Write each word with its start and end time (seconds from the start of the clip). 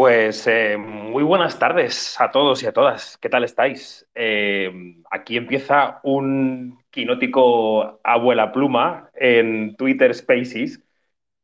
Pues 0.00 0.46
eh, 0.46 0.78
muy 0.78 1.22
buenas 1.22 1.58
tardes 1.58 2.18
a 2.18 2.30
todos 2.30 2.62
y 2.62 2.66
a 2.66 2.72
todas. 2.72 3.18
¿Qué 3.18 3.28
tal 3.28 3.44
estáis? 3.44 4.06
Eh, 4.14 4.72
aquí 5.10 5.36
empieza 5.36 6.00
un 6.04 6.82
quinótico 6.88 8.00
abuela 8.02 8.50
pluma 8.50 9.10
en 9.14 9.76
Twitter 9.76 10.14
Spaces 10.14 10.80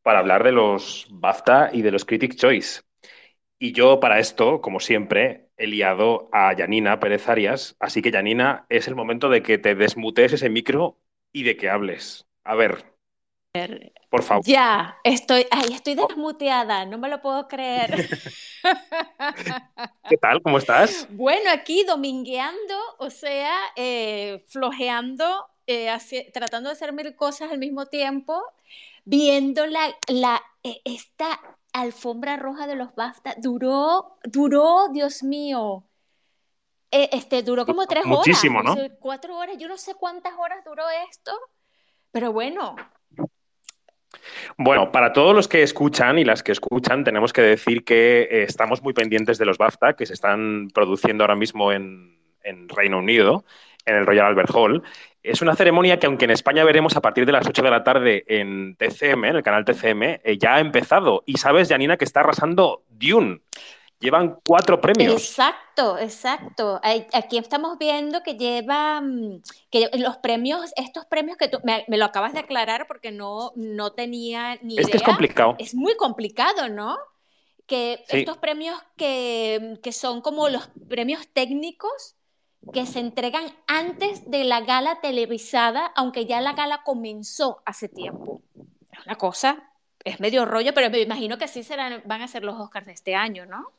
para 0.03 0.21
hablar 0.21 0.45
de 0.45 0.53
los 0.53 1.07
BAFTA 1.11 1.71
y 1.75 1.83
de 1.83 1.93
los 1.93 2.07
Critics' 2.07 2.37
Choice. 2.37 2.83
Y 3.59 3.73
yo 3.73 4.01
para 4.01 4.21
esto, 4.21 4.63
como 4.63 4.81
siempre, 4.81 5.49
he 5.59 5.67
liado 5.69 6.31
a 6.33 6.55
Janina 6.57 7.01
Pérez 7.01 7.29
Arias. 7.29 7.77
Así 7.81 8.03
que, 8.03 8.13
Janina, 8.13 8.67
es 8.71 8.89
el 8.89 8.97
momento 8.97 9.29
de 9.31 9.43
que 9.43 9.59
te 9.59 9.75
desmutes 9.75 10.33
ese 10.35 10.51
micro 10.51 10.99
y 11.33 11.45
de 11.45 11.57
que 11.59 11.71
hables. 11.71 12.27
A 12.45 12.55
ver, 12.57 12.96
por 14.11 14.23
favor. 14.23 14.45
Ya, 14.47 14.97
estoy, 15.05 15.47
ay, 15.51 15.73
estoy 15.73 15.95
desmuteada, 15.95 16.87
no 16.87 16.99
me 16.99 17.09
lo 17.09 17.21
puedo 17.21 17.49
creer. 17.49 18.09
¿Qué 20.09 20.17
tal? 20.17 20.43
¿Cómo 20.43 20.59
estás? 20.59 21.07
Bueno, 21.11 21.51
aquí 21.51 21.85
domingueando, 21.85 22.75
o 22.99 23.11
sea, 23.11 23.55
eh, 23.77 24.45
flojeando, 24.49 25.47
eh, 25.67 25.91
tratando 26.33 26.69
de 26.69 26.75
hacer 26.75 26.93
mil 26.93 27.15
cosas 27.17 27.51
al 27.51 27.59
mismo 27.59 27.87
tiempo, 27.87 28.43
viendo 29.05 29.67
la, 29.67 29.95
la, 30.09 30.43
eh, 30.63 30.81
esta 30.85 31.41
alfombra 31.73 32.37
roja 32.37 32.67
de 32.67 32.77
los 32.77 32.95
BAFTA. 32.95 33.35
Duró, 33.39 34.19
duró, 34.25 34.89
Dios 34.93 35.23
mío. 35.23 35.85
este, 36.91 37.43
duró 37.43 37.67
como 37.67 37.87
tres 37.87 38.05
horas. 38.07 38.19
Muchísimo, 38.19 38.63
¿no? 38.63 38.77
Cuatro 39.01 39.37
horas, 39.37 39.57
yo 39.59 39.69
no 39.69 39.77
sé 39.77 39.95
cuántas 39.95 40.33
horas 40.39 40.65
duró 40.65 40.85
esto, 41.11 41.33
pero 42.11 42.33
bueno, 42.33 42.77
bueno, 44.57 44.93
para 44.93 45.13
todos 45.13 45.35
los 45.35 45.49
que 45.49 45.63
escuchan 45.63 46.19
y 46.19 46.25
las 46.25 46.43
que 46.43 46.53
escuchan, 46.53 47.05
tenemos 47.05 47.33
que 47.33 47.43
decir 47.43 47.85
que 47.85 48.23
eh, 48.23 48.43
estamos 48.45 48.83
muy 48.83 48.93
pendientes 48.93 49.39
de 49.39 49.45
los 49.45 49.59
BAFTA 49.59 49.95
que 49.95 50.07
se 50.07 50.15
están 50.15 50.69
produciendo 50.73 51.25
ahora 51.25 51.37
mismo 51.37 51.73
en, 51.73 52.15
Reino 52.69 52.99
Unido, 52.99 53.45
en 53.85 53.97
el 53.97 54.07
Royal 54.07 54.27
Albert 54.27 54.51
Hall. 54.55 54.83
Es 55.23 55.43
una 55.43 55.57
ceremonia 55.57 55.99
que, 55.99 56.07
aunque 56.07 56.27
en 56.27 56.31
España 56.31 56.63
veremos 56.63 56.97
a 56.97 57.01
partir 57.01 57.27
de 57.27 57.33
las 57.33 57.47
8 57.47 57.61
de 57.61 57.71
la 57.71 57.83
tarde 57.83 58.25
en 58.29 58.77
TCM, 58.77 59.25
en 59.25 59.37
el 59.37 59.43
canal 59.43 59.65
TCM, 59.65 60.21
eh, 60.23 60.39
ya 60.39 60.55
ha 60.55 60.61
empezado. 60.61 61.25
Y 61.27 61.39
sabes, 61.39 61.69
Janina, 61.69 61.97
que 61.97 62.05
está 62.05 62.21
arrasando 62.21 62.85
Dune. 62.89 63.41
Llevan 63.99 64.39
cuatro 64.45 64.81
premios. 64.81 65.15
Exacto, 65.15 65.99
exacto. 65.99 66.81
Aquí 67.13 67.39
estamos 67.39 67.79
viendo 67.79 68.23
que 68.23 68.35
llevan 68.35 69.43
que 69.71 69.91
los 69.95 70.19
premios, 70.19 70.73
estos 70.77 71.07
premios 71.07 71.39
que 71.39 71.49
tú 71.49 71.61
me, 71.65 71.85
lo 71.89 72.05
acabas 72.05 72.35
de 72.35 72.41
aclarar 72.41 72.87
porque 72.87 73.11
no, 73.11 73.53
no 73.57 73.93
tenía 73.93 74.57
ni 74.63 74.75
idea. 74.75 74.87
es 74.93 75.03
complicado. 75.03 75.57
Es 75.59 75.75
muy 75.75 75.97
complicado, 75.97 76.69
¿no? 76.69 76.99
Que 77.67 78.05
estos 78.09 78.37
premios 78.37 78.79
que, 78.97 79.79
que 79.83 79.93
son 79.93 80.21
como 80.21 80.49
los 80.51 80.69
premios 80.89 81.27
técnicos 81.33 82.17
que 82.73 82.85
se 82.87 83.01
entregan 83.01 83.45
antes 83.67 84.29
de 84.31 84.45
la 84.45 84.61
gala 84.61 85.01
televisada, 85.01 85.87
aunque 85.95 86.27
ya 86.27 86.41
la 86.41 86.53
gala 86.53 86.83
comenzó 86.85 87.63
hace 87.65 87.89
tiempo. 87.89 88.43
Es 88.91 89.07
una 89.07 89.17
cosa, 89.17 89.71
es 90.05 90.21
medio 90.21 90.45
rollo, 90.45 90.75
pero 90.75 90.91
me 90.91 91.01
imagino 91.01 91.39
que 91.39 91.45
así 91.45 91.63
serán, 91.63 92.03
van 92.05 92.23
a 92.23 92.29
ser 92.29 92.45
los 92.45 92.59
Oscars 92.61 92.87
de 92.87 92.93
este 92.93 93.15
año, 93.15 93.47
¿no? 93.47 93.73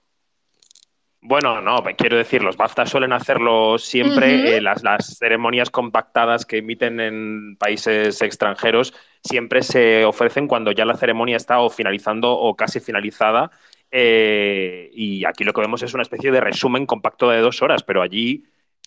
Bueno, 1.22 1.62
no, 1.62 1.84
quiero 1.98 2.16
decir, 2.16 2.44
los 2.44 2.58
BAFTA 2.58 2.86
suelen 2.86 3.12
hacerlo 3.12 3.78
siempre, 3.80 4.58
eh, 4.58 4.62
las, 4.62 4.82
ceremonias 5.18 5.70
compactadas 5.70 6.46
que 6.46 6.60
emiten 6.60 7.00
en 7.00 7.58
países 7.58 8.22
extranjeros 8.22 8.94
siempre 9.24 9.64
se 9.64 10.06
ofrecen 10.06 10.48
cuando 10.48 10.72
ya 10.72 10.86
la 10.86 10.96
ceremonia 10.96 11.36
está 11.36 11.60
o 11.60 11.70
finalizando 11.70 12.32
o 12.32 12.56
casi 12.56 12.80
finalizada. 12.80 13.50
Eh, 13.90 14.90
y 14.94 15.26
aquí 15.26 15.44
lo 15.44 15.54
que 15.54 15.62
vemos 15.62 15.82
es 15.82 15.94
una 15.94 16.04
especie 16.04 16.32
de 16.32 16.40
resumen 16.40 16.86
compacto 16.86 17.30
de 17.30 17.40
dos 17.40 17.62
horas, 17.62 17.84
pero 17.84 18.02
allí 18.02 18.44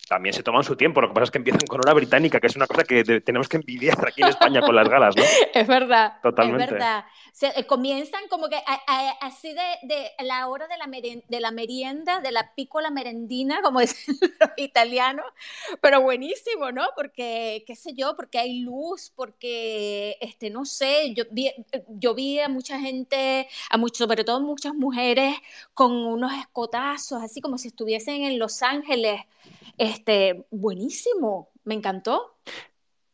también 0.07 0.33
se 0.33 0.43
toman 0.43 0.63
su 0.63 0.75
tiempo. 0.75 0.99
Lo 1.01 1.07
que 1.07 1.13
pasa 1.13 1.25
es 1.25 1.31
que 1.31 1.37
empiezan 1.37 1.65
con 1.67 1.79
hora 1.79 1.93
británica, 1.93 2.39
que 2.39 2.47
es 2.47 2.55
una 2.55 2.67
cosa 2.67 2.83
que 2.83 3.21
tenemos 3.21 3.47
que 3.47 3.57
envidiar 3.57 3.97
aquí 4.05 4.21
en 4.21 4.27
España 4.27 4.61
con 4.61 4.75
las 4.75 4.89
galas, 4.89 5.15
¿no? 5.15 5.23
Es 5.53 5.67
verdad. 5.67 6.13
Totalmente. 6.21 6.65
Es 6.65 6.71
verdad. 6.71 7.05
Eh, 7.41 7.65
comienzan 7.65 8.27
como 8.29 8.49
que 8.49 8.61
así 9.21 9.53
de, 9.53 10.11
la 10.19 10.47
hora 10.47 10.67
de 10.67 10.77
la, 10.77 10.85
de 11.27 11.39
la 11.39 11.51
merienda, 11.51 12.19
de 12.19 12.31
la 12.31 12.53
pícola 12.53 12.91
merendina, 12.91 13.61
como 13.61 13.79
dicen 13.81 14.15
los 14.39 14.49
italianos, 14.57 15.25
pero 15.81 16.01
buenísimo, 16.01 16.71
¿no? 16.71 16.87
Porque, 16.95 17.63
qué 17.65 17.75
sé 17.75 17.93
yo, 17.93 18.15
porque 18.15 18.37
hay 18.37 18.59
luz, 18.59 19.11
porque, 19.15 20.17
este, 20.21 20.49
no 20.49 20.65
sé, 20.65 21.13
yo 21.13 21.23
vi, 21.31 21.51
yo 21.87 22.13
vi 22.13 22.39
a 22.39 22.49
mucha 22.49 22.79
gente, 22.79 23.47
a 23.69 23.77
mucho, 23.77 24.03
sobre 24.05 24.23
todo 24.23 24.41
muchas 24.41 24.73
mujeres, 24.73 25.35
con 25.73 25.93
unos 25.93 26.33
escotazos, 26.33 27.23
así 27.23 27.41
como 27.41 27.57
si 27.57 27.69
estuviesen 27.69 28.23
en 28.23 28.39
Los 28.39 28.61
Ángeles 28.61 29.21
este, 29.77 30.45
buenísimo, 30.51 31.49
me 31.63 31.75
encantó. 31.75 32.30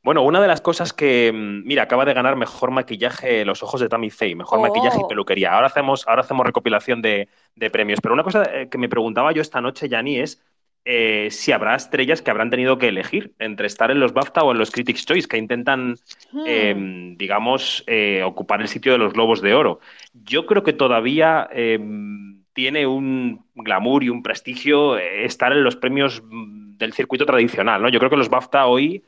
Bueno, 0.08 0.22
una 0.22 0.40
de 0.40 0.48
las 0.48 0.62
cosas 0.62 0.94
que, 0.94 1.34
mm, 1.34 1.68
mira, 1.68 1.84
acaba 1.84 2.06
de 2.06 2.14
ganar 2.14 2.38
mejor 2.38 2.72
maquillaje 2.72 3.44
Los 3.44 3.62
Ojos 3.62 3.82
de 3.82 3.90
Tammy 3.90 4.10
Faye, 4.10 4.36
mejor 4.36 4.62
maquillaje 4.62 5.00
y 5.02 5.04
oh. 5.04 5.08
peluquería. 5.10 5.54
Ahora 5.54 5.68
hacemos, 5.68 6.08
ahora 6.08 6.22
hacemos 6.22 6.46
recopilación 6.46 7.02
de, 7.02 7.28
premios. 7.74 8.00
Pero 8.00 8.14
una 8.14 8.24
cosa 8.24 8.44
eh, 8.44 8.70
que 8.70 8.78
me 8.78 8.88
preguntaba 8.88 9.34
yo 9.34 9.42
esta 9.42 9.60
noche, 9.60 9.90
Yanni, 9.90 10.20
es 10.20 10.42
eh, 10.86 11.28
si 11.30 11.52
habrá 11.52 11.76
estrellas 11.76 12.22
que 12.22 12.32
habrán 12.32 12.50
tenido 12.50 12.78
que 12.78 12.88
elegir 12.88 13.34
entre 13.38 13.68
estar 13.68 13.92
en 13.92 14.00
los 14.00 14.14
BAFTA 14.14 14.44
o 14.44 14.54
en 14.54 14.60
los 14.60 14.72
Critics' 14.72 15.06
Choice, 15.06 15.28
que 15.28 15.36
intentan, 15.36 15.98
hmm. 16.32 16.44
em, 16.48 17.18
digamos, 17.18 17.84
eh, 17.86 18.24
ocupar 18.24 18.62
el 18.62 18.70
sitio 18.70 18.94
de 18.94 19.00
los 19.00 19.12
Globos 19.12 19.42
de 19.42 19.56
Oro. 19.56 19.82
Yo 20.14 20.46
creo 20.46 20.64
que 20.64 20.72
todavía 20.72 21.50
em, 21.52 22.46
tiene 22.54 22.88
un 22.88 23.46
glamour 23.56 24.06
y 24.06 24.10
un 24.10 24.24
prestigio 24.24 24.98
estar 24.98 25.52
en 25.52 25.66
los 25.66 25.76
premios 25.76 26.24
mm, 26.24 26.78
del 26.78 26.94
circuito 26.94 27.26
tradicional, 27.26 27.82
¿no? 27.82 27.90
Yo 27.90 28.00
creo 28.00 28.10
que 28.10 28.16
los 28.16 28.30
BAFTA 28.30 28.68
hoy 28.68 29.04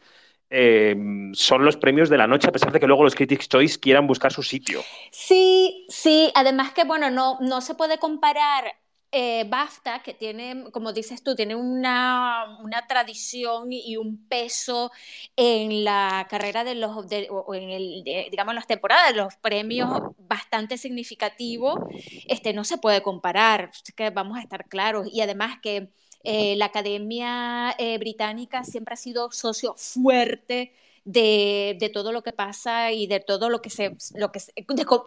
eh, 0.49 0.95
son 1.33 1.63
los 1.63 1.77
premios 1.77 2.09
de 2.09 2.17
la 2.17 2.27
noche, 2.27 2.47
a 2.47 2.51
pesar 2.51 2.71
de 2.71 2.79
que 2.79 2.87
luego 2.87 3.03
los 3.03 3.15
Critics' 3.15 3.49
Choice 3.49 3.79
quieran 3.79 4.07
buscar 4.07 4.33
su 4.33 4.43
sitio. 4.43 4.81
Sí, 5.11 5.85
sí, 5.89 6.31
además 6.35 6.71
que, 6.73 6.83
bueno, 6.83 7.09
no, 7.09 7.37
no 7.41 7.61
se 7.61 7.75
puede 7.75 7.97
comparar 7.99 8.73
eh, 9.11 9.45
BAFTA, 9.49 10.03
que 10.03 10.13
tiene, 10.13 10.65
como 10.71 10.93
dices 10.93 11.23
tú, 11.23 11.35
tiene 11.35 11.55
una, 11.55 12.45
tradición 12.87 13.71
y 13.71 13.97
un 13.97 14.27
peso 14.27 14.91
en 15.35 15.83
la 15.83 16.27
carrera 16.29 16.63
de 16.63 16.75
los, 16.75 16.91
o 17.29 17.55
en 17.55 17.69
el, 17.71 18.03
digamos, 18.03 18.53
las 18.53 18.67
temporadas, 18.67 19.15
los 19.15 19.35
premios 19.37 19.89
bastante 20.17 20.77
significativos, 20.77 21.79
este, 22.27 22.53
no 22.53 22.63
se 22.63 22.77
puede 22.77 23.01
comparar, 23.01 23.71
que 23.95 24.11
vamos 24.11 24.37
a 24.37 24.41
estar 24.41 24.65
claros. 24.67 25.07
Y 25.11 25.21
además 25.21 25.57
que 25.61 25.89
eh, 26.23 26.55
la 26.55 26.65
Academia 26.65 27.75
eh, 27.77 27.97
Británica 27.97 28.63
siempre 28.63 28.93
ha 28.93 28.97
sido 28.97 29.31
socio 29.31 29.75
fuerte 29.77 30.73
de, 31.05 31.77
de, 31.79 31.89
todo 31.89 32.11
lo 32.11 32.23
que 32.23 32.33
pasa 32.33 32.91
y 32.91 33.07
de 33.07 33.19
todo 33.19 33.49
lo 33.49 33.61
que 33.61 33.69
se, 33.69 33.95
lo 34.15 34.31
que 34.31 34.41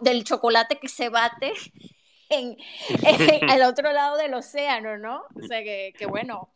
del 0.01 0.23
chocolate 0.23 0.79
que 0.79 0.89
se 0.89 1.09
bate 1.09 1.53
en, 2.29 2.57
el 3.49 3.63
otro 3.63 3.91
lado 3.93 4.17
del 4.17 4.33
océano, 4.33 4.97
¿no? 4.97 5.23
O 5.35 5.47
sea 5.47 5.63
que, 5.63 5.93
bueno. 6.07 6.49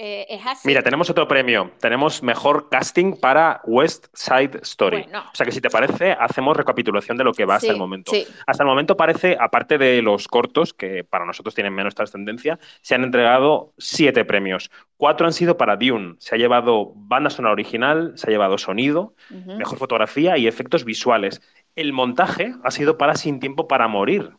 Eh, 0.00 0.26
es 0.28 0.46
así. 0.46 0.68
Mira, 0.68 0.80
tenemos 0.80 1.10
otro 1.10 1.26
premio. 1.26 1.72
Tenemos 1.80 2.22
mejor 2.22 2.68
casting 2.68 3.16
para 3.16 3.60
West 3.64 4.06
Side 4.14 4.60
Story. 4.62 5.08
O 5.12 5.34
sea 5.34 5.44
que 5.44 5.50
si 5.50 5.60
te 5.60 5.70
parece, 5.70 6.12
hacemos 6.12 6.56
recapitulación 6.56 7.16
de 7.16 7.24
lo 7.24 7.32
que 7.32 7.44
va 7.44 7.56
hasta 7.56 7.72
el 7.72 7.78
momento. 7.78 8.12
Hasta 8.46 8.62
el 8.62 8.68
momento 8.68 8.96
parece, 8.96 9.36
aparte 9.40 9.76
de 9.76 10.00
los 10.00 10.28
cortos, 10.28 10.72
que 10.72 11.02
para 11.02 11.24
nosotros 11.26 11.52
tienen 11.52 11.74
menos 11.74 11.96
trascendencia, 11.96 12.60
se 12.80 12.94
han 12.94 13.02
entregado 13.02 13.72
siete 13.76 14.24
premios. 14.24 14.70
Cuatro 14.96 15.26
han 15.26 15.32
sido 15.32 15.56
para 15.56 15.74
Dune. 15.74 16.14
Se 16.20 16.36
ha 16.36 16.38
llevado 16.38 16.92
banda 16.94 17.28
sonora 17.28 17.54
original, 17.54 18.12
se 18.14 18.28
ha 18.28 18.30
llevado 18.30 18.56
sonido, 18.56 19.14
mejor 19.30 19.78
fotografía 19.78 20.38
y 20.38 20.46
efectos 20.46 20.84
visuales. 20.84 21.42
El 21.74 21.92
montaje 21.92 22.54
ha 22.62 22.70
sido 22.70 22.98
para 22.98 23.16
Sin 23.16 23.40
Tiempo 23.40 23.66
para 23.66 23.88
Morir, 23.88 24.30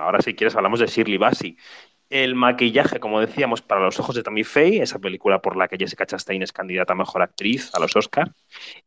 ahora 0.00 0.22
si 0.22 0.34
quieres 0.34 0.56
hablamos 0.56 0.80
de 0.80 0.86
Shirley 0.86 1.18
Bassey. 1.18 1.56
El 2.12 2.34
maquillaje, 2.34 3.00
como 3.00 3.20
decíamos, 3.20 3.62
para 3.62 3.80
los 3.80 3.98
ojos 3.98 4.14
de 4.14 4.22
Tammy 4.22 4.44
Faye, 4.44 4.82
esa 4.82 4.98
película 4.98 5.40
por 5.40 5.56
la 5.56 5.66
que 5.66 5.78
Jessica 5.78 6.04
Chastain 6.04 6.42
es 6.42 6.52
candidata 6.52 6.92
a 6.92 6.96
mejor 6.96 7.22
actriz 7.22 7.74
a 7.74 7.80
los 7.80 7.96
Oscar. 7.96 8.32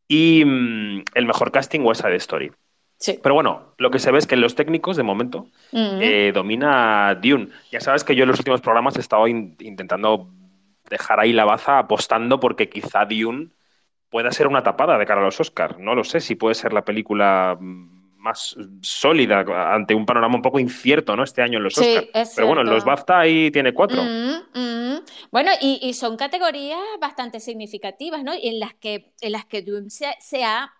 Y 0.06 0.44
mm, 0.46 1.02
el 1.12 1.26
mejor 1.26 1.50
casting, 1.50 1.80
West 1.80 2.02
Side 2.02 2.14
Story. 2.14 2.52
Sí. 3.00 3.18
Pero 3.20 3.34
bueno, 3.34 3.74
lo 3.78 3.90
que 3.90 3.98
se 3.98 4.12
ve 4.12 4.18
es 4.18 4.28
que 4.28 4.36
en 4.36 4.42
los 4.42 4.54
técnicos, 4.54 4.96
de 4.96 5.02
momento, 5.02 5.48
eh, 5.72 6.30
domina 6.32 7.18
Dune. 7.20 7.48
Ya 7.72 7.80
sabes 7.80 8.04
que 8.04 8.14
yo 8.14 8.22
en 8.22 8.28
los 8.28 8.38
últimos 8.38 8.60
programas 8.60 8.96
he 8.96 9.00
estado 9.00 9.26
intentando 9.26 10.30
dejar 10.88 11.18
ahí 11.18 11.32
la 11.32 11.44
baza 11.44 11.80
apostando 11.80 12.38
porque 12.38 12.68
quizá 12.68 13.06
Dune 13.06 13.48
pueda 14.08 14.30
ser 14.30 14.46
una 14.46 14.62
tapada 14.62 14.98
de 14.98 15.04
cara 15.04 15.20
a 15.20 15.24
los 15.24 15.40
Oscars. 15.40 15.80
No 15.80 15.96
lo 15.96 16.04
sé 16.04 16.20
si 16.20 16.36
puede 16.36 16.54
ser 16.54 16.72
la 16.72 16.84
película 16.84 17.58
mm, 17.58 17.95
más 18.26 18.56
sólida 18.82 19.44
ante 19.72 19.94
un 19.94 20.04
panorama 20.04 20.36
un 20.36 20.42
poco 20.42 20.58
incierto, 20.58 21.14
¿no? 21.16 21.22
Este 21.22 21.42
año 21.42 21.58
en 21.58 21.64
los 21.64 21.78
Oscars. 21.78 22.32
Pero 22.34 22.46
bueno, 22.46 22.62
en 22.62 22.68
los 22.68 22.84
BAFTA 22.84 23.20
ahí 23.20 23.50
tiene 23.50 23.72
cuatro. 23.72 24.02
Mm, 24.02 24.58
mm. 24.58 25.04
Bueno, 25.30 25.52
y, 25.60 25.94
son 25.94 26.16
categorías 26.16 26.80
bastante 27.00 27.40
significativas, 27.40 28.22
¿no? 28.22 28.34
Y 28.34 28.48
en 28.48 28.60
las 28.60 28.74
que, 28.74 29.12
en 29.20 29.32
las 29.32 29.44
que 29.46 29.62
Doom 29.62 29.88
se, 29.88 30.44
ha, 30.44 30.72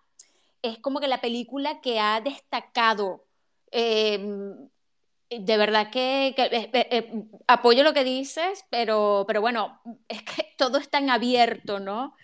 es 0.62 0.78
como 0.78 1.00
que 1.00 1.08
la 1.08 1.20
película 1.20 1.80
que 1.80 2.00
ha 2.00 2.20
destacado 2.20 3.24
em, 3.70 4.68
de 5.30 5.56
verdad 5.56 5.90
que, 5.90 6.28
eh, 6.28 6.34
eh, 6.36 6.70
eh, 6.72 7.12
apoyo 7.46 7.82
lo 7.82 7.92
que 7.92 8.04
dices, 8.04 8.64
pero, 8.70 9.24
pero 9.26 9.40
bueno, 9.40 9.80
es 10.08 10.22
que 10.22 10.52
todo 10.58 10.78
está 10.78 10.98
en 10.98 11.10
abierto, 11.10 11.80
¿no? 11.80 12.14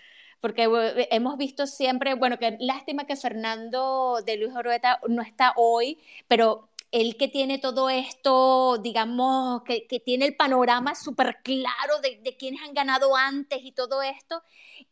Porque 0.43 0.69
hemos 1.11 1.39
visto 1.39 1.67
siempre, 1.67 2.13
bueno, 2.15 2.39
que 2.39 2.59
lástima 2.61 3.07
que 3.07 3.17
Fernando 3.17 4.19
de 4.27 4.37
Luis 4.37 4.55
Orueta 4.55 5.01
no 5.09 5.23
está 5.23 5.55
hoy, 5.57 5.99
pero 6.29 6.69
él 6.91 7.17
que 7.17 7.29
tiene 7.29 7.59
todo 7.59 7.89
esto, 7.89 8.77
digamos, 8.77 9.63
que, 9.63 9.87
tiene 10.05 10.27
el 10.27 10.37
panorama 10.37 10.95
súper 10.95 11.39
claro 11.43 12.01
de, 12.03 12.21
de, 12.23 12.37
quienes 12.37 12.61
han 12.63 12.75
ganado 12.75 13.17
antes 13.17 13.61
y 13.65 13.73
todo 13.73 14.03
esto, 14.03 14.43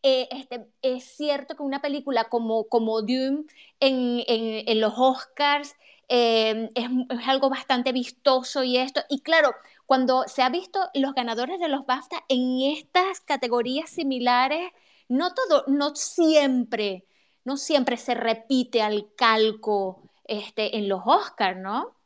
este, 0.03 0.67
es 0.81 1.05
cierto 1.05 1.55
que 1.55 1.63
una 1.63 1.83
película 1.83 2.31
como, 2.31 2.65
como 2.69 3.03
Dune 3.03 3.45
en, 3.81 4.25
en, 4.27 4.67
en 4.67 4.81
los 4.81 4.95
Oscars 4.97 5.75
Em, 6.13 6.71
es, 6.75 6.89
algo 7.29 7.51
bastante 7.51 7.93
vistoso 7.93 8.65
y 8.65 8.77
esto. 8.79 9.01
Y 9.09 9.21
claro, 9.21 9.55
cuando 9.87 10.25
se 10.27 10.43
ha 10.43 10.49
visto 10.49 10.81
los 10.93 11.15
ganadores 11.15 11.61
de 11.61 11.69
los 11.69 11.87
BAFTA 11.87 12.25
en 12.29 12.61
estas 12.63 13.21
categorías 13.21 13.91
similares, 13.91 14.73
no 15.11 15.35
todo, 15.35 15.65
no 15.67 15.95
siempre, 15.97 17.05
no 17.45 17.57
siempre 17.57 17.97
se 17.97 18.15
repite 18.15 18.81
al 18.81 19.13
calco 19.17 20.03
este, 20.25 20.79
en 20.79 20.89
los 20.89 21.03
Oscars, 21.05 21.59
¿no? 21.59 21.97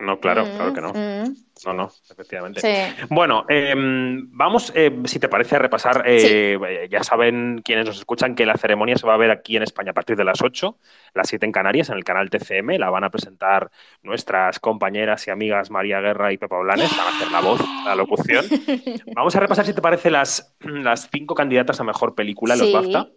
No, 0.00 0.18
claro, 0.18 0.44
claro 0.44 0.72
que 0.72 0.80
no. 0.80 0.92
Mm, 0.92 1.28
mm. 1.28 1.36
No, 1.66 1.74
no, 1.74 1.90
efectivamente. 2.10 2.94
Bueno, 3.10 3.44
em, 3.48 4.30
vamos, 4.30 4.72
eh, 4.74 4.90
si 5.04 5.18
te 5.18 5.28
parece, 5.28 5.56
a 5.56 5.58
repasar. 5.58 6.04
Eh, 6.06 6.88
ya 6.90 7.02
saben 7.02 7.60
quienes 7.62 7.86
nos 7.86 7.98
escuchan 7.98 8.34
que 8.34 8.46
la 8.46 8.54
ceremonia 8.54 8.96
se 8.96 9.06
va 9.06 9.14
a 9.14 9.18
ver 9.18 9.30
aquí 9.30 9.56
en 9.56 9.62
España 9.62 9.90
a 9.90 9.94
partir 9.94 10.16
de 10.16 10.24
las 10.24 10.40
8, 10.40 10.78
las 11.14 11.28
7 11.28 11.44
en 11.44 11.52
Canarias, 11.52 11.90
en 11.90 11.96
el 11.96 12.04
canal 12.04 12.30
TCM. 12.30 12.78
La 12.78 12.88
van 12.88 13.04
a 13.04 13.10
presentar 13.10 13.70
nuestras 14.02 14.58
compañeras 14.58 15.26
y 15.26 15.30
amigas 15.30 15.70
María 15.70 16.00
Guerra 16.00 16.32
y 16.32 16.38
Pepa 16.38 16.58
Blanes. 16.58 16.96
Van 16.96 17.06
a 17.06 17.16
hacer 17.16 17.30
la 17.30 17.40
voz, 17.40 17.60
la 17.84 17.94
locución. 17.94 18.44
Vamos 19.14 19.36
a 19.36 19.40
repasar, 19.40 19.66
si 19.66 19.74
te 19.74 19.82
parece, 19.82 20.10
las, 20.10 20.56
las 20.60 21.10
cinco 21.10 21.34
candidatas 21.34 21.78
a 21.80 21.84
mejor 21.84 22.14
película 22.14 22.54
en 22.54 22.60
los 22.60 22.72
BAFTA, 22.72 23.08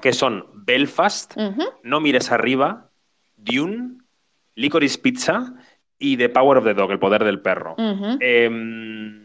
que 0.00 0.12
son 0.12 0.46
Belfast, 0.54 1.36
No 1.82 2.00
mires 2.00 2.30
arriba, 2.30 2.90
Dune, 3.36 3.98
Licorice 4.54 4.98
Pizza 4.98 5.54
y 5.98 6.16
The 6.16 6.28
Power 6.28 6.58
of 6.58 6.64
the 6.64 6.74
Dog, 6.74 6.90
El 6.90 6.98
Poder 6.98 7.24
del 7.24 7.40
Perro. 7.40 7.74
Em, 8.20 9.24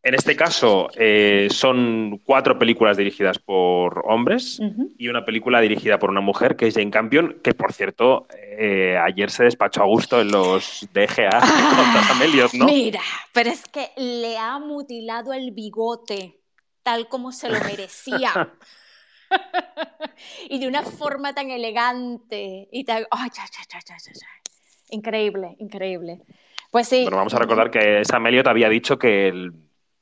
en 0.00 0.14
este 0.14 0.36
caso, 0.36 0.88
eh, 0.96 1.48
son 1.50 2.20
cuatro 2.24 2.58
películas 2.58 2.96
dirigidas 2.96 3.38
por 3.38 4.02
hombres 4.06 4.60
y 4.96 5.08
una 5.08 5.24
película 5.24 5.60
dirigida 5.60 5.98
por 5.98 6.10
una 6.10 6.20
mujer, 6.20 6.56
que 6.56 6.66
es 6.68 6.74
Jane 6.74 6.90
Campion, 6.90 7.40
que 7.42 7.52
por 7.52 7.72
cierto, 7.72 8.26
eh, 8.58 8.96
ayer 8.96 9.30
se 9.30 9.44
despachó 9.44 9.82
a 9.82 9.86
gusto 9.86 10.20
en 10.20 10.30
los 10.30 10.88
DGA 10.92 11.30
contra 11.92 12.10
Amelios, 12.10 12.54
¿no? 12.54 12.66
Mira, 12.66 13.02
pero 13.32 13.50
es 13.50 13.64
que 13.66 13.90
le 13.96 14.38
ha 14.38 14.58
mutilado 14.58 15.32
el 15.32 15.50
bigote 15.50 16.38
tal 16.82 17.08
como 17.08 17.32
se 17.32 17.48
lo 17.48 17.60
merecía. 17.60 18.54
y 20.48 20.58
de 20.58 20.68
una 20.68 20.82
forma 20.82 21.34
tan 21.34 21.50
elegante 21.50 22.68
y 22.70 22.84
tan. 22.84 23.06
¡Ay, 23.10 23.30
ya, 23.34 23.44
ya, 23.44 23.80
ya, 23.80 23.96
ya, 23.96 24.12
ya! 24.12 24.26
Increíble, 24.90 25.56
increíble. 25.58 26.18
Pues 26.70 26.88
sí. 26.88 27.02
Bueno, 27.02 27.16
vamos 27.16 27.34
a 27.34 27.38
recordar 27.38 27.70
que 27.70 28.04
Sam 28.04 28.26
Elliott 28.26 28.46
había 28.46 28.68
dicho 28.68 28.98
que, 28.98 29.50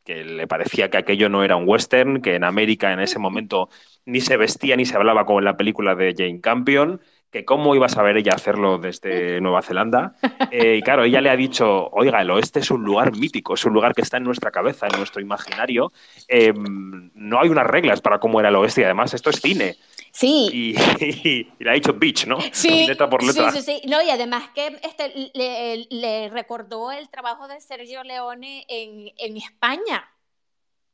le 0.06 0.46
parecía 0.46 0.90
que 0.90 0.98
aquello 0.98 1.28
no 1.28 1.44
era 1.44 1.56
un 1.56 1.68
western, 1.68 2.22
que 2.22 2.34
en 2.34 2.44
América 2.44 2.92
en 2.92 3.00
ese 3.00 3.18
momento 3.18 3.68
ni 4.04 4.20
se 4.20 4.36
vestía 4.36 4.76
ni 4.76 4.84
se 4.84 4.96
hablaba 4.96 5.26
como 5.26 5.40
en 5.40 5.44
la 5.44 5.56
película 5.56 5.94
de 5.94 6.14
Jane 6.16 6.40
Campion, 6.40 7.00
que 7.30 7.44
cómo 7.44 7.74
iba 7.74 7.86
a 7.86 7.90
saber 7.90 8.16
ella 8.16 8.32
hacerlo 8.34 8.78
desde 8.78 9.40
Nueva 9.40 9.62
Zelanda. 9.62 10.14
Eh, 10.50 10.76
y 10.76 10.82
claro, 10.82 11.04
ella 11.04 11.20
le 11.20 11.28
ha 11.28 11.36
dicho, 11.36 11.88
oiga, 11.90 12.22
el 12.22 12.30
oeste 12.30 12.60
es 12.60 12.70
un 12.70 12.84
lugar 12.84 13.14
mítico, 13.14 13.54
es 13.54 13.64
un 13.64 13.74
lugar 13.74 13.94
que 13.94 14.02
está 14.02 14.16
en 14.16 14.22
nuestra 14.22 14.50
cabeza, 14.50 14.86
en 14.86 14.96
nuestro 14.96 15.20
imaginario. 15.20 15.92
Em, 16.28 17.10
no 17.14 17.40
hay 17.40 17.48
unas 17.48 17.66
reglas 17.66 18.00
para 18.00 18.18
cómo 18.18 18.38
era 18.38 18.48
el 18.48 18.56
oeste 18.56 18.82
y 18.82 18.84
además 18.84 19.12
esto 19.12 19.30
es 19.30 19.40
cine. 19.40 19.76
Sí. 20.16 20.48
Y, 20.50 21.44
le 21.62 21.70
ha 21.70 21.74
dicho 21.74 21.92
bitch, 21.92 22.26
¿no? 22.26 22.38
Sí. 22.50 22.86
Letra 22.86 23.10
por 23.10 23.22
letra. 23.22 23.52
Sí, 23.52 23.60
sí, 23.60 23.80
sí. 23.82 23.86
No, 23.86 24.00
y 24.00 24.08
además 24.08 24.48
que 24.54 24.80
este, 24.82 25.30
le, 25.34 26.30
recordó 26.30 26.90
el 26.90 27.10
trabajo 27.10 27.46
de 27.48 27.60
Sergio 27.60 28.02
Leone 28.02 28.64
en, 28.66 29.12
en 29.18 29.36
España. 29.36 30.10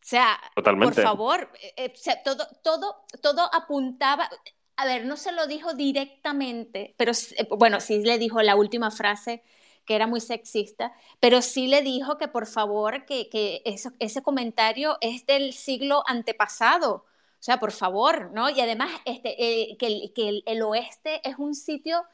O 0.03 0.05
sea, 0.05 0.41
por 0.57 0.95
favor, 0.95 1.49
eh, 1.61 1.73
eh, 1.77 2.21
todo, 2.25 2.49
todo, 2.65 3.05
todo 3.23 3.49
apuntaba, 3.55 4.29
a 4.75 4.85
ver, 4.87 5.05
no 5.05 5.17
se 5.17 5.31
lo 5.31 5.47
dijo 5.47 5.75
directamente, 5.75 6.97
pero 6.97 7.13
eh, 7.13 7.47
bueno, 7.57 7.79
sí 7.79 8.03
le 8.03 8.19
dijo 8.19 8.43
la 8.43 8.57
última 8.57 8.91
frase 8.91 9.45
que 9.85 9.95
era 9.95 10.09
muy 10.09 10.21
sexista, 10.21 10.93
pero 11.21 11.43
sí 11.43 11.69
le 11.69 11.83
dijo 11.83 12.19
que 12.19 12.27
por 12.27 12.49
favor, 12.49 13.05
que, 13.05 13.29
que 13.29 13.63
ese 14.01 14.23
comentario 14.23 14.99
es 15.01 15.25
del 15.27 15.53
siglo 15.53 16.03
antepasado. 16.09 17.05
O 17.43 17.45
sea, 17.45 17.59
por 17.59 17.73
favor, 17.73 18.31
¿no? 18.33 18.51
Y 18.51 18.61
además 18.61 18.89
este, 19.05 19.35
eh, 19.37 19.77
que, 19.77 19.87
el, 19.89 20.13
que 20.15 20.43
el, 20.47 20.63
oeste 20.63 21.29
es 21.29 21.37
un 21.39 21.57
sitio 21.57 22.05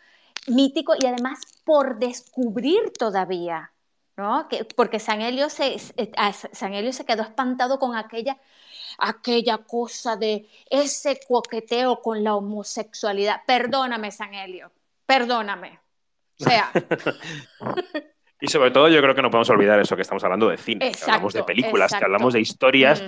mítico 0.47 0.95
y 0.99 1.05
además 1.05 1.41
por 1.65 1.99
descubrir 1.99 2.95
todavía, 2.99 3.71
¿no? 4.17 4.49
Que, 4.49 4.65
porque 4.65 4.99
San 4.99 5.21
Helio, 5.21 5.51
se, 5.51 5.75
eh, 5.75 6.11
San 6.53 6.73
Helio 6.73 6.95
se 6.95 7.05
quedó 7.05 7.25
espantado 7.25 7.79
con 7.79 7.95
aquella, 7.95 8.39
aquella 8.97 9.59
cosa 9.59 10.17
de 10.17 10.49
ese 10.71 11.21
coqueteo 11.29 12.01
con 12.01 12.25
la 12.25 12.35
homosexualidad. 12.35 13.43
Perdóname, 13.47 14.11
San 14.11 14.33
Helio, 14.33 14.73
perdóname. 15.05 15.79
O 16.41 16.45
sea. 16.45 16.73
Y 18.41 18.47
sobre 18.47 18.71
todo 18.71 18.89
yo 18.89 19.01
creo 19.03 19.15
que 19.15 19.23
no 19.23 19.31
podemos 19.31 19.51
olvidar 19.51 19.81
eso, 19.81 19.97
que 19.97 20.03
estamos 20.03 20.23
hablando 20.23 20.49
de 20.49 20.57
cine, 20.57 20.93
que 20.93 21.05
hablamos 21.05 21.33
de 21.33 21.43
películas, 21.43 21.93
que 21.93 22.05
hablamos 22.05 22.35
de 22.35 22.41
historias 22.41 23.03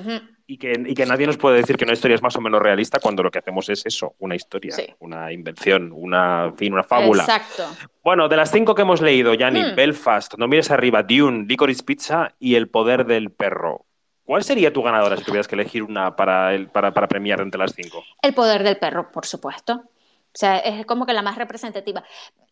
y, 0.46 0.58
que, 0.58 0.72
que, 0.94 1.06
nadie 1.06 1.26
nos 1.26 1.36
puede 1.36 1.58
decir 1.58 1.76
que 1.76 1.84
una 1.84 1.92
historia 1.92 2.16
es 2.16 2.22
más 2.22 2.34
o 2.34 2.40
menos 2.40 2.60
realista 2.60 2.98
cuando 2.98 3.22
lo 3.22 3.30
que 3.30 3.38
hacemos 3.38 3.68
es 3.68 3.86
eso, 3.86 4.14
una 4.18 4.34
historia, 4.34 4.74
una 4.98 5.32
invención, 5.32 5.92
una, 5.94 6.52
fin, 6.56 6.72
una 6.72 6.82
fábula. 6.82 7.22
Exacto. 7.22 7.68
Bueno, 8.02 8.28
de 8.28 8.36
las 8.36 8.50
cinco 8.50 8.74
que 8.74 8.82
hemos 8.82 9.00
leído, 9.00 9.34
Yanni, 9.34 9.62
hmm. 9.62 9.76
Belfast, 9.76 10.34
No 10.36 10.48
mires 10.48 10.70
arriba, 10.72 11.04
Dune, 11.04 11.44
Licorice 11.46 11.84
Pizza 11.84 12.34
y 12.40 12.56
El 12.56 12.68
poder 12.68 13.06
del 13.06 13.30
perro. 13.30 13.86
¿Cuál 14.24 14.44
sería 14.44 14.72
tu 14.72 14.82
ganadora 14.82 15.16
si 15.16 15.24
tuvieras 15.24 15.48
que 15.48 15.56
elegir 15.56 15.82
una 15.82 16.14
para, 16.14 16.54
el, 16.54 16.68
para, 16.68 16.92
para 16.92 17.08
premiar 17.08 17.40
entre 17.40 17.58
las 17.58 17.74
cinco? 17.74 18.04
El 18.22 18.32
poder 18.32 18.62
del 18.62 18.76
perro, 18.76 19.10
por 19.10 19.26
supuesto. 19.26 19.89
O 20.32 20.38
sea, 20.38 20.58
es 20.58 20.86
como 20.86 21.06
que 21.06 21.12
la 21.12 21.22
más 21.22 21.36
representativa 21.36 22.04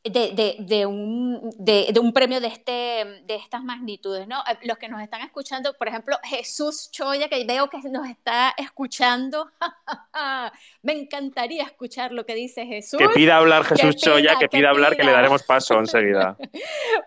de, 0.05 0.33
de, 0.33 0.57
de, 0.61 0.87
un, 0.87 1.51
de, 1.59 1.93
un, 2.01 2.13
premio 2.13 2.41
de, 2.41 2.49
este, 2.49 2.73
de 2.73 3.35
estas 3.35 3.63
magnitudes, 3.63 4.27
¿no? 4.27 4.39
Eh, 4.41 4.59
los 4.63 4.79
que 4.79 4.89
nos 4.89 5.03
están 5.03 5.23
escuchando, 5.23 5.75
por 5.75 5.89
ejemplo, 5.89 6.17
Jesús 6.25 6.91
Choya, 6.91 7.29
que 7.29 7.45
veo 7.45 7.69
que 7.69 7.79
nos 7.89 8.09
está 8.09 8.55
escuchando, 8.57 9.51
me 10.83 10.93
encantaría 10.93 11.65
escuchar 11.65 12.13
lo 12.13 12.25
que 12.25 12.35
dice 12.35 12.67
Jesús. 12.67 12.99
Que 12.99 13.09
pida 13.09 13.37
hablar 13.37 13.65
Jesús 13.65 13.97
Choya, 13.97 14.37
que, 14.39 14.49
pida, 14.49 14.71
hablar, 14.71 14.97
que 14.97 15.05
le 15.05 15.13
daremos 15.13 15.43
paso 15.43 15.75
enseguida. 15.79 16.37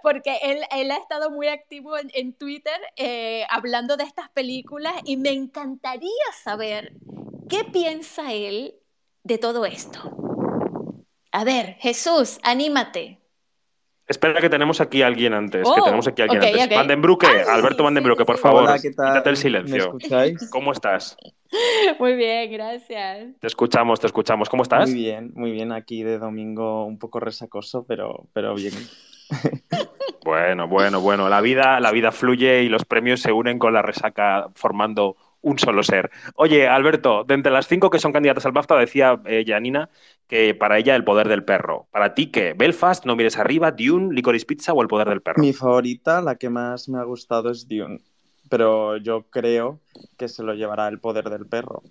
Porque 0.04 0.38
él, 0.44 0.60
él, 0.72 0.92
ha 0.92 0.98
estado 0.98 1.32
muy 1.32 1.48
activo 1.48 1.98
en, 1.98 2.34
Twitter 2.34 2.80
eh, 2.96 3.46
hablando 3.50 3.98
de 3.98 4.04
estas 4.04 4.30
películas 4.30 4.94
y 5.04 5.18
me 5.18 5.32
encantaría 5.32 6.10
saber 6.44 6.94
qué 7.50 7.64
piensa 7.66 8.32
él 8.32 8.76
de 9.24 9.38
todo 9.38 9.66
esto. 9.66 10.21
A 11.32 11.44
ver, 11.44 11.76
Jesús, 11.80 12.40
anímate. 12.44 13.20
Espera 14.08 14.42
que 14.42 14.50
tenemos 14.50 14.82
aquí 14.82 15.02
a 15.04 15.08
alguien 15.08 15.34
antes, 15.34 15.64
que 15.64 15.80
oh, 15.80 15.84
tenemos 15.86 16.06
aquí 16.06 16.22
a 16.22 16.26
alguien 16.26 16.44
antes. 16.44 16.78
Vandenbrucke, 16.78 17.46
Alberto 17.48 17.84
Vandenbrucke, 17.84 18.26
por 18.26 18.38
favor, 18.38 18.64
Hola, 18.64 18.78
¿qué 18.80 18.92
tal? 18.92 19.14
quítate 19.14 19.30
el 19.30 19.38
silencio. 19.38 19.94
¿Me 19.94 19.98
escucháis? 19.98 20.50
¿Cómo 20.50 20.74
estás? 20.74 21.16
Muy 22.00 22.16
bien, 22.16 22.52
gracias. 22.52 23.40
Te 23.40 23.48
escuchamos, 23.48 24.00
te 24.02 24.08
escuchamos. 24.08 24.50
¿Cómo 24.50 24.64
estás? 24.64 24.90
Muy 24.90 25.00
bien, 25.00 25.32
muy 25.34 25.52
bien. 25.52 25.72
Aquí 25.72 26.04
de 26.04 26.18
domingo 26.18 26.86
un 26.86 26.98
poco 26.98 27.20
resacoso, 27.20 27.86
pero, 27.86 28.28
pero 28.34 28.56
bien. 28.56 28.74
Bueno, 30.24 30.68
bueno, 30.68 31.02
bueno. 31.02 31.30
La 31.30 31.42
vida, 31.42 31.80
la 31.80 31.92
vida 31.92 32.12
fluye 32.12 32.62
y 32.62 32.70
los 32.70 32.86
premios 32.86 33.22
se 33.22 33.32
unen 33.32 33.58
con 33.58 33.74
la 33.74 33.82
resaca 33.82 34.50
formando 34.54 35.16
un 35.42 35.60
solo 35.60 35.84
ser. 35.84 36.12
Oye, 36.36 36.68
Alberto, 36.68 37.24
de 37.24 37.34
entre 37.34 37.52
las 37.52 37.68
cinco 37.68 37.90
que 37.90 38.00
son 38.00 38.14
candidatas 38.14 38.46
al 38.46 38.52
BAFTA, 38.52 38.78
decía 38.78 39.22
eh, 39.26 39.44
Janina 39.46 39.90
que 40.28 40.56
para 40.56 40.78
ella 40.78 40.96
el 40.96 41.04
poder 41.04 41.28
del 41.28 41.44
perro. 41.44 41.88
¿Para 41.92 42.14
ti 42.14 42.28
qué? 42.28 42.54
¿Belfast, 42.54 43.06
No 43.06 43.16
mires 43.16 43.38
arriba, 43.38 43.72
Dune, 43.72 44.14
Licorice 44.14 44.46
Pizza 44.46 44.74
o 44.74 44.82
el 44.82 44.88
poder 44.88 45.10
del 45.10 45.22
perro? 45.22 45.42
Mi 45.42 45.54
favorita, 45.54 46.22
la 46.22 46.36
que 46.36 46.50
más 46.50 46.88
me 46.88 47.00
ha 47.00 47.04
gustado 47.04 47.50
es 47.50 47.68
Dune, 47.68 48.00
pero 48.50 48.98
yo 48.98 49.24
creo 49.30 49.80
que 50.18 50.28
se 50.28 50.44
lo 50.44 50.54
llevará 50.54 50.88
el 50.88 51.00
poder 51.00 51.30
del 51.30 51.48
perro. 51.48 51.84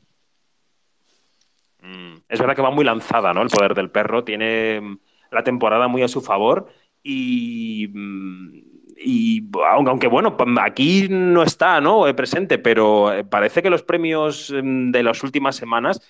Mm, 1.82 2.16
es 2.28 2.38
verdad 2.38 2.54
que 2.54 2.62
va 2.62 2.70
muy 2.70 2.84
lanzada, 2.84 3.32
¿no? 3.32 3.42
El 3.42 3.48
poder 3.48 3.74
del 3.74 3.90
perro 3.90 4.24
tiene 4.24 4.80
mm, 4.80 4.98
la 5.30 5.44
temporada 5.44 5.88
muy 5.88 6.02
a 6.02 6.08
su 6.08 6.20
favor 6.20 6.68
y 7.02 7.88
mm, 7.92 8.69
y 9.02 9.42
aunque 9.70 10.06
bueno, 10.06 10.36
aquí 10.60 11.06
no 11.08 11.42
está 11.42 11.80
¿no? 11.80 12.06
Eh, 12.06 12.14
presente, 12.14 12.58
pero 12.58 13.12
eh, 13.12 13.24
parece 13.24 13.62
que 13.62 13.70
los 13.70 13.82
premios 13.82 14.52
mm, 14.52 14.90
de 14.90 15.02
las 15.02 15.22
últimas 15.22 15.56
semanas 15.56 16.00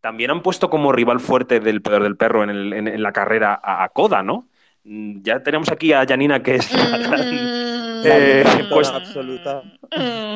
también 0.00 0.32
han 0.32 0.42
puesto 0.42 0.68
como 0.68 0.90
rival 0.92 1.20
fuerte 1.20 1.60
del 1.60 1.80
poder 1.80 2.02
del 2.02 2.16
perro 2.16 2.42
en, 2.42 3.02
la 3.02 3.12
carrera 3.12 3.60
a, 3.62 3.88
Coda, 3.90 4.22
¿no? 4.22 4.48
mm, 4.84 5.22
ya 5.22 5.42
tenemos 5.42 5.70
aquí 5.70 5.92
a 5.92 6.04
Janina, 6.04 6.42
que 6.42 6.56
es 6.56 6.72
la 6.72 6.98
mm. 6.98 8.02
eh, 8.04 8.44
pues, 8.68 8.88
absoluta. 8.88 9.62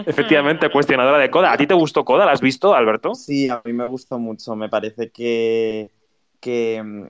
Efectivamente, 0.07 0.71
cuestionadora 0.71 1.19
de 1.19 1.31
Coda. 1.31 1.53
¿A 1.53 1.57
ti 1.57 1.67
te 1.67 1.75
gustó 1.75 2.05
Coda? 2.05 2.25
¿La 2.25 2.33
has 2.33 2.41
visto, 2.41 2.75
Alberto? 2.75 3.15
Sí, 3.17 3.49
a 3.49 3.61
mí 3.65 3.73
me 3.73 3.89
gustó 3.89 4.21
mucho. 4.21 4.55
Me 4.55 4.69
parece 4.69 5.11
que, 5.11 5.91
que 6.39 6.81
mm, 6.81 7.07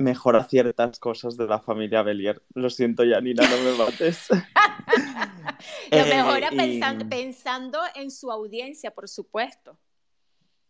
mejora 0.00 0.44
ciertas 0.44 0.98
cosas 0.98 1.36
de 1.36 1.46
la 1.46 1.60
familia 1.60 2.02
Belier. 2.02 2.42
Lo 2.54 2.70
siento, 2.70 3.04
Janina, 3.08 3.44
no 3.48 3.56
me 3.58 3.84
mates. 3.84 4.28
Lo 5.90 5.98
eh, 5.98 6.04
mejora 6.04 6.50
pensando, 7.08 7.80
en 7.94 8.10
su 8.10 8.30
audiencia, 8.32 8.90
por 8.92 9.08
supuesto. 9.08 9.78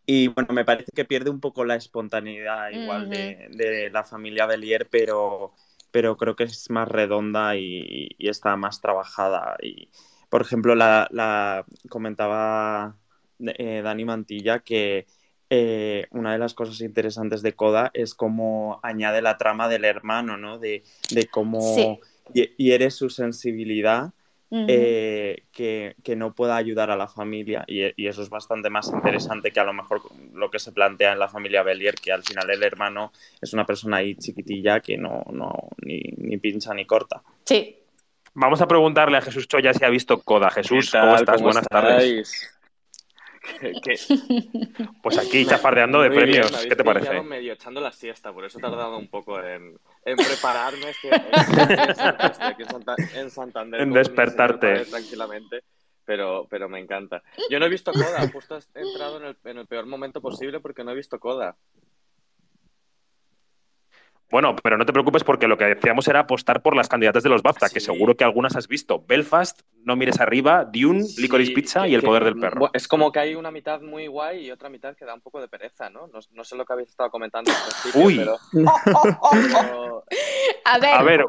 Y 0.05 0.29
bueno, 0.29 0.53
me 0.53 0.65
parece 0.65 0.91
que 0.93 1.05
pierde 1.05 1.31
un 1.31 1.41
poco 1.41 1.65
la 1.65 1.77
espontaneidad 1.77 2.71
igual 2.71 3.09
de, 3.09 3.91
la 3.93 4.03
familia 4.03 4.47
Belier, 4.47 4.89
pero, 4.91 5.55
pero 5.93 6.17
creo 6.17 6.35
que 6.35 6.45
es 6.45 6.69
más 6.69 6.89
redonda 6.89 7.57
y, 7.57 8.09
está 8.19 8.57
más 8.57 8.81
trabajada. 8.81 9.57
Y, 9.63 9.91
por 10.29 10.43
ejemplo, 10.43 10.75
la, 10.75 11.65
comentaba 11.89 12.97
eh, 13.39 13.83
Dani 13.83 14.05
Mantilla 14.05 14.59
que 14.61 15.07
eh, 15.53 16.07
una 16.13 16.33
de 16.33 16.39
las 16.39 16.55
cosas 16.55 16.81
interesantes 16.81 17.43
de 17.43 17.55
Coda 17.55 17.91
es 17.93 18.15
cómo 18.15 18.79
añade 18.85 19.21
la 19.21 19.37
trama 19.37 19.69
del 19.69 19.85
hermano, 19.85 20.37
¿no? 20.37 20.59
De, 20.61 20.85
cómo 21.29 21.99
y, 22.33 22.71
eres 22.71 22.95
su 22.95 23.11
sensibilidad 23.11 24.13
eh, 24.53 25.43
que, 25.53 26.17
no 26.17 26.35
pueda 26.35 26.55
ayudar 26.55 26.93
a 26.93 26.97
la 26.97 27.09
familia 27.09 27.65
y, 27.67 28.07
eso 28.07 28.23
es 28.23 28.31
bastante 28.31 28.71
más 28.71 28.93
interesante 28.93 29.51
que 29.51 29.59
a 29.59 29.65
lo 29.65 29.73
mejor 29.73 30.03
lo 30.33 30.53
que 30.53 30.61
se 30.61 30.71
plantea 30.71 31.13
en 31.13 31.19
la 31.19 31.29
familia 31.29 31.65
Bellier, 31.65 31.97
que 31.97 32.13
al 32.13 32.23
final 32.23 32.49
el 32.49 32.63
hermano 32.63 33.11
es 33.41 33.53
una 33.53 33.67
persona 33.67 33.97
ahí 33.97 34.15
chiquitilla 34.15 34.79
que 34.79 34.97
no, 34.97 35.25
no 35.33 35.53
ni, 35.79 36.01
ni 36.17 36.37
pincha 36.37 36.73
ni 36.75 36.87
corta. 36.87 37.25
Sí. 37.45 37.77
Vamos 38.35 38.61
a 38.61 38.69
preguntarle 38.69 39.17
a 39.17 39.21
Jesús 39.21 39.49
Choya 39.49 39.75
si 39.75 39.85
ha 39.85 39.89
visto 39.89 40.21
Coda. 40.21 40.51
Jesús, 40.51 40.93
¿cómo 40.93 41.17
estás? 41.17 41.43
Buenas 41.43 41.67
tardes. 41.67 42.60
Pues 45.03 45.19
aquí 45.19 45.47
chafardeando 45.47 46.03
de 46.03 46.11
premios, 46.11 46.51
¿qué 46.67 46.77
te 46.77 46.85
parece? 46.85 47.21
medio 47.23 47.53
echando 47.53 47.81
la 47.81 47.93
siesta, 47.93 48.33
por 48.33 48.45
eso 48.45 48.59
he 48.59 48.63
tardado 48.63 48.97
un 48.99 49.09
poco 49.09 49.41
en, 49.43 49.77
prepararme. 50.05 50.93
en, 53.15 53.31
Santander. 53.31 53.81
En 53.81 53.93
despertarte. 53.93 54.85
Tranquilamente. 54.87 55.65
Pero, 56.05 56.47
pero 56.51 56.69
me 56.69 56.81
encanta. 56.81 57.23
Yo 57.51 57.61
no 57.61 57.67
he 57.67 57.69
visto 57.69 57.93
Coda, 57.93 58.29
justo 58.33 58.59
he 58.75 58.81
entrado 58.81 59.19
en 59.19 59.27
el, 59.27 59.37
en 59.45 59.59
el 59.59 59.67
peor 59.67 59.87
momento 59.87 60.21
posible 60.21 60.59
porque 60.59 60.83
no 60.83 60.91
he 60.91 60.97
visto 60.97 61.21
Coda. 61.21 61.57
Bueno, 64.31 64.55
pero 64.63 64.79
no 64.79 64.87
te 64.87 64.93
preocupes 64.93 65.25
porque 65.25 65.49
lo 65.49 65.59
que 65.59 65.65
decíamos 65.65 66.07
era 66.07 66.21
apostar 66.21 66.63
por 66.63 66.77
las 66.77 66.89
candidatas 66.89 67.25
de 67.25 67.29
los 67.29 67.43
BAFTA, 67.43 67.69
que 67.69 67.81
seguro 67.81 68.17
que 68.17 68.23
algunas 68.23 68.55
has 68.55 68.69
visto. 68.69 69.05
Belfast, 69.07 69.63
No 69.83 69.97
mires 69.97 70.21
arriba, 70.21 70.65
Dune, 70.65 71.05
Licorice 71.19 71.53
Pizza 71.53 71.89
y 71.89 71.95
El 71.95 72.03
poder 72.03 72.25
del 72.25 72.39
perro. 72.39 72.71
Es 72.73 72.87
como 72.87 73.11
que 73.11 73.19
hay 73.19 73.35
una 73.35 73.51
mitad 73.51 73.81
muy 73.81 74.07
guay 74.07 74.47
y 74.47 74.51
otra 74.51 74.69
mitad 74.69 74.95
que 74.97 75.05
da 75.05 75.15
un 75.15 75.21
poco 75.21 75.41
de 75.41 75.49
pereza, 75.49 75.91
¿no? 75.91 76.09
No, 76.09 76.45
sé 76.45 76.55
lo 76.55 76.65
que 76.65 76.73
habéis 76.73 76.91
estado 76.91 77.11
comentando 77.11 77.51
Uy. 77.95 78.19
pero... 78.19 78.37
A 80.65 80.79
ver. 80.79 80.95
A 80.95 81.03
ver. 81.03 81.25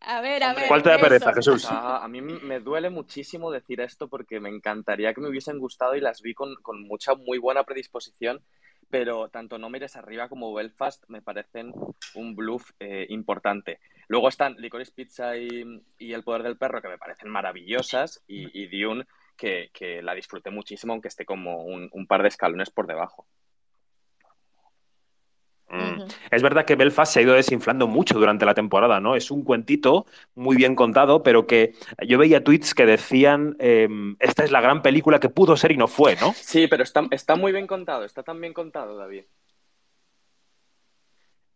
A 0.00 0.20
ver, 0.20 0.42
a 0.44 0.54
ver. 0.54 0.68
¿Cuál 0.68 0.84
te 0.84 0.90
da 0.90 0.98
pereza, 0.98 1.32
Jesús? 1.32 1.66
A, 1.68 2.06
mí 2.06 2.20
me 2.20 2.60
duele 2.60 2.90
muchísimo 2.90 3.50
decir 3.50 3.80
esto 3.80 4.06
porque 4.06 4.38
me 4.38 4.50
encantaría 4.50 5.12
que 5.12 5.20
me 5.20 5.28
hubiesen 5.28 5.58
gustado 5.58 5.96
y 5.96 6.00
las 6.00 6.22
vi 6.22 6.32
con, 6.32 6.54
con 6.62 6.82
mucha, 6.82 7.16
muy 7.16 7.38
buena 7.38 7.64
predisposición 7.64 8.40
pero 8.90 9.28
tanto 9.28 9.58
No 9.58 9.70
mires 9.70 9.96
arriba 9.96 10.28
como 10.28 10.52
Belfast 10.54 11.04
me 11.08 11.22
parecen 11.22 11.72
un 12.14 12.34
bluff 12.36 12.70
eh, 12.80 13.06
importante. 13.10 13.80
Luego 14.08 14.28
están 14.28 14.54
Licorice 14.58 14.92
Pizza 14.92 15.36
y, 15.36 15.82
El 15.98 16.22
Poder 16.22 16.42
del 16.42 16.56
Perro, 16.56 16.80
que 16.80 16.88
me 16.88 16.98
parecen 16.98 17.28
maravillosas, 17.28 18.22
y, 18.28 18.66
Dune, 18.68 19.06
que, 19.36 19.70
la 20.02 20.14
disfruté 20.14 20.50
muchísimo, 20.50 20.92
aunque 20.92 21.08
esté 21.08 21.24
como 21.24 21.64
un 21.64 22.06
par 22.06 22.22
de 22.22 22.28
escalones 22.28 22.70
por 22.70 22.86
debajo. 22.86 23.26
Mm. 25.68 26.02
Es 26.30 26.42
verdad 26.42 26.64
que 26.64 26.76
Belfast 26.76 27.12
se 27.12 27.20
ha 27.20 27.22
ido 27.22 27.34
desinflando 27.34 27.86
mucho 27.86 28.18
durante 28.18 28.46
la 28.46 28.54
temporada, 28.54 29.00
¿no? 29.00 29.16
Es 29.16 29.30
un 29.30 29.42
cuentito 29.42 30.06
muy 30.34 30.56
bien 30.56 30.74
contado, 30.74 31.22
pero 31.22 31.46
que 31.46 31.74
yo 32.06 32.18
veía 32.18 32.44
tweets 32.44 32.74
que 32.74 32.86
decían 32.86 33.56
em, 33.58 34.16
esta 34.20 34.44
es 34.44 34.50
la 34.52 34.60
gran 34.60 34.82
película 34.82 35.18
que 35.20 35.28
pudo 35.28 35.56
ser 35.56 35.72
y 35.72 35.76
no 35.76 35.88
fue, 35.88 36.16
¿no? 36.20 36.32
Sí, 36.34 36.66
pero 36.68 36.82
está, 36.82 37.06
está 37.10 37.36
muy 37.36 37.52
bien 37.52 37.66
contado, 37.66 38.04
está 38.04 38.22
tan 38.22 38.40
bien 38.40 38.52
contado, 38.52 38.96
David. 38.96 39.24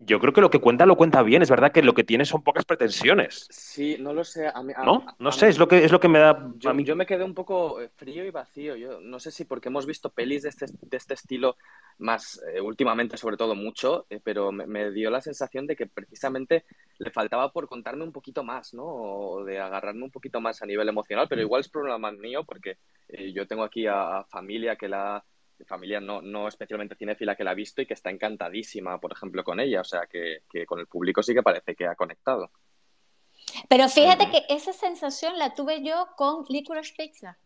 Yo 0.02 0.18
creo 0.18 0.32
que 0.32 0.40
lo 0.40 0.48
que 0.48 0.60
cuenta 0.60 0.86
lo 0.86 0.96
cuenta 0.96 1.22
bien. 1.22 1.42
Es 1.42 1.50
verdad 1.50 1.72
que 1.72 1.82
lo 1.82 1.92
que 1.92 2.04
tiene 2.04 2.24
son 2.24 2.42
pocas 2.42 2.64
pretensiones. 2.64 3.46
Sí, 3.50 3.96
no 4.00 4.14
lo 4.14 4.24
sé. 4.24 4.50
no, 4.82 5.04
no 5.18 5.32
sé, 5.32 5.48
es 5.48 5.58
lo 5.58 5.68
que 5.68 5.84
es 5.84 5.92
lo 5.92 6.00
que 6.00 6.08
me 6.08 6.18
da. 6.18 6.50
Yo, 6.56 6.72
yo, 6.72 6.96
me 6.96 7.04
quedé 7.04 7.22
un 7.22 7.34
poco 7.34 7.82
eh, 7.82 7.90
frío 7.94 8.24
y 8.24 8.30
vacío. 8.30 8.76
Yo 8.76 9.00
no 9.00 9.20
sé 9.20 9.30
si 9.30 9.44
porque 9.44 9.68
hemos 9.68 9.84
visto 9.84 10.08
pelis 10.08 10.42
de 10.42 10.48
este, 10.48 10.66
de 10.80 10.96
este 10.96 11.12
estilo 11.12 11.56
más 11.98 12.40
eh, 12.50 12.62
últimamente, 12.62 13.18
sobre 13.18 13.36
todo 13.36 13.54
mucho, 13.54 14.06
eh, 14.08 14.20
pero 14.24 14.50
me, 14.52 14.90
dio 14.90 15.10
la 15.10 15.20
sensación 15.20 15.66
de 15.66 15.76
que 15.76 15.86
precisamente 15.86 16.64
le 16.98 17.10
faltaba 17.10 17.52
por 17.52 17.68
contarme 17.68 18.02
un 18.02 18.12
poquito 18.12 18.42
más, 18.42 18.72
¿no? 18.72 18.84
O 18.84 19.44
de 19.44 19.60
agarrarme 19.60 20.04
un 20.04 20.10
poquito 20.10 20.40
más 20.40 20.62
a 20.62 20.66
nivel 20.66 20.88
emocional. 20.88 21.26
Pero 21.28 21.42
igual 21.42 21.60
es 21.60 21.68
problema 21.68 22.10
mío 22.10 22.44
porque 22.44 22.78
yo 23.34 23.46
tengo 23.46 23.64
aquí 23.64 23.86
a 23.86 24.24
familia 24.30 24.76
que 24.76 24.88
la 24.88 25.22
familia 25.64 26.00
no, 26.00 26.22
no 26.22 26.48
especialmente 26.48 26.94
cinéfila 26.94 27.36
que 27.36 27.44
la 27.44 27.52
ha 27.52 27.54
visto 27.54 27.82
y 27.82 27.86
que 27.86 27.94
está 27.94 28.10
encantadísima, 28.10 29.00
por 29.00 29.12
ejemplo, 29.12 29.44
con 29.44 29.60
ella. 29.60 29.80
O 29.80 29.84
sea, 29.84 30.06
que, 30.06 30.42
con 30.66 30.80
el 30.80 30.86
público 30.86 31.22
sí 31.22 31.34
que 31.34 31.42
parece 31.42 31.74
que 31.74 31.86
ha 31.86 31.94
conectado. 31.94 32.50
Pero 33.68 33.88
fíjate 33.88 34.30
que 34.30 34.44
esa 34.48 34.72
sensación 34.72 35.38
la 35.38 35.54
tuve 35.54 35.82
yo 35.82 36.08
con 36.16 36.44
Licorice 36.48 36.94
Pizza. 36.96 37.38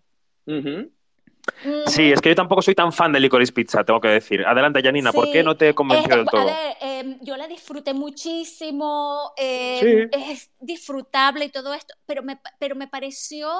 Sí, 1.87 2.12
es 2.12 2.21
que 2.21 2.30
yo 2.30 2.35
tampoco 2.35 2.62
soy 2.62 2.75
tan 2.75 2.92
fan 2.92 3.12
de 3.12 3.21
Licorice 3.21 3.52
Pizza, 3.52 3.85
tengo 3.85 4.00
que 4.00 4.09
decir. 4.09 4.44
Adelante, 4.47 4.83
Janina, 4.83 5.12
¿por 5.12 5.30
qué 5.30 5.42
no 5.42 5.56
te 5.56 5.75
convenció 5.75 6.16
del 6.16 6.26
todo? 6.26 6.40
A 6.40 6.44
ver, 6.44 6.76
em, 6.80 7.18
yo 7.21 7.37
la 7.37 7.47
disfruté 7.47 7.92
muchísimo, 7.94 9.33
em, 9.37 10.09
es 10.12 10.50
disfrutable 10.61 11.47
y 11.47 11.50
todo 11.50 11.75
esto, 11.75 11.94
pero 12.06 12.23
me, 12.23 12.40
pero 12.59 12.75
me 12.76 12.88
pareció 12.88 13.50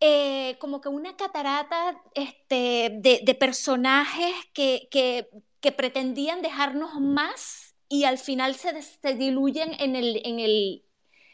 eh, 0.00 0.56
como 0.58 0.80
que 0.80 0.88
una 0.88 1.16
catarata 1.16 2.00
este, 2.14 2.90
de, 3.00 3.34
personajes 3.34 4.34
que, 4.52 4.88
que, 4.90 5.72
pretendían 5.72 6.42
dejarnos 6.42 7.00
más 7.00 7.74
y 7.88 8.04
al 8.04 8.18
final 8.18 8.54
se, 8.54 9.14
diluyen 9.14 9.72
en, 9.78 9.96
el, 9.96 10.20
en, 10.24 10.40
el, 10.40 10.84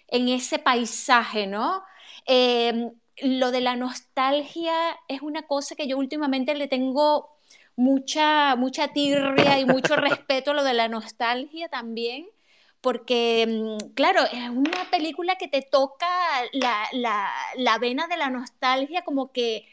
en, 0.06 0.28
ese 0.28 0.58
paisaje, 0.58 1.46
¿no? 1.48 1.82
Em, 2.26 2.92
lo 3.22 3.50
de 3.50 3.60
la 3.60 3.76
nostalgia 3.76 4.72
es 5.08 5.20
una 5.22 5.42
cosa 5.42 5.74
que 5.74 5.88
yo 5.88 5.98
últimamente 5.98 6.54
le 6.54 6.68
tengo 6.68 7.40
mucha, 7.74 8.54
mucha 8.56 8.88
tirria 8.88 9.58
y 9.58 9.64
mucho 9.66 9.96
respeto 9.96 10.52
a 10.52 10.54
lo 10.54 10.64
de 10.64 10.74
la 10.74 10.88
nostalgia 10.88 11.68
también 11.68 12.28
porque, 12.80 13.46
mm, 13.46 13.92
claro, 13.94 14.22
es 14.24 14.48
una 14.48 14.90
película 14.90 15.36
que 15.36 15.48
te 15.48 15.62
toca 15.62 16.08
la, 16.52 17.78
vena 17.78 18.06
de 18.06 18.16
la 18.16 18.30
nostalgia 18.30 19.02
como 19.02 19.32
que, 19.32 19.66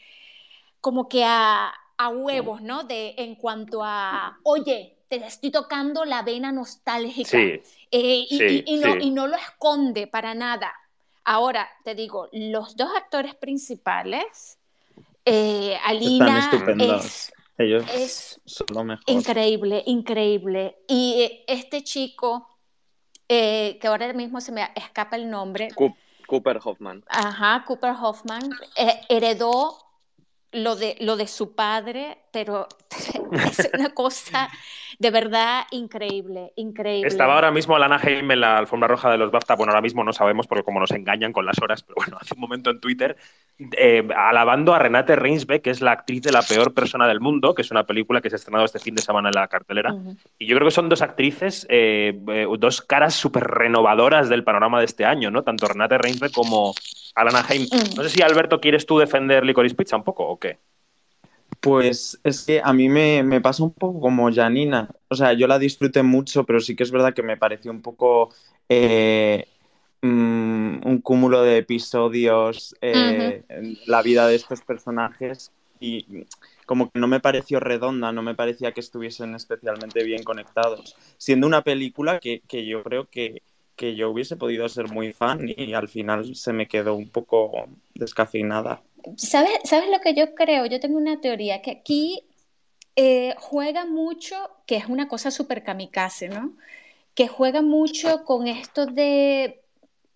como 0.80 1.08
que 1.08 1.24
a, 1.24 1.72
huevos, 2.14 2.62
¿no? 2.62 2.84
De, 2.84 3.14
en 3.18 3.34
cuanto 3.34 3.82
a, 3.82 4.38
oye, 4.44 4.96
te 5.08 5.16
estoy 5.16 5.50
tocando 5.50 6.04
la 6.04 6.22
vena 6.22 6.52
nostálgica. 6.52 7.30
Sí, 7.30 7.60
eh, 7.90 8.26
y, 8.66 8.76
no, 8.76 8.96
y, 8.96 9.10
no, 9.10 9.26
lo 9.26 9.36
esconde 9.36 10.06
para 10.06 10.34
nada. 10.34 10.72
Ahora, 11.24 11.68
te 11.84 11.94
digo, 11.94 12.28
los 12.32 12.76
dos 12.76 12.90
actores 12.96 13.34
principales, 13.34 14.58
eh, 15.24 15.76
Alina 15.84 16.50
es, 16.78 17.32
Ellos 17.58 17.84
es 17.92 18.40
son 18.44 18.66
lo 18.72 18.84
mejor. 18.84 19.04
increíble, 19.06 19.82
increíble. 19.86 20.76
Y 20.86 21.20
eh, 21.20 21.44
este 21.48 21.82
chico, 21.82 22.48
eh, 23.28 23.78
que 23.80 23.86
ahora 23.86 24.12
mismo 24.12 24.40
se 24.40 24.52
me 24.52 24.68
escapa 24.74 25.16
el 25.16 25.30
nombre. 25.30 25.68
Cooper 26.26 26.60
Hoffman. 26.62 27.04
Ajá, 27.08 27.64
Cooper 27.66 27.94
Hoffman 27.98 28.50
eh, 28.76 29.00
heredó 29.08 29.87
lo 30.52 30.76
de, 30.76 30.96
lo 31.00 31.16
de 31.16 31.26
su 31.26 31.54
padre, 31.54 32.18
pero 32.32 32.68
es 33.32 33.70
una 33.74 33.90
cosa 33.90 34.48
de 34.98 35.10
verdad 35.10 35.64
increíble, 35.70 36.52
increíble. 36.56 37.06
Estaba 37.06 37.34
ahora 37.34 37.50
mismo 37.50 37.76
Alana 37.76 38.00
Haim 38.02 38.30
en 38.30 38.40
la 38.40 38.58
alfombra 38.58 38.88
roja 38.88 39.10
de 39.10 39.18
los 39.18 39.30
BAFTA, 39.30 39.54
bueno, 39.54 39.72
ahora 39.72 39.82
mismo 39.82 40.02
no 40.02 40.12
sabemos 40.12 40.46
porque 40.46 40.64
como 40.64 40.80
nos 40.80 40.90
engañan 40.90 41.32
con 41.32 41.46
las 41.46 41.60
horas, 41.60 41.82
pero 41.82 41.96
bueno, 41.96 42.16
hace 42.20 42.34
un 42.34 42.40
momento 42.40 42.70
en 42.70 42.80
Twitter, 42.80 43.16
eh, 43.76 44.06
alabando 44.16 44.74
a 44.74 44.78
Renate 44.78 45.14
Reinsbeck, 45.14 45.62
que 45.62 45.70
es 45.70 45.80
la 45.80 45.92
actriz 45.92 46.22
de 46.22 46.32
La 46.32 46.42
peor 46.42 46.74
persona 46.74 47.06
del 47.06 47.20
mundo, 47.20 47.54
que 47.54 47.62
es 47.62 47.70
una 47.70 47.84
película 47.84 48.20
que 48.20 48.30
se 48.30 48.36
ha 48.36 48.38
estrenado 48.38 48.64
este 48.64 48.78
fin 48.78 48.94
de 48.94 49.02
semana 49.02 49.28
en 49.28 49.34
la 49.34 49.48
cartelera. 49.48 49.94
Y 50.38 50.46
yo 50.46 50.56
creo 50.56 50.66
que 50.66 50.74
son 50.74 50.88
dos 50.88 51.02
actrices, 51.02 51.66
eh, 51.68 52.18
eh, 52.28 52.46
dos 52.58 52.82
caras 52.82 53.14
súper 53.14 53.44
renovadoras 53.44 54.28
del 54.28 54.42
panorama 54.42 54.78
de 54.78 54.86
este 54.86 55.04
año, 55.04 55.30
¿no? 55.30 55.42
Tanto 55.42 55.68
Renate 55.68 55.98
Reinsbeck 55.98 56.32
como 56.32 56.74
Alana 57.14 57.44
Haim. 57.48 57.66
No 57.96 58.02
sé 58.02 58.10
si, 58.10 58.22
Alberto, 58.22 58.60
¿quieres 58.60 58.86
tú 58.86 58.98
defender 58.98 59.44
Licorice 59.44 59.74
Pizza 59.74 59.96
un 59.96 60.04
poco 60.04 60.37
o 60.38 60.40
qué? 60.40 60.58
Pues 61.60 62.20
es 62.22 62.44
que 62.44 62.60
a 62.62 62.72
mí 62.72 62.88
me, 62.88 63.40
pasa 63.40 63.64
un 63.64 63.72
poco 63.72 64.00
como 64.00 64.32
Janina. 64.32 64.88
O 65.08 65.14
sea, 65.16 65.32
yo 65.32 65.46
la 65.48 65.58
disfruté 65.58 66.02
mucho, 66.02 66.44
pero 66.44 66.60
sí 66.60 66.76
que 66.76 66.84
es 66.84 66.90
verdad 66.90 67.14
que 67.14 67.22
me 67.22 67.36
pareció 67.36 67.72
un 67.72 67.82
poco 67.82 68.30
eh, 68.68 69.46
mm, 70.02 70.86
un 70.86 71.00
cúmulo 71.02 71.42
de 71.42 71.58
episodios 71.58 72.76
eh, 72.80 73.42
en 73.48 73.78
la 73.86 74.02
vida 74.02 74.28
de 74.28 74.36
estos 74.36 74.60
personajes 74.62 75.50
y 75.80 76.24
como 76.66 76.90
que 76.90 76.98
no 76.98 77.08
me 77.08 77.20
pareció 77.20 77.60
redonda, 77.60 78.12
no 78.12 78.22
me 78.22 78.34
parecía 78.34 78.72
que 78.72 78.80
estuviesen 78.80 79.34
especialmente 79.34 80.04
bien 80.04 80.22
conectados. 80.22 80.96
Siendo 81.16 81.46
una 81.46 81.62
película 81.62 82.20
que, 82.20 82.42
yo 82.66 82.82
creo 82.84 83.08
que, 83.08 83.42
que 83.74 83.96
yo 83.96 84.10
hubiese 84.10 84.36
podido 84.36 84.68
ser 84.68 84.88
muy 84.88 85.12
fan 85.12 85.48
y 85.48 85.72
al 85.74 85.88
final 85.88 86.34
se 86.36 86.52
me 86.52 86.68
quedó 86.68 86.94
un 86.94 87.08
poco 87.08 87.68
descafeinada. 87.94 88.82
¿Sabes, 89.16 89.52
¿Sabes 89.64 89.90
lo 89.90 90.00
que 90.00 90.14
yo 90.14 90.34
creo? 90.34 90.66
Yo 90.66 90.80
tengo 90.80 90.96
una 90.98 91.20
teoría 91.20 91.62
que 91.62 91.70
aquí 91.70 92.24
eh, 92.96 93.34
juega 93.38 93.84
mucho, 93.84 94.34
que 94.66 94.76
es 94.76 94.86
una 94.86 95.08
cosa 95.08 95.30
súper 95.30 95.62
kamikaze, 95.62 96.28
¿no? 96.28 96.56
Que 97.14 97.28
juega 97.28 97.62
mucho 97.62 98.24
con 98.24 98.48
esto 98.48 98.86
de, 98.86 99.62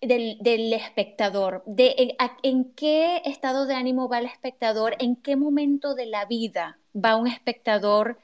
del, 0.01 0.73
espectador, 0.73 1.63
de 1.65 2.15
en, 2.43 2.73
qué 2.75 3.21
estado 3.25 3.65
de 3.65 3.75
ánimo 3.75 4.09
va 4.09 4.19
el 4.19 4.25
espectador, 4.25 4.95
en 4.99 5.15
qué 5.15 5.35
momento 5.35 5.95
de 5.95 6.07
la 6.07 6.25
vida 6.25 6.77
va 6.93 7.15
un 7.15 7.27
espectador 7.27 8.17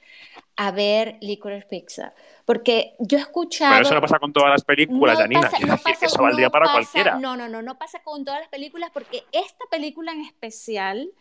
a 0.56 0.72
ver 0.72 1.18
Licorice 1.22 1.66
Pizza. 1.68 2.14
Porque 2.44 2.96
yo 3.00 3.18
he 3.18 3.22
escuchado... 3.22 3.74
Pero 3.74 3.86
eso 3.86 3.96
no 3.96 4.02
pasa 4.02 4.20
con 4.20 4.34
todas 4.34 4.50
las 4.50 4.64
películas, 4.64 5.18
Janina. 5.18 5.42
no 5.42 5.74
decir 5.74 5.96
que 6.00 6.06
eso 6.06 6.22
valdría 6.22 6.50
para 6.50 6.72
cualquiera. 6.72 7.18
No, 7.18 7.38
no, 7.38 7.48
no, 7.48 7.62
no 7.62 7.78
pasa 7.78 8.04
con 8.04 8.26
todas 8.26 8.42
las 8.42 8.50
películas 8.50 8.92
porque 8.94 9.24
esta 9.32 9.66
película 9.72 10.12
en 10.12 10.22
especial 10.22 11.12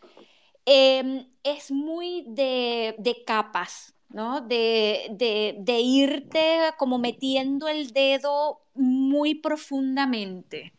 em, 0.66 1.26
es 1.44 1.70
muy 1.70 2.24
de, 2.26 3.22
capas, 3.26 3.94
¿no? 4.08 4.40
De, 4.40 5.06
de, 5.10 5.80
irte 5.80 6.58
como 6.76 6.98
metiendo 6.98 7.68
el 7.68 7.92
dedo 7.92 8.60
muy 8.74 9.36
profundamente. 9.36 10.72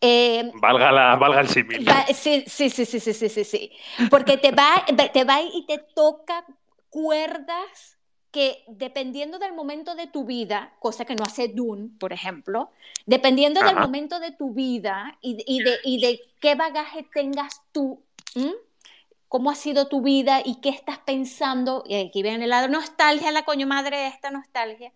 Em, 0.00 0.50
valga, 0.54 0.90
la, 0.90 1.16
valga 1.16 1.40
el 1.40 1.48
símil. 1.48 1.86
Sí, 2.14 2.44
sí, 2.46 2.70
sí, 2.70 2.86
sí, 2.86 3.00
sí, 3.00 3.28
sí, 3.28 3.44
sí, 3.44 3.72
Porque 4.08 4.38
te 4.38 4.50
va, 4.50 4.84
te 5.12 5.24
va 5.24 5.42
y 5.42 5.66
te 5.66 5.78
toca 5.78 6.44
cuerdas 6.88 7.98
que 8.30 8.64
dependiendo 8.68 9.38
del 9.38 9.52
momento 9.52 9.94
de 9.94 10.06
tu 10.06 10.24
vida, 10.24 10.72
cosa 10.78 11.04
que 11.04 11.16
no 11.16 11.24
hace 11.24 11.48
Dune, 11.48 11.90
por 11.98 12.12
ejemplo, 12.12 12.70
dependiendo 13.06 13.60
del 13.60 13.76
momento 13.76 14.20
de 14.20 14.30
tu 14.30 14.52
vida 14.52 15.18
y, 15.20 15.36
de, 15.36 15.78
y, 15.84 16.00
de, 16.00 16.20
qué 16.40 16.54
bagaje 16.54 17.06
tengas 17.12 17.62
tú, 17.72 18.00
cómo 19.28 19.50
ha 19.50 19.54
sido 19.56 19.88
tu 19.88 20.02
vida 20.02 20.42
y 20.44 20.60
qué 20.60 20.68
estás 20.68 20.98
pensando, 20.98 21.82
y 21.86 21.96
aquí 21.96 22.22
viene 22.22 22.46
la 22.46 22.68
nostalgia, 22.68 23.32
la 23.32 23.44
coño 23.44 23.66
madre 23.66 23.96
de 23.96 24.06
esta 24.06 24.30
nostalgia, 24.30 24.92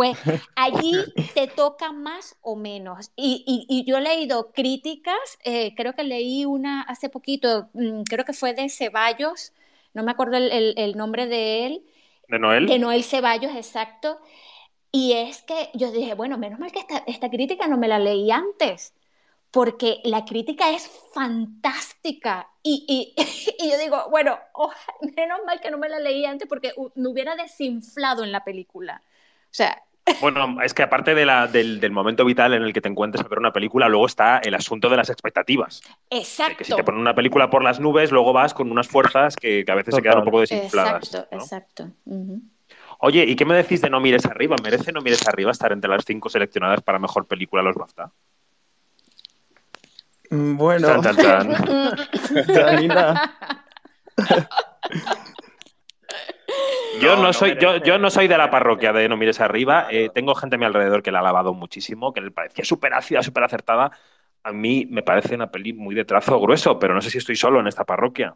pues 0.00 0.16
allí 0.56 0.94
te 1.34 1.46
toca 1.46 1.92
más 1.92 2.38
o 2.40 2.56
menos. 2.56 3.12
Y, 3.16 3.44
y, 3.68 3.84
yo 3.84 3.98
he 3.98 4.00
leído 4.00 4.50
críticas, 4.52 5.38
eh, 5.44 5.74
creo 5.76 5.92
que 5.92 6.04
leí 6.04 6.46
una 6.46 6.80
hace 6.80 7.10
poquito, 7.10 7.68
mm, 7.74 8.04
creo 8.04 8.24
que 8.24 8.32
fue 8.32 8.54
de 8.54 8.70
Ceballos, 8.70 9.52
no 9.92 10.02
me 10.02 10.10
acuerdo 10.10 10.38
el, 10.38 10.72
el 10.78 10.96
nombre 10.96 11.26
de 11.26 11.66
él, 11.66 11.82
¿De 12.28 12.38
Noel? 12.38 12.66
De 12.66 12.78
Noel 12.78 13.04
Ceballos, 13.04 13.54
exacto. 13.54 14.18
Y 14.90 15.12
es 15.12 15.42
que 15.42 15.68
yo 15.74 15.92
dije, 15.92 16.14
bueno, 16.14 16.38
menos 16.38 16.58
mal 16.58 16.72
que 16.72 16.78
esta, 16.78 17.02
esta 17.06 17.28
crítica 17.28 17.68
no 17.68 17.76
me 17.76 17.86
la 17.86 17.98
leí 17.98 18.30
antes, 18.30 18.94
porque 19.50 20.00
la 20.04 20.24
crítica 20.24 20.70
es 20.70 20.88
fantástica. 21.12 22.48
Y, 22.62 22.86
y, 22.88 23.22
y 23.62 23.70
yo 23.70 23.76
digo, 23.76 24.08
bueno, 24.08 24.38
menos 25.14 25.40
mal 25.44 25.60
que 25.60 25.70
no 25.70 25.76
me 25.76 25.90
la 25.90 26.00
leí 26.00 26.24
antes 26.24 26.48
porque 26.48 26.72
me 26.94 27.08
hubiera 27.08 27.36
desinflado 27.36 28.24
en 28.24 28.32
la 28.32 28.44
película. 28.44 29.02
O 29.50 29.54
sea, 29.54 29.82
bueno, 30.20 30.60
es 30.62 30.74
que 30.74 30.82
aparte 30.82 31.14
de 31.14 31.24
la, 31.24 31.46
del, 31.46 31.80
del, 31.80 31.92
momento 31.92 32.24
vital 32.24 32.54
en 32.54 32.62
el 32.62 32.72
que 32.72 32.80
te 32.80 32.88
encuentres 32.88 33.24
a 33.24 33.28
ver 33.28 33.38
una 33.38 33.52
película, 33.52 33.88
luego 33.88 34.06
está 34.06 34.38
el 34.38 34.54
asunto 34.54 34.88
de 34.88 34.96
las 34.96 35.10
expectativas. 35.10 35.82
Exacto. 36.10 36.58
Que 36.58 36.64
si 36.64 36.74
te 36.74 36.84
ponen 36.84 37.00
una 37.00 37.14
película 37.14 37.50
por 37.50 37.62
las 37.62 37.80
nubes, 37.80 38.10
luego 38.10 38.32
vas 38.32 38.54
con 38.54 38.70
unas 38.70 38.88
fuerzas 38.88 39.36
que, 39.36 39.64
a 39.66 39.74
veces 39.74 39.94
se 39.94 40.02
quedan 40.02 40.18
un 40.18 40.24
poco 40.24 40.40
desinfladas. 40.40 41.04
Exacto, 41.04 41.36
exacto. 41.36 41.90
Oye, 43.00 43.24
¿y 43.24 43.34
qué 43.34 43.44
me 43.44 43.54
decís 43.54 43.80
de 43.80 43.90
No 43.90 44.00
mires 44.00 44.26
arriba? 44.26 44.56
¿Merece 44.62 44.92
No 44.92 45.00
mires 45.00 45.26
arriba 45.26 45.50
estar 45.50 45.72
entre 45.72 45.90
las 45.90 46.04
cinco 46.04 46.28
seleccionadas 46.28 46.82
para 46.82 46.98
mejor 46.98 47.26
película 47.26 47.62
los 47.62 47.76
BAFTA? 47.76 48.10
Mm, 50.30 50.56
bueno. 50.56 51.02
Chan, 51.02 51.16
Yo 57.00 57.16
no, 57.16 57.32
soy, 57.32 57.56
yo, 57.60 57.76
yo, 57.78 57.98
no 57.98 58.10
soy 58.10 58.28
de 58.28 58.36
la 58.36 58.50
parroquia 58.50 58.92
de 58.92 59.08
No 59.08 59.16
mires 59.16 59.40
arriba. 59.40 59.86
Eh, 59.90 60.10
tengo 60.12 60.34
gente 60.34 60.56
a 60.56 60.58
mi 60.58 60.64
alrededor 60.64 61.02
que 61.02 61.10
la 61.10 61.18
ha 61.18 61.22
alabado 61.22 61.54
muchísimo, 61.54 62.12
que 62.12 62.20
le 62.20 62.30
parecía 62.30 62.64
súper 62.64 62.94
ácida, 62.94 63.22
súper 63.22 63.44
acertada. 63.44 63.90
A 64.42 64.52
mí 64.52 64.86
me 64.90 65.02
parece 65.02 65.34
una 65.34 65.50
peli 65.50 65.72
muy 65.72 65.94
de 65.94 66.04
trazo 66.04 66.40
grueso, 66.40 66.78
pero 66.78 66.94
no 66.94 67.00
sé 67.00 67.10
si 67.10 67.18
estoy 67.18 67.36
solo 67.36 67.60
en 67.60 67.68
esta 67.68 67.84
parroquia. 67.84 68.34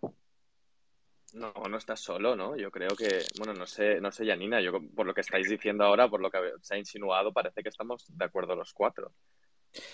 No, 1.34 1.52
no 1.68 1.76
estás 1.76 2.00
solo, 2.00 2.37
¿no? 2.37 2.56
Yo 2.56 2.70
creo 2.70 2.90
que, 2.90 3.24
bueno, 3.38 3.54
no 3.54 3.66
sé, 3.66 4.00
no 4.00 4.12
sé, 4.12 4.24
Janina, 4.24 4.60
yo 4.60 4.80
por 4.94 5.04
lo 5.04 5.14
que 5.14 5.22
estáis 5.22 5.48
diciendo 5.48 5.84
ahora, 5.84 6.08
por 6.08 6.20
lo 6.20 6.30
que 6.30 6.38
se 6.60 6.74
ha 6.74 6.78
insinuado, 6.78 7.32
parece 7.32 7.62
que 7.62 7.70
estamos 7.70 8.06
de 8.08 8.24
acuerdo 8.24 8.54
los 8.54 8.72
cuatro. 8.72 9.12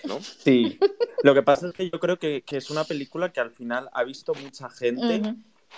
¿No? 0.04 0.20
Sí. 0.20 0.78
Lo 1.22 1.32
que 1.32 1.42
pasa 1.42 1.68
es 1.68 1.72
que 1.72 1.88
yo 1.88 1.98
creo 1.98 2.18
que, 2.18 2.44
es 2.46 2.70
una 2.70 2.84
película 2.84 3.32
que 3.32 3.40
al 3.40 3.50
final 3.50 3.88
ha 3.94 4.04
visto 4.04 4.34
mucha 4.34 4.68
gente 4.68 5.22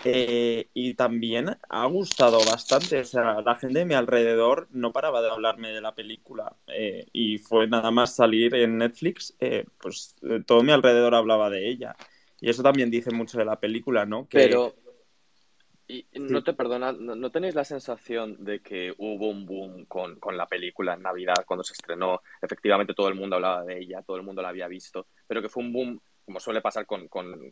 eh, 0.04 0.68
y 0.74 0.94
también 0.94 1.56
ha 1.68 1.86
gustado 1.86 2.38
bastante. 2.38 3.00
O 3.00 3.04
sea, 3.04 3.40
la 3.40 3.56
gente 3.56 3.80
de 3.80 3.84
mi 3.84 3.94
alrededor 3.94 4.68
no 4.70 4.92
paraba 4.92 5.22
de 5.22 5.30
hablarme 5.30 5.72
de 5.72 5.80
la 5.80 5.94
película. 5.94 6.56
Eh, 6.66 7.06
y 7.12 7.38
fue 7.38 7.66
nada 7.66 7.90
más 7.90 8.14
salir 8.14 8.54
en 8.54 8.78
Netflix, 8.78 9.34
eh, 9.38 9.66
pues 9.80 10.16
todo 10.46 10.62
mi 10.62 10.72
alrededor 10.72 11.14
hablaba 11.14 11.50
de 11.50 11.68
ella. 11.68 11.94
Y 12.40 12.50
eso 12.50 12.62
también 12.62 12.90
dice 12.90 13.10
mucho 13.12 13.38
de 13.38 13.44
la 13.44 13.60
película, 13.60 14.04
¿no? 14.04 14.26
Pero. 14.30 14.74
Y 15.88 16.06
no 16.14 16.42
te 16.42 16.54
perdona, 16.54 16.92
no, 16.92 17.30
tenéis 17.30 17.54
la 17.54 17.64
sensación 17.64 18.42
de 18.42 18.60
que 18.60 18.94
hubo 18.96 19.28
un 19.28 19.44
boom 19.44 19.84
con, 19.84 20.18
con, 20.18 20.38
la 20.38 20.46
película 20.46 20.94
en 20.94 21.02
Navidad 21.02 21.44
cuando 21.44 21.64
se 21.64 21.74
estrenó? 21.74 22.22
Efectivamente, 22.40 22.94
todo 22.94 23.08
el 23.08 23.14
mundo 23.14 23.36
hablaba 23.36 23.64
de 23.64 23.78
ella, 23.78 24.00
todo 24.00 24.16
el 24.16 24.22
mundo 24.22 24.40
la 24.40 24.48
había 24.48 24.68
visto, 24.68 25.08
pero 25.26 25.42
que 25.42 25.50
fue 25.50 25.62
un 25.62 25.72
boom 25.72 26.00
como 26.24 26.40
suele 26.40 26.60
pasar 26.60 26.86
con, 26.86 27.08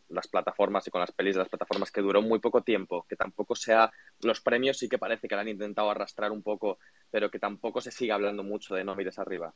las 0.09 0.27
plataformas 0.27 0.87
y 0.87 0.91
con 0.91 1.01
las 1.01 1.11
pelis 1.11 1.35
de 1.35 1.39
las 1.39 1.49
plataformas, 1.49 1.91
que 1.91 2.01
duró 2.01 2.21
muy 2.21 2.39
poco 2.39 2.61
tiempo, 2.61 3.05
que 3.07 3.15
tampoco 3.15 3.55
sea. 3.55 3.91
Los 4.21 4.41
premios 4.41 4.77
sí 4.77 4.87
que 4.87 4.97
parece 4.97 5.27
que 5.27 5.35
la 5.35 5.41
han 5.41 5.49
intentado 5.49 5.89
arrastrar 5.89 6.31
un 6.31 6.41
poco, 6.41 6.79
pero 7.09 7.29
que 7.29 7.39
tampoco 7.39 7.81
se 7.81 7.91
siga 7.91 8.15
hablando 8.15 8.43
mucho 8.43 8.75
de 8.75 8.83
no 8.83 8.95
mires 8.95 9.19
arriba. 9.19 9.53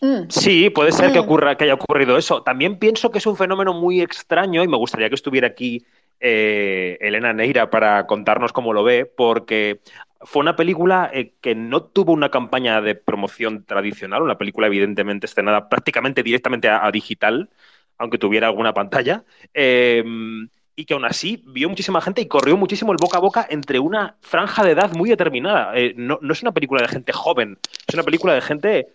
Mm. 0.00 0.28
Sí, 0.28 0.70
puede 0.70 0.92
ser 0.92 1.12
que, 1.12 1.20
mm. 1.20 1.24
ocurra, 1.24 1.56
que 1.56 1.64
haya 1.64 1.74
ocurrido 1.74 2.16
eso. 2.16 2.42
También 2.42 2.78
pienso 2.78 3.10
que 3.10 3.18
es 3.18 3.26
un 3.26 3.36
fenómeno 3.36 3.72
muy 3.72 4.00
extraño 4.00 4.62
y 4.62 4.68
me 4.68 4.76
gustaría 4.76 5.08
que 5.08 5.14
estuviera 5.14 5.48
aquí 5.48 5.86
eh, 6.20 6.98
Elena 7.00 7.32
Neira 7.32 7.70
para 7.70 8.06
contarnos 8.06 8.52
cómo 8.52 8.72
lo 8.72 8.82
ve, 8.82 9.06
porque 9.06 9.80
fue 10.24 10.40
una 10.40 10.56
película 10.56 11.10
eh, 11.12 11.34
que 11.40 11.54
no 11.54 11.82
tuvo 11.82 12.12
una 12.12 12.30
campaña 12.30 12.80
de 12.80 12.94
promoción 12.94 13.64
tradicional, 13.64 14.22
una 14.22 14.38
película 14.38 14.66
evidentemente 14.66 15.26
estrenada 15.26 15.68
prácticamente 15.68 16.22
directamente 16.22 16.68
a, 16.68 16.90
digital, 16.90 17.50
aunque 17.98 18.18
tuviera 18.18 18.48
alguna 18.48 18.72
pantalla, 18.72 19.24
em, 19.52 20.48
y 20.76 20.86
que 20.86 20.94
aún 20.94 21.04
así 21.04 21.42
vio 21.46 21.68
muchísima 21.68 22.00
gente 22.00 22.20
y 22.20 22.26
corrió 22.26 22.56
muchísimo 22.56 22.92
el 22.92 22.98
boca 23.00 23.18
a 23.18 23.20
boca 23.20 23.46
entre 23.48 23.78
una 23.78 24.16
franja 24.22 24.64
de 24.64 24.72
edad 24.72 24.92
muy 24.94 25.10
determinada. 25.10 25.76
Eh, 25.76 25.94
no, 25.96 26.18
es 26.28 26.42
una 26.42 26.52
película 26.52 26.82
de 26.82 26.88
gente 26.88 27.12
joven, 27.12 27.58
es 27.86 27.94
una 27.94 28.02
película 28.02 28.34
de 28.34 28.40
gente, 28.40 28.88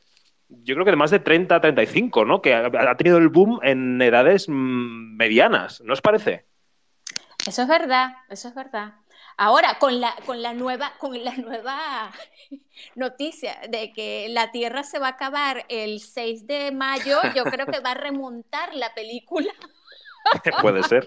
yo 0.50 0.74
creo 0.76 0.84
que 0.84 0.92
de 0.92 0.98
más 0.98 1.12
de 1.12 1.20
30, 1.20 1.62
35, 1.62 2.26
¿no? 2.26 2.42
Que 2.42 2.54
ha, 2.56 2.96
tenido 2.98 3.18
el 3.20 3.30
boom 3.30 3.60
en 3.64 4.02
edades 4.02 4.50
mm, 4.50 5.16
medianas, 5.16 5.82
¿no 5.82 5.94
os 5.94 6.02
parece? 6.02 6.46
Eso 7.48 7.62
es 7.62 7.68
verdad, 7.68 8.14
eso 8.30 8.50
es 8.50 8.56
verdad. 8.56 8.96
Ahora, 9.42 9.78
con 9.80 10.02
la, 10.02 10.14
con 10.26 10.42
la 10.42 10.54
nueva, 10.54 10.92
con 10.98 11.24
la 11.24 11.34
nueva 11.38 12.12
noticia 12.96 13.58
de 13.70 13.94
que 13.94 14.28
la 14.28 14.52
Tierra 14.52 14.84
se 14.84 15.00
va 15.00 15.08
a 15.08 15.12
acabar 15.12 15.66
el 15.70 16.02
6 16.02 16.46
de 16.46 16.74
mayo, 16.74 17.20
yo 17.34 17.46
creo 17.46 17.66
que 17.68 17.80
va 17.80 17.92
a 17.92 17.94
remontar 17.94 18.76
la 18.76 18.94
película. 18.94 19.54
Puede 20.62 20.84
ser. 20.84 21.06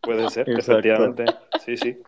Puede 0.00 0.30
ser, 0.30 0.48
efectivamente. 0.48 1.26
Sí, 1.66 1.76
sí. 1.76 1.98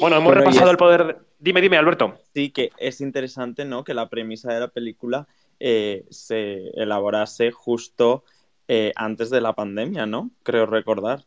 Bueno, 0.00 0.18
hemos 0.18 0.34
repasado 0.34 0.70
el 0.70 0.76
poder. 0.76 1.18
Dime, 1.40 1.60
dime, 1.60 1.78
Alberto. 1.78 2.20
Sí, 2.32 2.50
que 2.50 2.70
es 2.78 3.00
interesante, 3.00 3.64
¿no? 3.64 3.82
Que 3.82 3.92
la 3.92 4.08
premisa 4.08 4.52
de 4.52 4.60
la 4.60 4.68
película 4.68 5.26
eh, 5.58 6.04
se 6.10 6.68
elaborase 6.80 7.50
justo 7.50 8.22
eh, 8.68 8.92
antes 8.94 9.30
de 9.30 9.40
la 9.40 9.52
pandemia, 9.54 10.06
¿no? 10.06 10.30
Creo 10.44 10.66
recordar. 10.66 11.24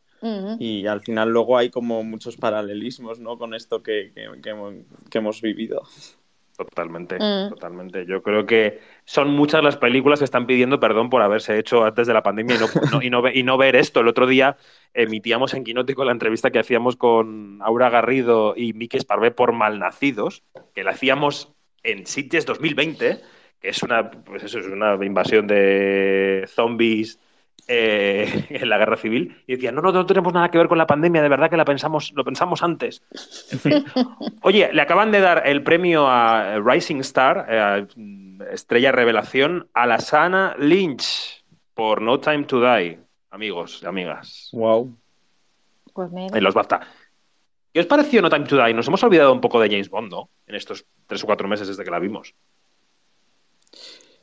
Y 0.59 0.87
al 0.87 1.01
final 1.01 1.29
luego 1.29 1.57
hay 1.57 1.69
como 1.69 2.03
muchos 2.03 2.37
paralelismos, 2.37 3.19
¿no? 3.19 3.37
Con 3.37 3.53
esto 3.53 3.83
que, 3.83 4.11
hemos 5.13 5.41
vivido. 5.41 5.83
Totalmente, 6.57 7.17
mm. 7.19 7.49
totalmente. 7.49 8.05
Yo 8.05 8.23
creo 8.23 8.45
que 8.45 8.79
son 9.03 9.29
muchas 9.29 9.61
las 9.61 9.75
películas 9.75 10.19
que 10.19 10.25
están 10.25 10.47
pidiendo 10.47 10.79
perdón 10.79 11.09
por 11.09 11.21
haberse 11.21 11.59
hecho 11.59 11.83
antes 11.83 12.07
de 12.07 12.13
la 12.13 12.23
pandemia 12.23 12.55
y 12.55 12.59
no, 12.59 13.01
y 13.01 13.09
no, 13.09 13.29
y 13.29 13.43
no 13.43 13.57
ver 13.57 13.75
esto. 13.75 13.99
El 13.99 14.07
otro 14.07 14.25
día 14.25 14.57
emitíamos 14.93 15.53
en 15.53 15.65
Quinótico 15.65 16.05
la 16.05 16.13
entrevista 16.13 16.51
que 16.51 16.59
hacíamos 16.59 16.95
con 16.95 17.59
Aura 17.61 17.89
Garrido 17.89 18.53
y 18.55 18.73
Miki 18.73 18.97
Esparvé 18.97 19.31
por 19.31 19.51
Malnacidos, 19.51 20.43
que 20.73 20.83
la 20.83 20.91
hacíamos 20.91 21.53
en 21.83 22.05
Sitges 22.05 22.45
2020, 22.45 23.19
que 23.59 23.69
es 23.69 23.83
una, 23.83 24.09
pues 24.09 24.43
eso, 24.43 24.59
es 24.59 24.67
una 24.67 24.97
invasión 25.03 25.47
de 25.47 26.45
zombies 26.47 27.19
eh, 27.67 28.45
en 28.49 28.69
la 28.69 28.77
guerra 28.77 28.97
civil 28.97 29.43
y 29.47 29.55
decía, 29.55 29.71
no, 29.71 29.81
no, 29.81 29.91
no 29.91 30.05
tenemos 30.05 30.33
nada 30.33 30.49
que 30.49 30.57
ver 30.57 30.67
con 30.67 30.77
la 30.77 30.87
pandemia, 30.87 31.21
de 31.21 31.29
verdad 31.29 31.49
que 31.49 31.57
la 31.57 31.65
pensamos, 31.65 32.11
lo 32.13 32.23
pensamos 32.23 32.61
antes. 32.63 33.03
Oye, 34.41 34.71
le 34.71 34.81
acaban 34.81 35.11
de 35.11 35.19
dar 35.19 35.47
el 35.47 35.63
premio 35.63 36.07
a 36.07 36.59
Rising 36.59 36.97
Star, 36.97 37.45
eh, 37.49 37.87
Estrella 38.51 38.91
Revelación, 38.91 39.67
a 39.73 39.87
la 39.87 39.99
Sana 39.99 40.55
Lynch 40.59 41.43
por 41.73 42.01
No 42.01 42.19
Time 42.19 42.43
to 42.45 42.61
Die, 42.61 42.99
amigos 43.31 43.81
y 43.83 43.85
amigas. 43.85 44.49
Wow. 44.53 44.95
Pues 45.93 46.11
mira. 46.11 46.37
En 46.37 46.43
los 46.43 46.53
BAFTA. 46.53 46.81
¿Qué 47.73 47.79
os 47.81 47.87
pareció 47.87 48.21
No 48.21 48.29
Time 48.29 48.45
to 48.45 48.55
Die? 48.63 48.73
Nos 48.73 48.87
hemos 48.87 49.03
olvidado 49.03 49.33
un 49.33 49.41
poco 49.41 49.59
de 49.59 49.69
James 49.69 49.89
Bond, 49.89 50.09
¿no? 50.09 50.29
En 50.47 50.55
estos 50.55 50.85
tres 51.07 51.23
o 51.23 51.25
cuatro 51.25 51.47
meses 51.47 51.67
desde 51.67 51.83
que 51.83 51.91
la 51.91 51.99
vimos. 51.99 52.33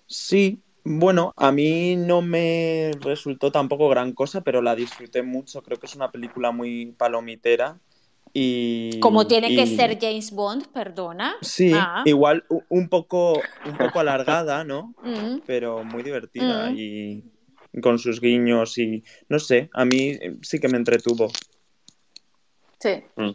Sí, 0.07 0.61
bueno, 0.85 1.33
a 1.37 1.53
mí 1.53 1.97
no 1.97 2.23
me 2.23 2.91
resultó 3.01 3.53
tampoco 3.53 3.89
gran 3.89 4.13
cosa, 4.13 4.41
pero 4.41 4.63
la 4.63 4.75
disfruté 4.75 5.23
mucho. 5.23 5.63
Creo 5.63 5.79
que 5.79 5.87
es 5.87 5.95
una 5.95 6.11
película 6.11 6.51
muy 6.51 6.93
palomitera. 6.99 7.79
Y, 8.35 8.99
Como 9.01 9.27
tiene 9.27 9.55
que 9.55 9.67
ser 9.67 9.99
James 10.01 10.33
Bond, 10.33 10.69
perdona. 10.69 11.35
Sí, 11.43 11.73
ah. 11.75 12.03
igual 12.07 12.45
un 12.71 12.89
poco, 12.89 13.35
un 13.67 13.77
poco 13.77 14.01
alargada, 14.01 14.65
¿no? 14.65 14.95
Mm. 15.03 15.41
Pero 15.47 15.85
muy 15.85 16.03
divertida 16.03 16.71
mm. 16.71 16.77
y 16.77 17.25
con 17.83 17.99
sus 17.99 18.21
guiños 18.21 18.79
y 18.79 19.03
no 19.29 19.39
sé, 19.39 19.69
a 19.73 19.85
mí 19.85 20.19
sí 20.43 20.59
que 20.59 20.69
me 20.69 20.79
entretuvo. 20.79 21.29
Sí. 22.79 23.03
Mm. 23.17 23.31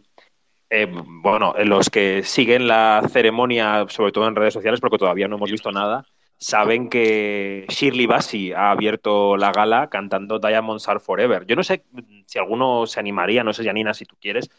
Eh, 0.70 0.88
bueno, 1.22 1.54
los 1.64 1.90
que 1.90 2.24
siguen 2.24 2.68
la 2.68 3.04
ceremonia, 3.12 3.86
sobre 3.90 4.12
todo 4.12 4.28
en 4.28 4.36
redes 4.36 4.54
sociales, 4.54 4.80
porque 4.80 4.98
todavía 4.98 5.28
no 5.28 5.38
hemos 5.38 5.52
visto 5.52 5.72
nada, 5.72 6.06
saben 6.38 6.90
que 6.90 7.66
Shirley 7.70 8.06
Bassey 8.06 8.52
ha 8.54 8.72
abierto 8.72 9.38
la 9.38 9.52
gala 9.52 9.90
cantando 9.90 10.40
Diamonds 10.40 10.88
Are 10.88 11.00
Forever. 11.00 11.46
Yo 11.46 11.56
no 11.56 11.64
sé 11.64 11.84
si 12.26 12.40
alguno 12.40 12.86
se 12.86 13.00
animaría, 13.00 13.44
no 13.44 13.54
sé, 13.54 13.64
Janina, 13.64 13.94
si 13.94 14.06
tú 14.06 14.16
quieres, 14.22 14.50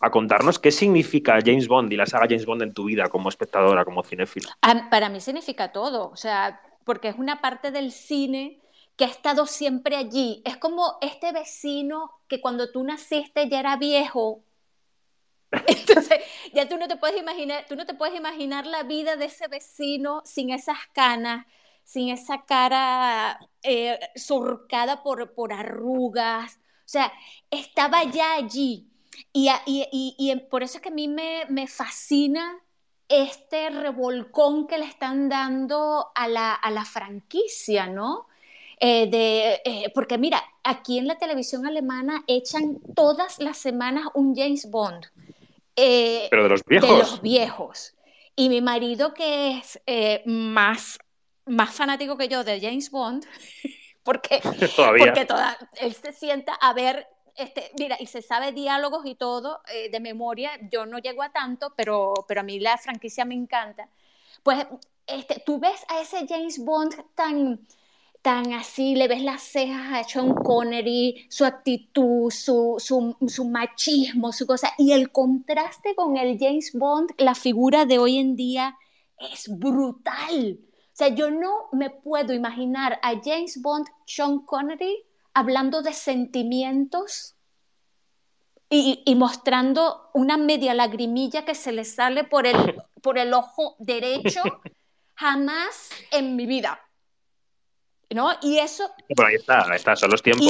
a 0.00 0.10
contarnos 0.10 0.58
qué 0.58 0.70
significa 0.70 1.38
James 1.44 1.68
Bond 1.68 1.92
y 1.92 1.96
la 1.96 2.06
saga 2.06 2.26
James 2.28 2.44
Bond 2.44 2.62
en 2.62 2.74
tu 2.74 2.84
vida 2.84 3.08
como 3.08 3.28
espectadora, 3.28 3.84
como 3.84 4.02
cinéfila. 4.02 4.56
Para 4.90 5.08
mí 5.08 5.20
significa 5.20 5.72
todo, 5.72 6.10
o 6.10 6.16
sea, 6.16 6.60
porque 6.84 7.08
es 7.08 7.16
una 7.16 7.40
parte 7.40 7.70
del 7.70 7.92
cine 7.92 8.60
que 8.96 9.04
ha 9.04 9.08
estado 9.08 9.46
siempre 9.46 9.96
allí. 9.96 10.42
Es 10.44 10.56
como 10.56 10.98
este 11.00 11.32
vecino 11.32 12.10
que 12.28 12.40
cuando 12.40 12.70
tú 12.70 12.82
naciste 12.84 13.48
ya 13.48 13.60
era 13.60 13.76
viejo 13.76 14.42
entonces, 15.66 16.18
ya 16.52 16.68
tú 16.68 16.78
no 16.78 16.88
te 16.88 16.96
puedes 16.96 17.20
imaginar, 17.20 17.66
tú 17.68 17.76
no 17.76 17.84
te 17.84 17.94
puedes 17.94 18.14
imaginar 18.14 18.66
la 18.66 18.82
vida 18.82 19.16
de 19.16 19.26
ese 19.26 19.48
vecino 19.48 20.22
sin 20.24 20.50
esas 20.50 20.78
canas, 20.92 21.46
sin 21.84 22.08
esa 22.08 22.44
cara 22.44 23.38
eh, 23.62 23.98
surcada 24.16 25.02
por, 25.02 25.34
por 25.34 25.52
arrugas. 25.52 26.56
O 26.56 26.88
sea, 26.92 27.12
estaba 27.50 28.04
ya 28.04 28.34
allí. 28.34 28.88
Y, 29.32 29.48
y, 29.66 30.14
y, 30.18 30.36
por 30.50 30.62
eso 30.62 30.78
es 30.78 30.82
que 30.82 30.88
a 30.88 30.92
mí 30.92 31.06
me, 31.06 31.44
me, 31.50 31.66
fascina 31.66 32.58
este 33.08 33.68
revolcón 33.68 34.66
que 34.66 34.78
le 34.78 34.86
están 34.86 35.28
dando 35.28 36.10
a 36.14 36.28
la, 36.28 36.54
a 36.54 36.70
la 36.70 36.84
franquicia, 36.86 37.86
¿no? 37.86 38.26
Eh, 38.80 39.06
de, 39.06 39.60
eh, 39.64 39.92
porque 39.94 40.18
mira, 40.18 40.42
aquí 40.64 40.98
en 40.98 41.06
la 41.06 41.18
televisión 41.18 41.66
alemana 41.66 42.24
echan 42.26 42.80
todas 42.94 43.38
las 43.38 43.58
semanas 43.58 44.06
un 44.14 44.34
James 44.34 44.70
Bond. 44.70 45.06
Eh, 45.76 46.28
Pero 46.30 46.44
de 46.44 46.48
los 46.48 46.64
viejos. 46.64 46.90
De 46.90 46.98
los 46.98 47.22
viejos. 47.22 47.94
Y 48.36 48.48
mi 48.48 48.60
marido, 48.60 49.14
que 49.14 49.58
es 49.58 49.80
eh, 49.86 50.22
más, 50.26 50.98
más 51.46 51.74
fanático 51.74 52.16
que 52.16 52.28
yo 52.28 52.44
de 52.44 52.60
James 52.60 52.90
Bond, 52.90 53.26
porque, 54.02 54.40
porque 54.98 55.24
toda, 55.26 55.56
él 55.80 55.94
se 55.94 56.12
sienta 56.12 56.54
a 56.54 56.72
ver, 56.72 57.06
este, 57.36 57.70
mira, 57.78 57.96
y 57.98 58.06
se 58.06 58.22
sabe 58.22 58.52
diálogos 58.52 59.06
y 59.06 59.14
todo 59.14 59.60
eh, 59.72 59.90
de 59.90 60.00
memoria, 60.00 60.52
yo 60.70 60.86
no 60.86 60.98
llego 60.98 61.22
a 61.22 61.32
tanto, 61.32 61.72
pero, 61.76 62.14
pero 62.26 62.40
a 62.40 62.44
mí 62.44 62.58
la 62.60 62.78
franquicia 62.78 63.24
me 63.24 63.34
encanta. 63.34 63.88
Pues 64.42 64.66
este, 65.06 65.42
tú 65.44 65.58
ves 65.58 65.84
a 65.88 66.00
ese 66.00 66.26
James 66.26 66.58
Bond 66.58 66.94
tan 67.14 67.60
tan 68.22 68.52
así, 68.52 68.94
le 68.94 69.08
ves 69.08 69.22
las 69.22 69.42
cejas 69.42 69.92
a 69.92 70.08
Sean 70.08 70.32
Connery, 70.32 71.26
su 71.28 71.44
actitud, 71.44 72.30
su, 72.30 72.76
su, 72.78 73.44
machismo, 73.44 74.32
su 74.32 74.46
cosa, 74.46 74.72
y 74.78 74.92
el 74.92 75.10
contraste 75.10 75.96
con 75.96 76.16
el 76.16 76.38
James 76.38 76.70
Bond, 76.72 77.10
la 77.18 77.34
figura 77.34 77.84
de 77.84 77.98
hoy 77.98 78.18
en 78.18 78.36
día, 78.36 78.78
es 79.18 79.48
brutal. 79.48 80.60
O 80.62 80.94
sea, 80.94 81.08
yo 81.08 81.30
no 81.30 81.68
me 81.72 81.90
puedo 81.90 82.32
imaginar 82.32 83.00
a 83.02 83.20
James 83.22 83.60
Bond, 83.60 83.86
Sean 84.06 84.40
Connery, 84.40 85.04
hablando 85.34 85.82
de 85.82 85.92
sentimientos 85.92 87.34
y, 88.70 89.02
y, 89.04 89.14
mostrando 89.16 90.10
una 90.14 90.36
media 90.36 90.74
lagrimilla 90.74 91.44
que 91.44 91.54
se 91.54 91.72
le 91.72 91.84
sale 91.84 92.24
por 92.24 92.46
el, 92.46 92.56
por 93.02 93.18
el 93.18 93.34
ojo 93.34 93.74
derecho, 93.80 94.42
jamás 95.14 95.90
en 96.12 96.36
mi 96.36 96.46
vida. 96.46 96.80
¿No? 98.14 98.30
Y 98.42 98.58
eso... 98.58 98.84
Bueno, 99.16 99.28
ahí 99.30 99.36
está, 99.36 99.70
ahí 99.70 99.76
está, 99.76 99.96
son 99.96 100.10
los 100.10 100.22
tiempos. 100.22 100.46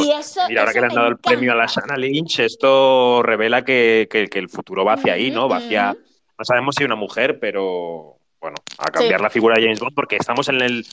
Mira, 0.48 0.62
ahora 0.62 0.72
que 0.72 0.81
le 0.81 0.87
han 0.87 0.94
dado 0.94 1.09
el 1.09 1.18
premio 1.18 1.53
a 1.53 1.55
la 1.55 1.68
Sana 1.68 1.96
Lynch, 1.96 2.40
esto 2.40 3.22
revela 3.22 3.64
que, 3.64 4.09
el 4.33 4.48
futuro 4.48 4.85
va 4.85 4.94
hacia 4.94 5.14
ahí, 5.14 5.31
¿no? 5.31 5.48
Va 5.48 5.59
hacia... 5.59 5.96
No 6.38 6.44
sabemos 6.44 6.75
si 6.77 6.85
una 6.85 6.96
mujer, 6.96 7.38
pero 7.38 8.16
bueno, 8.40 8.57
a 8.79 8.90
cambiar 8.90 9.20
la 9.20 9.31
figura 9.31 9.55
de 9.55 9.62
James 9.62 9.79
Bond 9.79 9.94
porque 9.94 10.16
estamos 10.16 10.48
en, 10.48 10.61
el, 10.61 10.85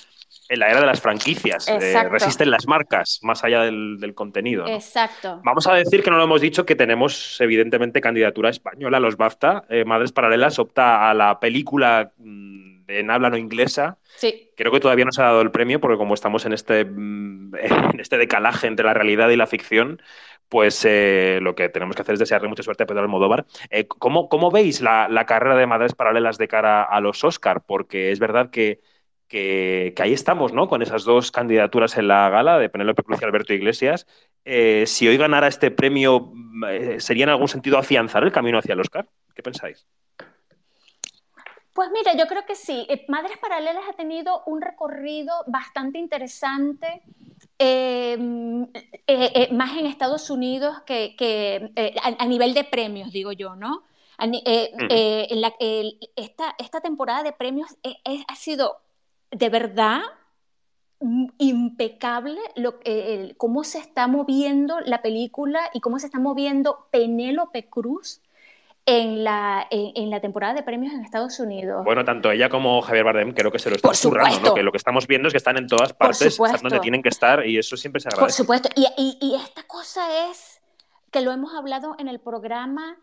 en 0.49 0.59
la 0.59 0.69
era 0.69 0.79
de 0.81 0.85
las 0.85 1.01
franquicias. 1.01 1.67
Eh, 1.67 2.03
resisten 2.09 2.51
las 2.51 2.67
marcas 2.67 3.19
más 3.23 3.43
allá 3.43 3.61
del, 3.61 4.13
contenido. 4.13 4.67
Exacto. 4.67 5.41
Vamos 5.43 5.65
a 5.65 5.73
decir 5.73 6.03
que 6.03 6.11
no 6.11 6.17
lo 6.17 6.23
hemos 6.23 6.41
dicho, 6.41 6.65
que 6.65 6.75
tenemos 6.75 7.39
evidentemente 7.41 8.01
candidatura 8.01 8.49
española, 8.49 8.99
los 8.99 9.17
BAFTA. 9.17 9.65
Eh, 9.69 9.85
Madres 9.85 10.11
Paralelas 10.11 10.59
opta 10.59 11.09
a 11.09 11.13
la 11.13 11.39
película 11.39 12.11
mm, 12.17 12.68
en 12.89 13.11
habla 13.11 13.29
no 13.29 13.37
inglesa 13.37 13.99
Sí. 14.19 14.51
Creo 14.57 14.71
que 14.71 14.81
todavía 14.81 15.05
no 15.05 15.13
se 15.13 15.21
ha 15.21 15.25
dado 15.25 15.41
el 15.41 15.51
premio 15.51 15.79
porque 15.79 15.97
como 15.97 16.13
estamos 16.13 16.45
en 16.45 16.51
este, 16.51 16.83
mm, 16.83 17.55
en 17.93 17.99
este 17.99 18.17
decalaje 18.17 18.67
entre 18.67 18.85
la 18.85 18.93
realidad 18.93 19.29
y 19.29 19.37
la 19.37 19.47
ficción, 19.47 20.01
pues 20.49 20.83
eh, 20.85 21.39
lo 21.41 21.55
que 21.55 21.69
tenemos 21.69 21.95
que 21.95 22.01
hacer 22.01 22.13
es 22.13 22.19
desearle 22.19 22.49
mucha 22.49 22.63
suerte 22.63 22.83
a 22.83 22.85
Pedro 22.85 23.01
Almodóvar. 23.01 23.45
Eh, 23.69 23.87
¿cómo, 23.87 24.27
¿cómo, 24.27 24.51
veis 24.51 24.81
la, 24.81 25.07
carrera 25.25 25.55
de 25.55 25.67
Madres 25.67 25.95
Paralelas 25.95 26.37
de 26.37 26.47
cara 26.47 26.83
a 26.83 26.99
los 26.99 27.23
Oscar? 27.23 27.63
Porque 27.65 28.11
es 28.11 28.19
verdad 28.19 28.49
que, 28.49 28.81
que, 29.27 29.93
ahí 29.99 30.11
estamos, 30.11 30.51
¿no? 30.53 30.67
Con 30.67 30.81
esas 30.81 31.05
dos 31.05 31.31
candidaturas 31.31 31.97
en 31.97 32.07
la 32.07 32.29
gala 32.29 32.59
de 32.59 32.69
Penélope 32.69 33.03
Cruz 33.03 33.21
y 33.21 33.25
Alberto 33.25 33.53
Iglesias. 33.53 34.07
Eh, 34.43 34.85
si 34.87 35.07
hoy 35.07 35.17
ganara 35.17 35.47
este 35.47 35.71
premio, 35.71 36.33
¿sería 36.97 37.23
en 37.25 37.29
algún 37.29 37.47
sentido 37.47 37.77
afianzar 37.77 38.23
el 38.23 38.31
camino 38.31 38.57
hacia 38.57 38.73
el 38.73 38.81
Oscar? 38.81 39.07
¿Qué 39.35 39.43
pensáis? 39.43 39.87
Pues 41.79 41.91
mira, 41.91 42.13
yo 42.13 42.27
creo 42.27 42.45
que 42.45 42.55
sí. 42.55 42.85
Eh, 42.89 43.05
Madres 43.07 43.37
Paralelas 43.37 43.85
ha 43.89 43.93
tenido 43.93 44.43
un 44.47 44.61
recorrido 44.61 45.33
bastante 45.47 45.97
interesante, 45.97 47.03
em, 47.57 48.63
eh, 48.63 48.99
eh, 49.07 49.47
más 49.53 49.77
en 49.77 49.85
Estados 49.85 50.29
Unidos 50.29 50.81
que, 50.85 51.15
a, 52.03 52.25
nivel 52.25 52.53
de 52.53 52.65
premios, 52.65 53.13
digo 53.13 53.31
yo, 53.31 53.55
¿no? 53.55 53.83
esta, 56.17 56.81
temporada 56.81 57.23
de 57.23 57.31
premios 57.31 57.69
ha 58.27 58.35
sido 58.35 58.81
de 59.31 59.47
verdad 59.47 60.01
impecable 61.37 62.41
lo, 62.57 62.77
cómo 63.37 63.63
se 63.63 63.77
está 63.79 64.07
moviendo 64.07 64.81
la 64.81 65.01
película 65.01 65.61
y 65.73 65.79
cómo 65.79 65.97
se 65.97 66.07
está 66.07 66.19
moviendo 66.19 66.89
Penélope 66.91 67.69
Cruz 67.69 68.21
en 68.89 69.23
la, 69.23 69.67
en, 69.69 70.09
la 70.09 70.19
temporada 70.19 70.55
de 70.55 70.63
premios 70.63 70.91
en 70.93 71.01
Estados 71.01 71.39
Unidos. 71.39 71.85
Bueno, 71.85 72.03
tanto 72.03 72.31
ella 72.31 72.49
como 72.49 72.81
Javier 72.81 73.05
Bardem 73.05 73.33
creo 73.33 73.51
que 73.51 73.59
se 73.59 73.69
lo 73.69 73.75
están 73.75 73.93
currando, 74.01 74.49
¿no? 74.49 74.55
que 74.55 74.63
lo 74.63 74.71
que 74.71 74.79
estamos 74.79 75.05
viendo 75.05 75.27
es 75.27 75.33
que 75.33 75.37
están 75.37 75.57
en 75.57 75.67
todas 75.67 75.93
partes, 75.93 76.39
están 76.39 76.59
donde 76.63 76.79
tienen 76.79 77.03
que 77.03 77.09
estar 77.09 77.45
y 77.45 77.59
eso 77.59 77.77
siempre 77.77 78.01
se 78.01 78.07
agradece. 78.07 78.25
Por 78.25 78.31
supuesto, 78.31 78.69
y, 78.75 78.87
y, 79.21 79.35
esta 79.35 79.61
cosa 79.63 80.31
es 80.31 80.59
que 81.11 81.21
lo 81.21 81.31
hemos 81.31 81.53
hablado 81.53 81.95
en 81.99 82.07
el 82.07 82.19
programa 82.19 82.97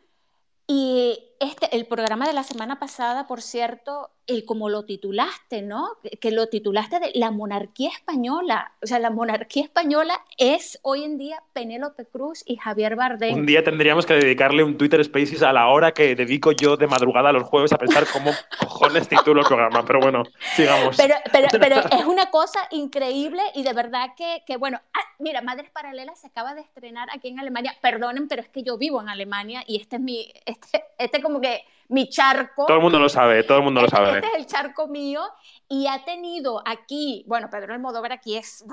y 0.67 1.21
este, 1.39 1.75
el 1.77 1.87
programa 1.87 2.27
de 2.27 2.33
la 2.33 2.43
semana 2.43 2.81
pasada, 2.81 3.29
por 3.29 3.41
cierto, 3.41 4.11
eh, 4.29 4.45
como 4.45 4.69
lo 4.69 4.85
titulaste, 4.85 5.63
¿no? 5.63 5.89
Que 6.21 6.33
lo 6.33 6.49
titulaste 6.49 6.99
de 6.99 7.13
la 7.15 7.31
monarquía 7.31 7.91
española. 7.91 8.73
O 8.83 8.87
sea, 8.87 8.99
la 8.99 9.11
monarquía 9.11 9.63
española 9.63 10.21
es 10.37 10.81
hoy 10.83 11.05
en 11.05 11.17
día 11.17 11.43
Penélope 11.53 12.07
Cruz 12.07 12.43
y 12.45 12.57
Javier 12.57 12.97
Bardem. 12.97 13.35
Un 13.35 13.47
día 13.47 13.63
tendríamos 13.63 14.05
que 14.05 14.15
dedicarle 14.15 14.65
un 14.65 14.77
Twitter 14.77 15.05
Spaces 15.05 15.43
a 15.43 15.53
la 15.53 15.69
hora 15.69 15.93
que 15.93 16.17
dedico 16.17 16.51
yo 16.51 16.77
de 16.77 16.89
madrugada 16.89 17.29
a 17.29 17.33
los 17.33 17.45
jueves 17.45 17.73
a 17.73 17.79
pensar 17.79 18.05
cómo 18.13 18.33
cojones 18.59 19.09
titulo 19.09 19.43
el 19.43 19.47
programa. 19.47 19.85
Pero 19.87 20.01
bueno, 20.01 20.25
sigamos. 20.57 20.97
Pero, 20.97 21.15
pero, 21.31 21.47
pero 21.61 21.77
es 21.93 22.05
una 22.05 22.31
cosa 22.31 22.59
increíble 22.73 23.43
y 23.55 23.63
de 23.63 23.73
verdad 23.75 24.11
que, 24.17 24.43
que 24.45 24.57
bueno, 24.57 24.81
ah, 24.93 25.15
mira, 25.21 25.41
Madres 25.41 25.71
Paralelas 25.71 26.21
se 26.21 26.27
acaba 26.27 26.55
de 26.55 26.63
estrenar 26.63 27.09
aquí 27.13 27.29
en 27.29 27.39
Alemania. 27.39 27.77
Perdonen, 27.81 28.27
pero 28.27 28.43
es 28.43 28.49
que 28.49 28.65
yo 28.65 28.77
vivo 28.77 29.01
en 29.01 29.09
Alemania 29.09 29.63
y 29.69 29.81
este 29.81 29.97
es 29.97 30.03
mi, 30.03 30.33
este, 30.47 30.83
este 30.99 31.23
como 31.23 31.41
que 31.41 31.65
mi 31.89 32.09
charco. 32.09 32.67
Todo 32.67 32.77
el 32.77 32.83
mundo 32.83 32.99
lo 32.99 33.09
sabe, 33.09 33.43
todo 33.43 33.59
el 33.59 33.65
mundo 33.65 33.83
lo 33.83 33.89
sabe. 33.89 34.19
Este 34.19 34.27
es 34.27 34.35
el 34.35 34.47
charco 34.47 34.89
mío 34.89 35.23
y 35.69 35.87
ha 35.87 36.05
tenido 36.05 36.63
aquí, 36.67 37.25
bueno, 37.27 37.49
Pedro 37.51 37.75
Almodóvar 37.75 38.13
aquí 38.13 38.37
es... 38.37 38.65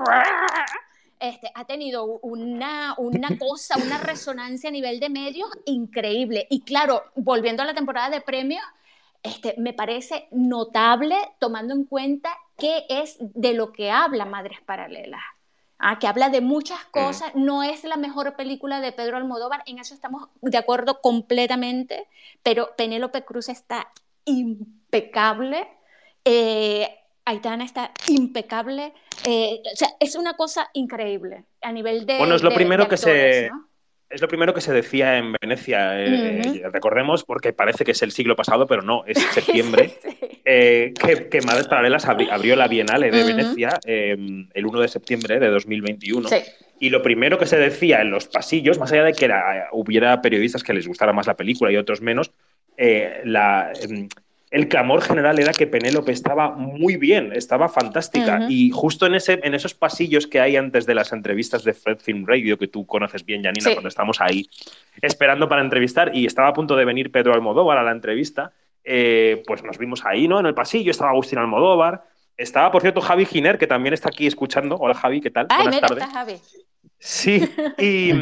Este, 1.19 1.49
ha 1.55 1.63
tenido 1.63 2.03
una, 2.03 2.95
una 2.97 3.29
cosa, 3.39 3.77
una 3.77 3.97
resonancia 3.97 4.69
a 4.69 4.73
nivel 4.73 4.99
de 4.99 5.09
medios 5.09 5.47
increíble. 5.65 6.47
Y 6.49 6.61
claro, 6.63 7.03
volviendo 7.15 7.63
a 7.63 7.65
la 7.65 7.73
temporada 7.73 8.09
de 8.09 8.19
premios, 8.19 8.63
este, 9.21 9.55
me 9.57 9.71
parece 9.71 10.27
notable 10.31 11.15
tomando 11.39 11.73
en 11.73 11.85
cuenta 11.85 12.35
qué 12.57 12.85
es 12.89 13.15
de 13.19 13.53
lo 13.53 13.71
que 13.71 13.89
habla 13.89 14.25
Madres 14.25 14.59
Paralelas. 14.65 15.23
Ah, 15.85 15.99
que 15.99 16.07
habla 16.07 16.29
de 16.29 16.39
muchas 16.39 16.79
mm. 16.79 16.91
cosas, 16.91 17.35
no 17.35 17.61
es 17.61 17.83
la 17.83 17.97
mejor 17.97 18.37
película 18.37 18.79
de 18.79 18.93
Pedro 18.93 19.17
Almodóvar, 19.17 19.63
en 19.65 19.79
eso 19.79 19.93
estamos 19.93 20.29
de 20.41 20.57
acuerdo 20.57 21.01
completamente, 21.01 22.07
pero 22.41 22.69
Penélope 22.77 23.25
Cruz 23.25 23.49
está 23.49 23.91
impecable, 24.23 25.67
eh, 26.23 26.87
Aitana 27.25 27.65
está 27.65 27.91
impecable, 28.07 28.93
eh, 29.27 29.61
o 29.73 29.75
sea, 29.75 29.89
es 29.99 30.15
una 30.15 30.35
cosa 30.35 30.69
increíble 30.71 31.43
a 31.61 31.73
nivel 31.73 32.05
de... 32.05 32.17
Bueno, 32.17 32.35
es 32.35 32.43
lo 32.43 32.53
primero 32.53 32.87
que 32.87 32.95
se 32.95 33.51
es 34.13 34.21
lo 34.21 34.27
primero 34.27 34.53
que 34.53 34.61
se 34.61 34.71
decía 34.71 35.17
en 35.17 35.33
Venecia, 35.41 35.99
eh, 35.99 36.41
eh, 36.41 36.69
recordemos, 36.71 37.23
porque 37.23 37.51
parece 37.51 37.83
que 37.83 37.91
es 37.91 38.01
el 38.03 38.11
siglo 38.11 38.35
pasado, 38.35 38.67
pero 38.67 38.83
no, 38.83 39.03
es 39.07 39.17
septiembre, 39.33 39.97
eh, 40.45 40.93
que, 41.29 41.41
Madres 41.41 41.67
Paralelas 41.67 42.05
abrió 42.05 42.55
la 42.55 42.67
Bienal 42.67 43.01
de 43.01 43.09
Venecia 43.09 43.79
em, 43.85 44.47
el 44.53 44.65
1 44.65 44.81
de 44.81 44.87
septiembre 44.87 45.39
de 45.39 45.49
2021. 45.49 46.29
Y 46.79 46.89
lo 46.89 47.01
primero 47.01 47.37
que 47.37 47.45
se 47.45 47.57
decía 47.57 48.01
en 48.01 48.11
los 48.11 48.27
pasillos, 48.27 48.77
más 48.77 48.91
allá 48.91 49.05
de 49.05 49.13
que 49.13 49.29
hubiera 49.71 50.21
periodistas 50.21 50.63
que 50.63 50.73
les 50.73 50.87
gustara 50.87 51.13
más 51.13 51.27
la 51.27 51.35
película 51.35 51.71
y 51.71 51.77
otros 51.77 52.01
menos, 52.01 52.31
la, 52.77 53.71
em, 53.81 54.09
el 54.53 54.67
clamor 54.67 55.01
general 55.01 55.39
era 55.39 55.51
que 55.51 55.65
Penélope 55.65 56.11
estaba 56.11 56.51
muy 56.51 56.95
bien, 56.95 57.31
estaba 57.33 57.69
fantástica. 57.69 58.45
Y 58.47 58.69
justo 58.69 59.07
en, 59.07 59.15
ese, 59.15 59.39
en 59.41 59.55
esos 59.55 59.73
pasillos 59.73 60.27
que 60.27 60.39
hay 60.39 60.57
antes 60.57 60.85
de 60.85 60.93
las 60.93 61.11
entrevistas 61.11 61.63
de 61.63 61.73
Fred 61.73 61.97
Film 61.97 62.23
Radio, 62.27 62.55
que 62.59 62.67
tú 62.67 62.85
conoces 62.85 63.25
bien, 63.25 63.41
Janina, 63.41 63.71
cuando 63.71 63.87
estamos 63.87 64.21
ahí 64.21 64.47
esperando 65.01 65.49
para 65.49 65.63
entrevistar, 65.63 66.15
y 66.15 66.27
estaba 66.27 66.49
a 66.49 66.53
punto 66.53 66.75
de 66.75 66.85
venir 66.85 67.11
Pedro 67.11 67.33
Almodóvar 67.33 67.79
a 67.79 67.83
la 67.83 67.89
entrevista, 67.89 68.53
eh, 68.83 69.41
pues 69.47 69.63
nos 69.63 69.79
vimos 69.79 70.05
ahí, 70.05 70.27
¿no? 70.27 70.39
En 70.39 70.45
el 70.45 70.53
pasillo, 70.53 70.91
estaba 70.91 71.09
Agustín 71.09 71.39
Almodóvar, 71.39 72.03
estaba, 72.37 72.71
por 72.71 72.83
cierto, 72.83 73.01
Javi 73.01 73.25
Giner, 73.25 73.57
que 73.57 73.65
también 73.65 73.95
está 73.95 74.09
aquí 74.09 74.27
escuchando. 74.27 74.77
Hola, 74.77 74.93
Javi, 74.93 75.19
¿qué 75.19 75.31
tal? 75.31 75.47
Ay, 75.49 75.63
Buenas 75.63 75.81
tardes. 75.81 76.05
Javi. 76.05 76.35
Sí, 76.99 77.49
y, 77.79 78.13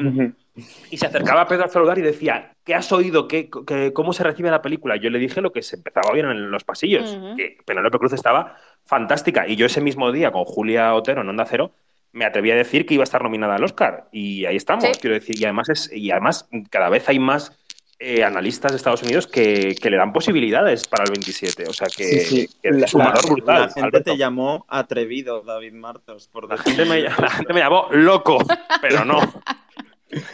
y 0.89 0.97
se 0.97 1.05
acercaba 1.05 1.41
a 1.41 1.47
Pedro 1.47 1.65
a 1.65 1.69
saludar 1.69 1.97
y 1.97 2.01
decía, 2.01 2.55
¿qué 2.65 2.75
has 2.75 2.91
oído? 2.91 3.27
¿Qué, 3.27 3.49
cómo 3.93 4.13
se 4.13 4.23
recibe 4.23 4.51
la 4.51 4.61
película? 4.61 4.97
Yo 4.97 5.09
le 5.09 5.19
dije 5.19 5.41
lo 5.41 5.51
que 5.51 5.61
se 5.61 5.77
empezaba 5.77 6.11
bien 6.13 6.25
en 6.27 6.51
los 6.51 6.63
pasillos, 6.63 7.17
que 7.37 7.57
Penélope 7.65 7.97
Cruz 7.97 8.13
estaba 8.13 8.57
fantástica. 8.85 9.47
Y 9.47 9.55
yo 9.55 9.65
ese 9.65 9.81
mismo 9.81 10.11
día 10.11 10.31
con 10.31 10.43
Julia 10.43 10.93
Otero 10.93 11.21
en 11.21 11.29
Onda 11.29 11.45
Cero 11.45 11.71
me 12.13 12.25
atreví 12.25 12.51
a 12.51 12.55
decir 12.55 12.85
que 12.85 12.95
iba 12.95 13.03
a 13.03 13.05
estar 13.05 13.23
nominada 13.23 13.55
al 13.55 13.63
Oscar. 13.63 14.09
Y 14.11 14.45
ahí 14.45 14.57
estamos, 14.57 14.97
quiero 14.99 15.13
decir. 15.13 15.39
Y 15.39 15.45
además, 15.45 15.69
es, 15.69 15.91
y 15.93 16.11
además 16.11 16.49
cada 16.69 16.89
vez 16.89 17.07
hay 17.07 17.19
más 17.19 17.57
eh, 17.99 18.23
analistas 18.23 18.71
de 18.71 18.77
Estados 18.77 19.03
Unidos 19.03 19.27
que, 19.27 19.75
le 19.81 19.95
dan 19.95 20.11
posibilidades 20.11 20.87
para 20.87 21.05
el 21.05 21.11
27. 21.11 21.69
O 21.69 21.73
sea 21.73 21.87
que, 21.87 22.47
es 22.61 22.93
un 22.93 22.99
valor 22.99 23.25
brutal. 23.29 23.61
La 23.61 23.69
gente 23.69 24.01
te 24.01 24.17
llamó 24.17 24.65
atrevido, 24.67 25.41
David 25.43 25.73
Martos. 25.73 26.27
Por 26.27 26.49
la, 26.49 26.57
gente 26.57 26.83
me, 26.83 27.01
la 27.03 27.29
gente 27.29 27.53
me 27.53 27.61
llamó 27.61 27.87
loco, 27.91 28.39
pero 28.81 29.05
no. 29.05 29.21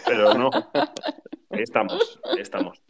Pero 0.06 0.34
no. 0.34 0.50
Ahí 1.50 1.62
estamos, 1.62 2.20
estamos. 2.38 2.82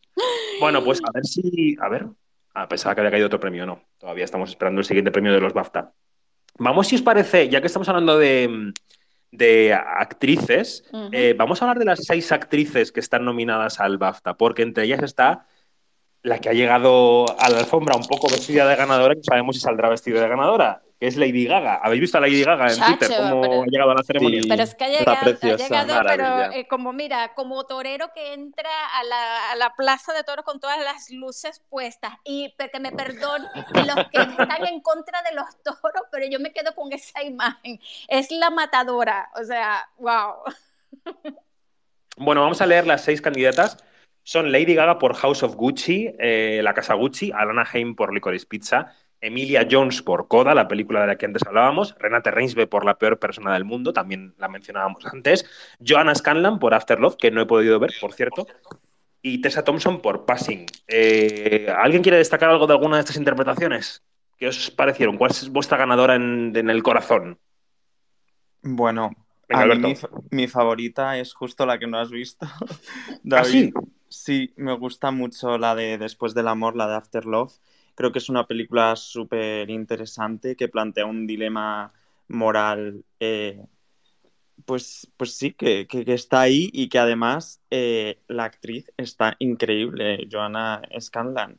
Bueno, 0.59 0.83
pues 0.83 1.01
a 1.03 1.11
ver 1.13 1.25
si. 1.25 1.75
A 1.79 1.89
ver. 1.89 2.07
A 2.53 2.67
pesar 2.67 2.95
que 2.95 3.01
había 3.01 3.11
caído 3.11 3.27
otro 3.27 3.39
premio, 3.39 3.67
no. 3.67 3.83
Todavía 3.99 4.25
estamos 4.25 4.49
esperando 4.49 4.79
el 4.79 4.85
siguiente 4.85 5.11
premio 5.11 5.31
de 5.31 5.39
los 5.39 5.53
BAFTA. 5.53 5.93
Vamos, 6.57 6.87
si 6.87 6.95
os 6.95 7.03
parece, 7.03 7.49
ya 7.49 7.61
que 7.61 7.67
estamos 7.67 7.87
hablando 7.87 8.17
de, 8.17 8.73
de 9.31 9.73
actrices, 9.73 10.89
eh, 11.11 11.35
vamos 11.37 11.61
a 11.61 11.65
hablar 11.65 11.77
de 11.77 11.85
las 11.85 12.03
seis 12.03 12.31
actrices 12.31 12.91
que 12.91 12.99
están 12.99 13.25
nominadas 13.25 13.79
al 13.79 13.99
BAFTA, 13.99 14.37
porque 14.37 14.63
entre 14.63 14.85
ellas 14.85 15.03
está 15.03 15.45
la 16.23 16.39
que 16.39 16.49
ha 16.49 16.53
llegado 16.53 17.25
a 17.39 17.49
la 17.49 17.59
alfombra 17.59 17.95
un 17.95 18.07
poco 18.07 18.27
vestida 18.27 18.67
de 18.67 18.75
ganadora, 18.75 19.13
que 19.13 19.23
sabemos 19.23 19.55
si 19.55 19.61
saldrá 19.61 19.89
vestida 19.89 20.19
de 20.19 20.27
ganadora, 20.27 20.81
que 20.99 21.07
es 21.07 21.15
Lady 21.15 21.45
Gaga. 21.45 21.75
¿Habéis 21.75 22.01
visto 22.01 22.17
a 22.17 22.21
Lady 22.21 22.43
Gaga 22.43 22.71
en 22.71 22.79
Twitter 22.79 23.17
cómo 23.17 23.63
ha 23.63 23.65
llegado 23.65 23.91
a 23.91 23.95
la 23.95 24.03
ceremonia? 24.03 24.41
pero 24.47 24.63
es 24.63 24.75
que 24.75 24.83
ha 24.83 24.89
llegado, 24.89 26.01
pero 26.05 26.51
eh, 26.51 26.67
como 26.67 26.93
mira, 26.93 27.33
como 27.33 27.63
torero 27.65 28.11
que 28.13 28.33
entra 28.33 28.69
a 28.93 29.03
la, 29.03 29.51
a 29.51 29.55
la, 29.55 29.75
plaza 29.75 30.13
de 30.13 30.23
toros 30.23 30.43
con 30.43 30.59
todas 30.59 30.79
las 30.83 31.09
luces 31.11 31.61
puestas. 31.69 32.13
Y 32.23 32.53
que 32.71 32.79
me 32.79 32.91
perdonen 32.91 33.47
los 33.73 33.95
que 34.11 34.21
están 34.21 34.65
en 34.65 34.81
contra 34.81 35.21
de 35.23 35.35
los 35.35 35.45
toros, 35.63 36.07
pero 36.11 36.25
yo 36.29 36.39
me 36.39 36.51
quedo 36.51 36.73
con 36.73 36.91
esa 36.91 37.23
imagen. 37.23 37.79
Es 38.07 38.31
la 38.31 38.49
matadora, 38.49 39.29
o 39.39 39.43
sea, 39.43 39.87
wow. 39.97 40.35
Bueno, 42.17 42.41
vamos 42.41 42.61
a 42.61 42.65
leer 42.65 42.87
las 42.87 43.03
seis 43.03 43.21
candidatas 43.21 43.77
son 44.27 44.51
Lady 44.51 44.75
Gaga 44.75 44.99
por 44.99 45.13
House 45.15 45.41
of 45.41 45.55
Gucci, 45.55 46.13
eh, 46.19 46.59
La 46.61 46.73
Casa 46.73 46.95
Gucci, 46.95 47.31
Alana 47.31 47.65
Haim 47.71 47.95
por 47.95 48.13
Licorice 48.13 48.45
Pizza, 48.45 48.93
Emilia 49.21 49.67
Jones 49.69 50.01
por 50.01 50.27
Coda, 50.27 50.53
la 50.53 50.67
película 50.67 51.01
de 51.01 51.07
la 51.07 51.17
que 51.17 51.25
antes 51.25 51.45
hablábamos, 51.45 51.95
Renate 51.99 52.31
Reinsve 52.31 52.67
por 52.67 52.85
La 52.85 52.97
peor 52.97 53.19
persona 53.19 53.53
del 53.53 53.65
mundo, 53.65 53.93
también 53.93 54.35
la 54.37 54.47
mencionábamos 54.47 55.05
antes, 55.05 55.45
Joanna 55.85 56.13
Scanlan 56.13 56.59
por 56.59 56.73
After 56.73 56.99
Love, 56.99 57.17
que 57.17 57.31
no 57.31 57.41
he 57.41 57.45
podido 57.45 57.79
ver, 57.79 57.93
por 57.99 58.13
cierto, 58.13 58.47
y 59.21 59.41
Tessa 59.41 59.63
Thompson 59.63 60.01
por 60.01 60.25
Passing. 60.25 60.65
Eh, 60.87 61.73
¿Alguien 61.75 62.03
quiere 62.03 62.17
destacar 62.17 62.49
algo 62.49 62.67
de 62.67 62.73
alguna 62.73 62.97
de 62.97 63.01
estas 63.01 63.17
interpretaciones? 63.17 64.03
¿Qué 64.37 64.47
os 64.47 64.69
parecieron? 64.69 65.17
¿Cuál 65.17 65.31
es 65.31 65.49
vuestra 65.49 65.77
ganadora 65.77 66.15
en, 66.15 66.55
el 66.55 66.83
corazón? 66.83 67.39
Bueno, 68.61 69.11
mi, 70.29 70.47
favorita 70.47 71.17
es 71.17 71.33
justo 71.33 71.65
la 71.65 71.79
que 71.79 71.87
no 71.87 71.97
has 71.99 72.11
visto. 72.11 72.45
¿Ah, 73.31 73.43
sí? 73.43 73.73
Sí, 74.09 74.53
me 74.55 74.73
gusta 74.73 75.11
mucho 75.11 75.57
la 75.57 75.75
de 75.75 75.97
Después 75.97 76.33
del 76.33 76.47
amor, 76.47 76.75
la 76.75 76.87
de 76.87 76.95
After 76.95 77.25
Love. 77.25 77.53
Creo 77.97 78.11
que 78.11 78.19
es 78.19 78.29
una 78.29 78.45
película 78.45 78.95
súper 78.95 79.71
interesante 79.71 80.55
que 80.55 80.67
plantea 80.67 81.07
un 81.07 81.25
dilema 81.25 81.91
moral, 82.27 83.03
eh, 83.19 83.65
pues, 84.65 85.11
pues 85.17 85.33
sí, 85.35 85.53
que, 85.53 85.87
está 85.89 86.41
ahí 86.41 86.69
y 86.73 86.89
que 86.89 86.99
además 86.99 87.59
eh, 87.71 88.19
la 88.27 88.43
actriz 88.43 88.91
está 88.97 89.35
increíble, 89.39 90.27
Joanna 90.31 90.83
Scanlan. 90.99 91.57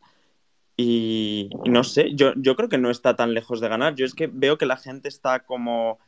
Y, 0.76 1.50
no 1.66 1.82
sé, 1.82 2.14
yo, 2.14 2.34
yo 2.36 2.54
creo 2.54 2.68
que 2.68 2.78
no 2.78 2.90
está 2.90 3.16
tan 3.16 3.34
lejos 3.34 3.60
de 3.60 3.68
ganar. 3.68 3.96
Yo 3.96 4.06
es 4.06 4.14
que 4.14 4.28
veo 4.28 4.58
que 4.58 4.66
la 4.66 4.76
gente 4.76 5.08
está 5.08 5.40
como 5.40 5.98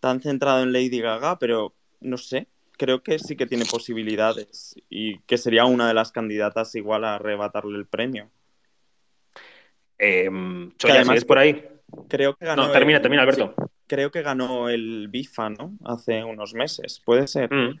tan 0.00 0.20
centrado 0.20 0.62
en 0.62 0.74
Lady 0.74 1.00
Gaga, 1.00 1.38
pero 1.38 1.74
no 2.00 2.18
sé, 2.18 2.48
creo 2.76 3.02
que 3.02 3.18
sí 3.18 3.34
que 3.34 3.46
tiene 3.46 3.64
posibilidades 3.64 4.74
y 4.90 5.20
que 5.20 5.38
sería 5.38 5.64
una 5.64 5.88
de 5.88 5.94
las 5.94 6.12
candidatas 6.12 6.74
igual 6.74 7.04
a 7.04 7.14
arrebatarle 7.14 7.78
el 7.78 7.86
premio. 7.86 8.30
Eh, 10.00 10.30
Choya, 10.78 11.04
por 11.26 11.38
ahí? 11.38 11.64
Creo 12.08 12.34
que 12.34 12.46
ganó. 12.46 12.66
No, 12.66 12.72
termina, 12.72 13.02
termina, 13.02 13.22
Alberto. 13.22 13.54
creo 13.86 14.10
que 14.10 14.22
ganó 14.22 14.68
el 14.68 15.08
BIFA, 15.08 15.50
¿no? 15.50 15.76
Hace 15.84 16.24
unos 16.24 16.54
meses, 16.54 17.02
puede 17.04 17.26
ser. 17.26 17.52
Mm. 17.52 17.78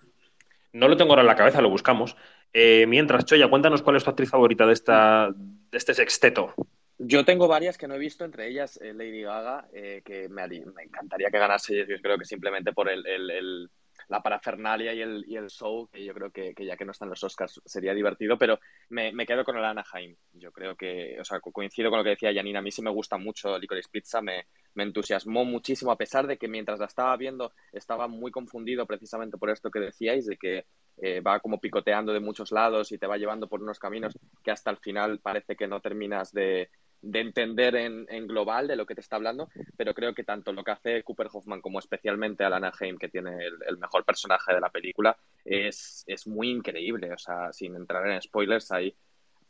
No 0.72 0.88
lo 0.88 0.96
tengo 0.96 1.12
ahora 1.12 1.22
en 1.22 1.28
la 1.28 1.36
cabeza, 1.36 1.60
lo 1.60 1.70
buscamos. 1.70 2.16
Eh, 2.52 2.86
mientras, 2.86 3.24
Choya, 3.24 3.48
cuéntanos 3.48 3.82
cuál 3.82 3.96
es 3.96 4.04
tu 4.04 4.10
actriz 4.10 4.30
favorita 4.30 4.66
de, 4.66 4.72
esta, 4.72 5.30
de 5.34 5.78
este 5.78 5.94
sexteto. 5.94 6.54
Yo 6.98 7.24
tengo 7.24 7.48
varias 7.48 7.78
que 7.78 7.88
no 7.88 7.94
he 7.94 7.98
visto, 7.98 8.24
entre 8.24 8.48
ellas 8.48 8.78
eh, 8.82 8.92
Lady 8.92 9.22
Gaga, 9.22 9.68
eh, 9.72 10.02
que 10.04 10.28
me, 10.28 10.44
encantaría 10.44 11.30
que 11.30 11.38
ganase, 11.38 11.86
yo 11.88 11.96
creo 12.02 12.18
que 12.18 12.26
simplemente 12.26 12.72
por 12.72 12.90
el, 12.90 13.70
la 14.10 14.20
parafernalia 14.22 14.92
y 14.92 15.00
el, 15.00 15.24
y 15.28 15.36
el 15.36 15.48
show, 15.48 15.88
que 15.88 16.04
yo 16.04 16.12
creo 16.12 16.32
que, 16.32 16.52
ya 16.58 16.76
que 16.76 16.84
no 16.84 16.90
están 16.90 17.08
los 17.08 17.22
Oscars 17.22 17.60
sería 17.64 17.94
divertido, 17.94 18.36
pero 18.36 18.58
me, 18.88 19.12
quedo 19.24 19.44
con 19.44 19.56
el 19.56 19.64
Anaheim. 19.64 20.16
Yo 20.32 20.50
creo 20.50 20.74
que, 20.74 21.16
o 21.20 21.24
sea, 21.24 21.38
coincido 21.38 21.90
con 21.90 21.98
lo 21.98 22.04
que 22.04 22.10
decía 22.10 22.34
Janina, 22.34 22.58
a 22.58 22.62
mí 22.62 22.72
sí 22.72 22.82
me 22.82 22.90
gusta 22.90 23.18
mucho 23.18 23.56
Licorice 23.56 23.88
Pizza, 23.88 24.20
me, 24.20 24.46
me 24.74 24.82
entusiasmó 24.82 25.44
muchísimo, 25.44 25.92
a 25.92 25.96
pesar 25.96 26.26
de 26.26 26.38
que 26.38 26.48
mientras 26.48 26.80
la 26.80 26.86
estaba 26.86 27.16
viendo 27.16 27.52
estaba 27.72 28.08
muy 28.08 28.32
confundido 28.32 28.84
precisamente 28.84 29.38
por 29.38 29.48
esto 29.48 29.70
que 29.70 29.78
decíais, 29.78 30.26
de 30.26 30.36
que 30.36 30.66
eh, 30.96 31.20
va 31.20 31.38
como 31.38 31.60
picoteando 31.60 32.12
de 32.12 32.18
muchos 32.18 32.50
lados 32.50 32.90
y 32.90 32.98
te 32.98 33.06
va 33.06 33.16
llevando 33.16 33.48
por 33.48 33.62
unos 33.62 33.78
caminos 33.78 34.18
que 34.42 34.50
hasta 34.50 34.72
el 34.72 34.78
final 34.78 35.20
parece 35.20 35.54
que 35.54 35.68
no 35.68 35.80
terminas 35.80 36.32
de, 36.32 36.68
entender 37.02 37.76
en, 37.76 38.26
global 38.26 38.68
de 38.68 38.76
lo 38.76 38.86
que 38.86 38.94
te 38.94 39.00
está 39.00 39.16
hablando, 39.16 39.48
pero 39.76 39.94
creo 39.94 40.14
que 40.14 40.24
tanto 40.24 40.52
lo 40.52 40.62
que 40.62 40.72
hace 40.72 41.02
Cooper 41.02 41.28
Hoffman 41.32 41.60
como 41.60 41.78
especialmente 41.78 42.44
Alana 42.44 42.72
Haim, 42.78 42.98
que 42.98 43.08
tiene 43.08 43.46
el, 43.66 43.78
mejor 43.78 44.04
personaje 44.04 44.54
de 44.54 44.60
la 44.60 44.70
película, 44.70 45.16
es, 45.44 46.04
es, 46.06 46.26
muy 46.26 46.50
increíble. 46.50 47.12
O 47.12 47.18
sea, 47.18 47.52
sin 47.52 47.74
entrar 47.74 48.06
en 48.06 48.20
spoilers, 48.20 48.70
hay, 48.72 48.94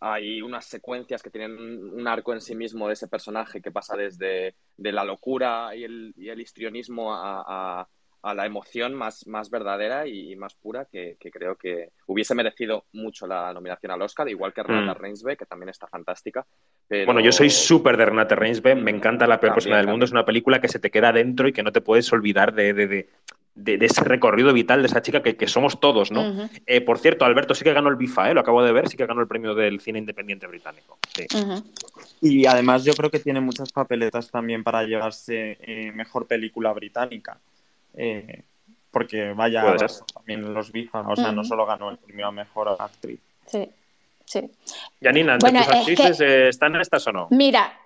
hay 0.00 0.40
unas 0.42 0.66
secuencias 0.66 1.22
que 1.22 1.30
tienen 1.30 1.58
un 1.92 2.06
arco 2.06 2.32
en 2.32 2.40
sí 2.40 2.54
mismo 2.54 2.86
de 2.86 2.94
ese 2.94 3.08
personaje 3.08 3.60
que 3.60 3.72
pasa 3.72 3.96
desde 3.96 4.54
de 4.76 4.92
la 4.92 5.04
locura 5.04 5.74
y 5.74 5.84
el, 5.84 6.14
y 6.16 6.28
el 6.28 6.40
histrionismo 6.40 7.12
a 7.12 7.88
la 8.22 8.46
emoción 8.46 8.94
más, 8.94 9.26
más 9.26 9.50
verdadera 9.50 10.06
y 10.06 10.36
más 10.36 10.54
pura 10.54 10.84
que, 10.84 11.16
creo 11.32 11.56
que 11.56 11.90
hubiese 12.06 12.34
merecido 12.34 12.84
mucho 12.92 13.26
la 13.26 13.52
nominación 13.52 13.92
al 13.92 14.02
Oscar, 14.02 14.28
igual 14.28 14.52
que 14.52 14.62
Renata 14.62 14.98
mm. 14.98 15.02
Reinsbe, 15.02 15.36
que 15.36 15.46
también 15.46 15.70
está 15.70 15.86
fantástica. 15.86 16.46
Bueno, 16.88 17.20
yo 17.20 17.32
soy 17.32 17.50
súper 17.50 17.96
de 17.96 18.06
Renata 18.06 18.34
Reinsbe, 18.34 18.74
me 18.74 18.90
encanta 18.90 19.26
La 19.26 19.40
peor 19.40 19.54
persona 19.54 19.78
del 19.78 19.86
mundo, 19.86 20.04
es 20.04 20.12
una 20.12 20.24
película 20.24 20.60
que 20.60 20.68
se 20.68 20.78
te 20.78 20.90
queda 20.90 21.12
dentro 21.12 21.48
y 21.48 21.52
que 21.52 21.62
no 21.62 21.72
te 21.72 21.80
puedes 21.80 22.12
olvidar 22.12 22.52
de, 22.52 22.74
de, 22.74 23.08
de, 23.54 23.86
ese 23.86 24.04
recorrido 24.04 24.52
vital 24.52 24.82
de 24.82 24.88
esa 24.88 25.02
chica 25.02 25.22
que, 25.22 25.46
somos 25.46 25.80
todos, 25.80 26.10
¿no? 26.10 26.48
Eh, 26.66 26.80
por 26.80 26.98
cierto, 26.98 27.24
Alberto 27.24 27.54
sí 27.54 27.64
que 27.64 27.72
ganó 27.72 27.88
el 27.88 27.96
BIFA, 27.96 28.30
¿eh? 28.30 28.34
lo 28.34 28.40
acabo 28.40 28.62
de 28.62 28.72
ver, 28.72 28.88
sí 28.88 28.96
que 28.96 29.06
ganó 29.06 29.20
el 29.20 29.28
premio 29.28 29.54
del 29.54 29.80
cine 29.80 29.98
independiente 29.98 30.46
británico. 30.46 30.98
Y 32.20 32.46
además 32.46 32.84
yo 32.84 32.92
creo 32.94 33.10
que 33.10 33.18
tiene 33.18 33.40
muchas 33.40 33.72
papeletas 33.72 34.30
también 34.30 34.62
para 34.62 34.82
llevarse 34.84 35.58
eh, 35.60 35.92
mejor 35.92 36.26
película 36.26 36.72
británica. 36.72 37.40
Eh, 37.94 38.44
porque 38.90 39.32
vaya 39.32 39.76
también 40.14 40.52
los 40.52 40.72
BIFA, 40.72 41.00
o 41.08 41.16
sea, 41.16 41.32
no 41.32 41.44
solo 41.44 41.64
ganó 41.64 41.90
el 41.90 41.98
premio 41.98 42.26
a 42.26 42.32
mejor 42.32 42.76
actriz. 42.78 43.20
Sí, 43.46 43.70
sí. 44.24 44.50
Yanina, 45.00 45.38
¿tus 45.38 45.54
actrices 45.54 46.20
eh, 46.20 46.48
están 46.48 46.74
estas 46.76 47.06
o 47.06 47.12
no? 47.12 47.28
Mira, 47.30 47.78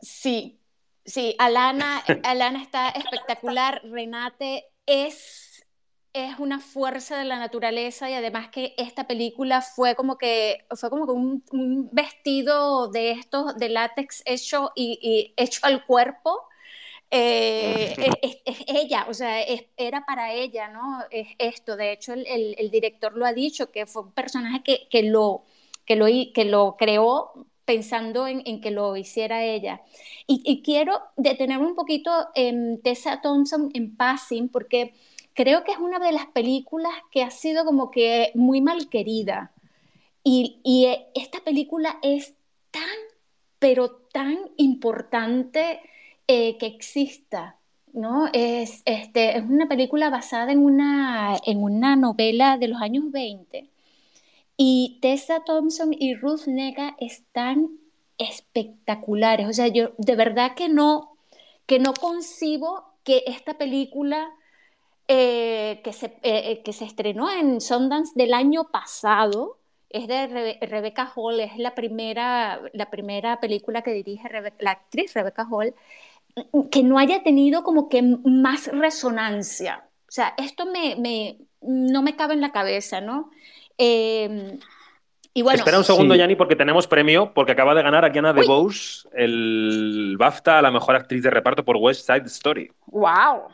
sí, 0.00 0.58
sí, 1.04 1.34
Alana, 1.38 2.02
Alana 2.24 2.60
está 2.62 2.90
espectacular, 2.90 3.80
Renate 3.84 4.66
es, 4.84 5.64
es 6.12 6.38
una 6.38 6.60
fuerza 6.60 7.16
de 7.16 7.24
la 7.24 7.38
naturaleza 7.38 8.10
y 8.10 8.14
además 8.14 8.48
que 8.50 8.74
esta 8.76 9.06
película 9.06 9.62
fue 9.62 9.94
como 9.94 10.18
que, 10.18 10.66
fue 10.76 10.90
como 10.90 11.06
que 11.06 11.12
un, 11.12 11.88
vestido 11.92 12.88
de 12.88 13.12
estos 13.12 13.56
de 13.56 13.70
látex 13.70 14.22
hecho 14.26 14.72
y 14.74 15.32
hecho 15.38 15.60
al 15.62 15.86
cuerpo 15.86 16.46
eh, 17.14 17.94
es, 18.22 18.64
ella, 18.66 19.04
o 19.06 19.12
sea, 19.12 19.42
era 19.76 20.06
para 20.06 20.32
ella, 20.32 20.68
¿no? 20.68 21.04
Es 21.10 21.28
esto, 21.38 21.76
de 21.76 21.92
hecho 21.92 22.14
el, 22.14 22.26
el, 22.26 22.70
director 22.70 23.14
lo 23.14 23.26
ha 23.26 23.34
dicho, 23.34 23.70
que 23.70 23.84
fue 23.84 24.04
un 24.04 24.12
personaje 24.12 24.62
que, 24.62 24.88
que, 24.90 25.02
lo, 25.02 25.44
que, 25.84 25.94
lo, 25.94 26.06
que 26.06 26.46
lo 26.46 26.76
creó 26.78 27.46
pensando 27.66 28.26
en, 28.26 28.42
en 28.46 28.62
que 28.62 28.70
lo 28.70 28.96
hiciera 28.96 29.44
ella. 29.44 29.82
Y, 30.26 30.42
y, 30.44 30.62
quiero 30.62 31.02
detenerme 31.18 31.66
un 31.66 31.74
poquito 31.74 32.10
en 32.34 32.80
Tessa 32.80 33.20
Thompson 33.20 33.70
en 33.74 33.94
Passing, 33.94 34.48
porque 34.48 34.94
creo 35.34 35.64
que 35.64 35.72
es 35.72 35.78
una 35.78 35.98
de 35.98 36.12
las 36.12 36.26
películas 36.28 36.94
que 37.10 37.22
ha 37.22 37.30
sido 37.30 37.66
como 37.66 37.90
que 37.90 38.32
muy 38.34 38.62
mal 38.62 38.88
querida. 38.88 39.52
Y, 40.24 40.60
y 40.64 40.88
esta 41.14 41.40
película 41.40 41.98
es 42.00 42.32
tan, 42.70 42.88
pero 43.58 43.90
tan 43.90 44.38
importante 44.56 45.80
eh, 46.28 46.56
que 46.58 46.66
exista, 46.66 47.58
¿no? 47.92 48.28
Es, 48.32 48.82
este, 48.86 49.36
es 49.38 49.44
una 49.44 49.68
película 49.68 50.10
basada 50.10 50.52
en 50.52 50.60
una, 50.60 51.36
en 51.44 51.62
una 51.62 51.96
novela 51.96 52.58
de 52.58 52.68
los 52.68 52.80
años 52.80 53.10
20 53.10 53.70
y 54.56 54.98
Tessa 55.02 55.44
Thompson 55.44 55.92
y 55.98 56.14
Ruth 56.14 56.46
Nega 56.46 56.96
están 57.00 57.78
espectaculares. 58.18 59.48
O 59.48 59.52
sea, 59.52 59.68
yo 59.68 59.92
de 59.98 60.16
verdad 60.16 60.54
que 60.54 60.68
no, 60.68 61.16
que 61.66 61.78
no 61.78 61.94
concibo 61.94 62.84
que 63.04 63.24
esta 63.26 63.58
película 63.58 64.30
eh, 65.08 65.80
que, 65.84 65.92
se, 65.92 66.16
eh, 66.22 66.62
que 66.64 66.72
se 66.72 66.84
estrenó 66.84 67.30
en 67.30 67.60
Sundance 67.60 68.12
del 68.14 68.34
año 68.34 68.70
pasado, 68.70 69.58
es 69.90 70.08
de 70.08 70.58
Rebecca 70.62 71.12
Hall, 71.14 71.40
es 71.40 71.58
la 71.58 71.74
primera, 71.74 72.60
la 72.72 72.88
primera 72.88 73.40
película 73.40 73.82
que 73.82 73.92
dirige 73.92 74.28
la 74.60 74.70
actriz 74.70 75.12
Rebecca 75.12 75.46
Hall, 75.50 75.74
que 76.70 76.82
no 76.82 76.98
haya 76.98 77.22
tenido 77.22 77.62
como 77.62 77.88
que 77.88 78.02
más 78.02 78.68
resonancia. 78.72 79.84
O 80.08 80.12
sea, 80.12 80.34
esto 80.36 80.66
me, 80.66 80.96
me 80.96 81.38
no 81.62 82.02
me 82.02 82.16
cabe 82.16 82.34
en 82.34 82.40
la 82.40 82.52
cabeza, 82.52 83.00
¿no? 83.00 83.30
Em, 83.78 84.58
y 85.34 85.42
bueno, 85.42 85.58
Espera 85.58 85.78
un 85.78 85.84
segundo, 85.84 86.14
Yanni, 86.14 86.36
porque 86.36 86.56
tenemos 86.56 86.86
premio, 86.86 87.32
porque 87.32 87.52
acaba 87.52 87.74
de 87.74 87.82
ganar 87.82 88.04
a 88.04 88.10
Diana 88.10 88.34
DeBose 88.34 89.08
el 89.14 90.16
BAFTA 90.18 90.58
a 90.58 90.62
la 90.62 90.70
mejor 90.70 90.94
actriz 90.94 91.22
de 91.22 91.30
reparto 91.30 91.64
por 91.64 91.78
West 91.78 92.06
Side 92.06 92.26
Story. 92.26 92.70
¡Wow! 92.86 93.48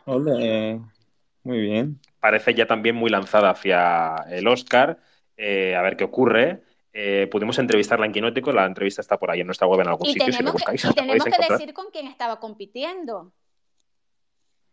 Muy 1.45 1.61
bien. 1.61 2.01
Parece 2.19 2.55
ya 2.55 2.67
también 2.67 2.97
muy 2.97 3.11
lanzada 3.11 3.51
hacia 3.51 4.17
el 4.29 4.49
Oscar. 4.49 4.99
Eh, 5.37 5.77
a 5.77 5.83
ver 5.83 5.97
qué 5.97 6.05
ocurre. 6.05 6.63
Eh, 7.01 7.29
pudimos 7.29 7.57
entrevistarla 7.61 8.07
en 8.07 8.13
Quinótico, 8.13 8.51
la 8.51 8.67
entrevista 8.67 9.01
está 9.01 9.19
por 9.19 9.31
ahí 9.31 9.39
en 9.39 9.47
nuestra 9.47 9.69
web 9.69 9.83
en 9.83 9.87
algún 9.87 10.09
sitio, 10.09 10.33
si 10.33 10.43
lo 10.43 10.51
buscáis. 10.51 10.85
y 10.85 10.93
tenemos 10.93 11.25
que 11.25 11.53
decir 11.53 11.73
con 11.73 11.93
quién 11.93 12.09
estaba 12.09 12.41
compitiendo. 12.41 13.33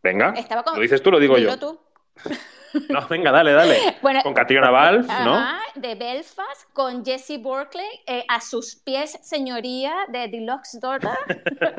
Venga, 0.02 0.34
¿lo 0.76 0.82
dices 0.82 1.04
tú 1.04 1.12
lo 1.12 1.20
digo 1.20 1.38
yo? 1.38 1.58
tú. 1.60 1.80
No, 2.90 3.08
venga, 3.08 3.32
dale, 3.32 3.54
dale. 3.54 3.78
con 4.24 4.34
Catriona 4.34 4.70
Valve, 4.70 5.08
¿no? 5.24 5.40
de 5.76 5.96
Belfast, 5.96 6.70
con 6.74 7.06
Jessie 7.06 7.38
Berkeley, 7.38 7.88
eh, 8.06 8.26
a 8.28 8.42
sus 8.42 8.76
pies, 8.76 9.18
señoría, 9.22 9.96
de 10.10 10.28
Deluxe 10.28 10.80
Daughter, 10.82 11.18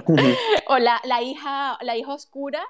o 0.68 0.78
la, 0.78 0.98
la, 1.04 1.20
hija, 1.20 1.76
la 1.82 1.96
hija 1.96 2.14
oscura, 2.14 2.62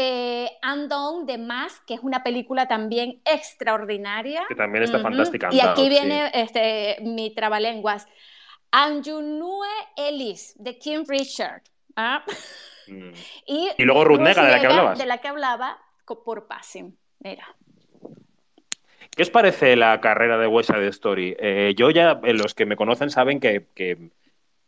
eh, 0.00 0.48
Undone 0.62 1.26
de 1.26 1.38
Más, 1.38 1.80
que 1.80 1.94
es 1.94 2.00
una 2.00 2.22
película 2.22 2.68
también 2.68 3.20
extraordinaria. 3.24 4.44
Que 4.48 4.54
también 4.54 4.84
está 4.84 5.00
fantástica. 5.00 5.48
Y 5.50 5.58
aquí 5.58 5.88
viene 5.88 6.30
este, 6.32 6.98
mi 7.02 7.34
trabalenguas. 7.34 8.06
Anjunue 8.70 9.66
Ellis, 9.96 10.54
de 10.56 10.78
Kim 10.78 11.04
Richard. 11.06 11.62
¿ah? 11.96 12.24
Mm. 12.86 13.10
Y, 13.46 13.84
luego 13.84 14.04
Ruth 14.04 14.20
Nega, 14.20 14.44
de 14.44 14.52
la 14.52 14.60
que 14.60 14.66
hablabas. 14.66 14.98
De 14.98 15.06
la 15.06 15.18
que 15.18 15.28
hablaba 15.28 15.78
por 16.24 16.46
Passing. 16.46 16.96
Mira. 17.18 17.56
¿Qué 19.10 19.22
os 19.22 19.30
parece 19.30 19.74
la 19.74 20.00
carrera 20.00 20.38
de 20.38 20.46
West 20.46 20.70
Side 20.70 20.86
Story? 20.88 21.36
Eh, 21.40 21.74
yo 21.76 21.90
ya, 21.90 22.20
eh, 22.22 22.34
los 22.34 22.54
que 22.54 22.66
me 22.66 22.76
conocen 22.76 23.10
saben 23.10 23.40
que, 23.40 23.66
que, 23.74 24.10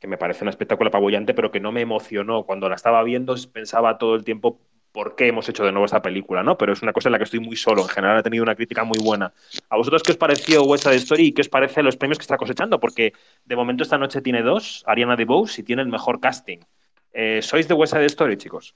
que, 0.01 0.09
me 0.09 0.19
parece 0.19 0.45
un 0.45 0.49
espectáculo 0.49 0.89
apabullante, 0.89 1.35
pero 1.35 1.53
que 1.53 1.61
no 1.61 1.71
me 1.71 1.83
emocionó. 1.83 2.45
Cuando 2.45 2.69
la 2.69 2.75
estaba 2.75 3.03
viendo 3.05 3.37
pensaba 3.53 3.97
todo 3.97 4.17
el 4.17 4.25
tiempo 4.25 4.59
por 4.93 5.15
qué 5.15 5.29
hemos 5.29 5.49
hecho 5.49 5.65
de 5.65 5.73
nuevo 5.73 5.85
esta 5.85 6.03
película, 6.03 6.43
¿no? 6.43 6.59
Pero 6.59 6.73
es 6.73 6.83
una 6.83 6.93
cosa 6.93 7.09
en 7.09 7.13
la 7.13 7.19
que 7.19 7.25
estoy 7.25 7.41
muy 7.41 7.57
solo. 7.57 7.83
En 7.83 7.89
general 7.89 8.19
ha 8.19 8.23
tenido 8.23 8.43
una 8.43 8.55
crítica 8.55 8.85
muy 8.85 8.99
buena. 9.03 9.33
¿A 9.69 9.77
vosotros 9.77 10.03
qué 10.03 10.13
os 10.13 10.19
pareció 10.19 10.65
West 10.65 10.85
Side 10.85 10.97
Story 10.97 11.27
y 11.27 11.33
qué 11.33 11.43
os 11.43 11.49
parece 11.49 11.83
los 11.83 11.97
premios 11.97 12.19
que 12.19 12.23
está 12.23 12.37
cosechando? 12.37 12.81
Porque 12.81 13.13
de 13.45 13.57
momento 13.57 13.83
esta 13.83 13.99
noche 13.99 14.21
tiene 14.21 14.43
dos, 14.43 14.83
Ariana 14.87 15.17
DeBose, 15.17 15.61
y 15.61 15.65
tiene 15.65 15.83
el 15.83 15.89
mejor 15.89 16.21
casting. 16.21 16.59
Eh, 17.13 17.41
¿Sois 17.43 17.69
de 17.69 17.75
West 17.75 17.93
Side 17.93 18.07
Story, 18.07 18.37
chicos? 18.37 18.75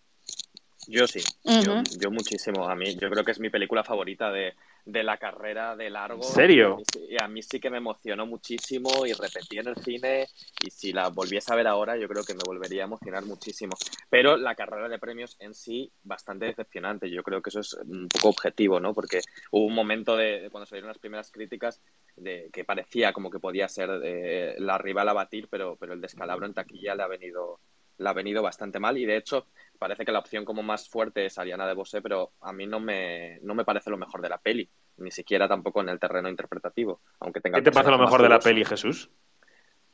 Yo 0.86 1.06
sí, 1.06 1.20
yo, 1.44 2.10
muchísimo. 2.10 2.68
A 2.68 2.74
mí, 2.74 2.94
yo 2.96 3.08
creo 3.08 3.24
que 3.24 3.30
es 3.30 3.40
mi 3.40 3.48
película 3.48 3.82
favorita 3.82 4.30
de, 4.30 4.54
de 4.84 5.02
la 5.02 5.16
carrera 5.16 5.76
de 5.76 5.88
largo. 5.88 6.22
¿En 6.22 6.34
serio? 6.34 6.78
Y 7.08 7.22
a, 7.22 7.26
mí, 7.26 7.42
sí 7.42 7.58
que 7.58 7.70
me 7.70 7.78
emocionó 7.78 8.26
muchísimo 8.26 9.06
y 9.06 9.12
repetí 9.12 9.58
en 9.58 9.68
el 9.68 9.76
cine 9.76 10.26
y 10.60 10.70
si 10.70 10.92
la 10.92 11.08
volviese 11.08 11.52
a 11.52 11.56
ver 11.56 11.66
ahora 11.66 11.96
yo 11.96 12.06
creo 12.06 12.22
que 12.22 12.34
me 12.34 12.42
volvería 12.44 12.82
a 12.82 12.86
emocionar 12.86 13.24
muchísimo. 13.24 13.74
Pero 14.10 14.36
la 14.36 14.54
carrera 14.54 14.88
de 14.88 14.98
premios 14.98 15.36
en 15.40 15.54
sí 15.54 15.90
bastante 16.02 16.46
decepcionante. 16.46 17.10
Yo 17.10 17.22
creo 17.22 17.40
que 17.40 17.50
eso 17.50 17.60
es 17.60 17.74
un 17.74 18.08
poco 18.08 18.28
objetivo, 18.28 18.78
¿no? 18.78 18.92
Porque 18.92 19.20
hubo 19.50 19.64
un 19.64 19.74
momento 19.74 20.16
de, 20.16 20.48
cuando 20.50 20.66
salieron 20.66 20.88
las 20.88 20.98
primeras 20.98 21.30
críticas 21.30 21.80
de 22.16 22.50
que 22.52 22.64
parecía 22.64 23.12
como 23.12 23.30
que 23.30 23.38
podía 23.38 23.68
ser 23.68 23.90
eh, 24.04 24.56
la 24.58 24.78
rival 24.78 25.08
a 25.08 25.14
batir, 25.14 25.48
pero, 25.48 25.76
pero 25.76 25.94
el 25.94 26.00
descalabro 26.00 26.46
en 26.46 26.54
taquilla 26.54 26.94
le 26.94 27.02
ha 27.02 27.08
venido 27.08 27.60
le 27.98 28.08
ha 28.08 28.12
venido 28.12 28.42
bastante 28.42 28.80
mal 28.80 28.98
y 28.98 29.04
de 29.04 29.16
hecho 29.16 29.46
parece 29.78 30.04
que 30.04 30.12
la 30.12 30.18
opción 30.18 30.44
como 30.44 30.62
más 30.62 30.88
fuerte 30.88 31.26
es 31.26 31.38
Ariana 31.38 31.66
de 31.66 31.74
Bosé, 31.74 32.00
pero 32.00 32.32
a 32.40 32.52
mí 32.52 32.66
no 32.66 32.80
me, 32.80 33.38
no 33.42 33.54
me 33.54 33.64
parece 33.64 33.90
lo 33.90 33.96
mejor 33.96 34.22
de 34.22 34.28
la 34.28 34.38
peli, 34.38 34.68
ni 34.98 35.10
siquiera 35.10 35.48
tampoco 35.48 35.80
en 35.80 35.88
el 35.88 35.98
terreno 35.98 36.28
interpretativo, 36.28 37.00
aunque 37.20 37.40
tenga... 37.40 37.58
¿Qué 37.58 37.64
te 37.64 37.72
parece 37.72 37.90
lo 37.90 37.98
mejor 37.98 38.22
de 38.22 38.28
la 38.28 38.38
peli, 38.38 38.64
Jesús? 38.64 39.10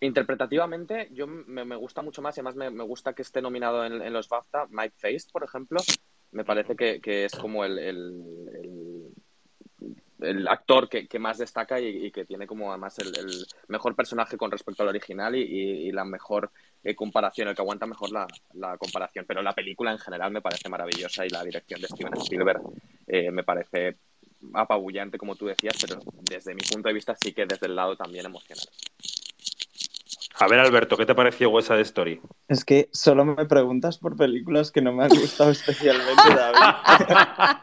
Interpretativamente, 0.01 1.09
yo 1.13 1.27
me, 1.27 1.77
gusta 1.77 2.01
mucho 2.01 2.23
más 2.23 2.37
y 2.37 2.41
además 2.41 2.57
me, 2.57 2.85
gusta 2.85 3.13
que 3.13 3.23
esté 3.23 3.43
nominado 3.43 3.85
en, 3.85 4.13
los 4.13 4.29
BAFTA 4.29 4.67
Mike 4.71 4.95
Feist, 4.97 5.31
por 5.31 5.45
ejemplo. 5.45 5.79
Me 6.33 6.45
parece 6.45 6.75
que, 6.75 7.25
es 7.25 7.33
como 7.33 7.67
el, 7.67 7.79
el, 10.21 10.49
actor 10.49 10.89
que, 10.89 11.19
más 11.19 11.37
destaca 11.37 11.79
y, 11.81 12.11
que 12.13 12.25
tiene 12.25 12.47
como 12.47 12.71
además 12.71 12.99
el, 12.99 13.47
mejor 13.69 13.95
personaje 13.95 14.39
con 14.39 14.51
respecto 14.51 14.83
al 14.83 14.89
original 14.89 15.37
y 15.37 15.93
la 15.93 16.07
mejor 16.07 16.51
eh, 16.83 16.95
comparación, 16.95 17.49
el 17.49 17.55
que 17.55 17.63
aguanta 17.63 17.87
mejor 17.87 18.11
la, 18.11 18.27
la, 18.55 18.77
comparación. 18.79 19.25
Pero 19.27 19.43
la 19.43 19.53
película 19.53 19.93
en 19.93 19.99
general 19.99 20.31
me 20.31 20.41
parece 20.41 20.69
maravillosa 20.69 21.27
y 21.27 21.31
la 21.31 21.45
dirección 21.45 21.81
de 21.81 21.89
Steven 21.89 22.15
Spielberg 22.15 22.61
eh, 23.07 23.31
me 23.31 23.45
parece 23.45 23.97
apabullante, 24.55 25.19
como 25.19 25.37
tú 25.37 25.47
decías, 25.47 25.77
pero 25.81 26.01
desde 26.31 26.55
mi 26.55 26.63
punto 26.63 26.89
de 26.89 26.95
vista 26.95 27.15
sí 27.21 27.33
que 27.33 27.47
desde 27.47 27.67
el 27.67 27.77
lado 27.77 27.97
también 27.97 28.27
emocional. 28.27 28.67
A 30.41 30.49
ver, 30.49 30.59
Alberto, 30.59 30.97
¿qué 30.97 31.05
te 31.05 31.15
pareció 31.15 31.51
West 31.51 31.71
de 31.71 31.83
Story? 31.83 32.21
Es 32.49 32.65
que 32.65 32.89
solo 32.93 33.27
me 33.27 33.45
preguntas 33.45 33.99
por 33.99 34.17
películas 34.17 34.71
que 34.71 34.81
no 34.81 34.93
me 34.93 35.05
han 35.05 35.11
gustado 35.11 35.51
especialmente, 35.51 36.35
David. 36.35 37.59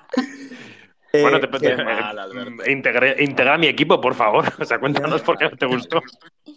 bueno, 1.22 1.39
te, 1.39 1.48
eh, 1.68 1.76
eh, 2.66 3.24
integra, 3.24 3.58
mi 3.58 3.66
equipo, 3.68 4.00
por 4.00 4.14
favor. 4.14 4.46
O 4.60 4.66
sea, 4.66 4.80
cuéntanos 4.80 5.22
por 5.22 5.38
qué 5.38 5.46
no 5.46 5.58
te 5.58 5.66
gustó. 5.66 6.02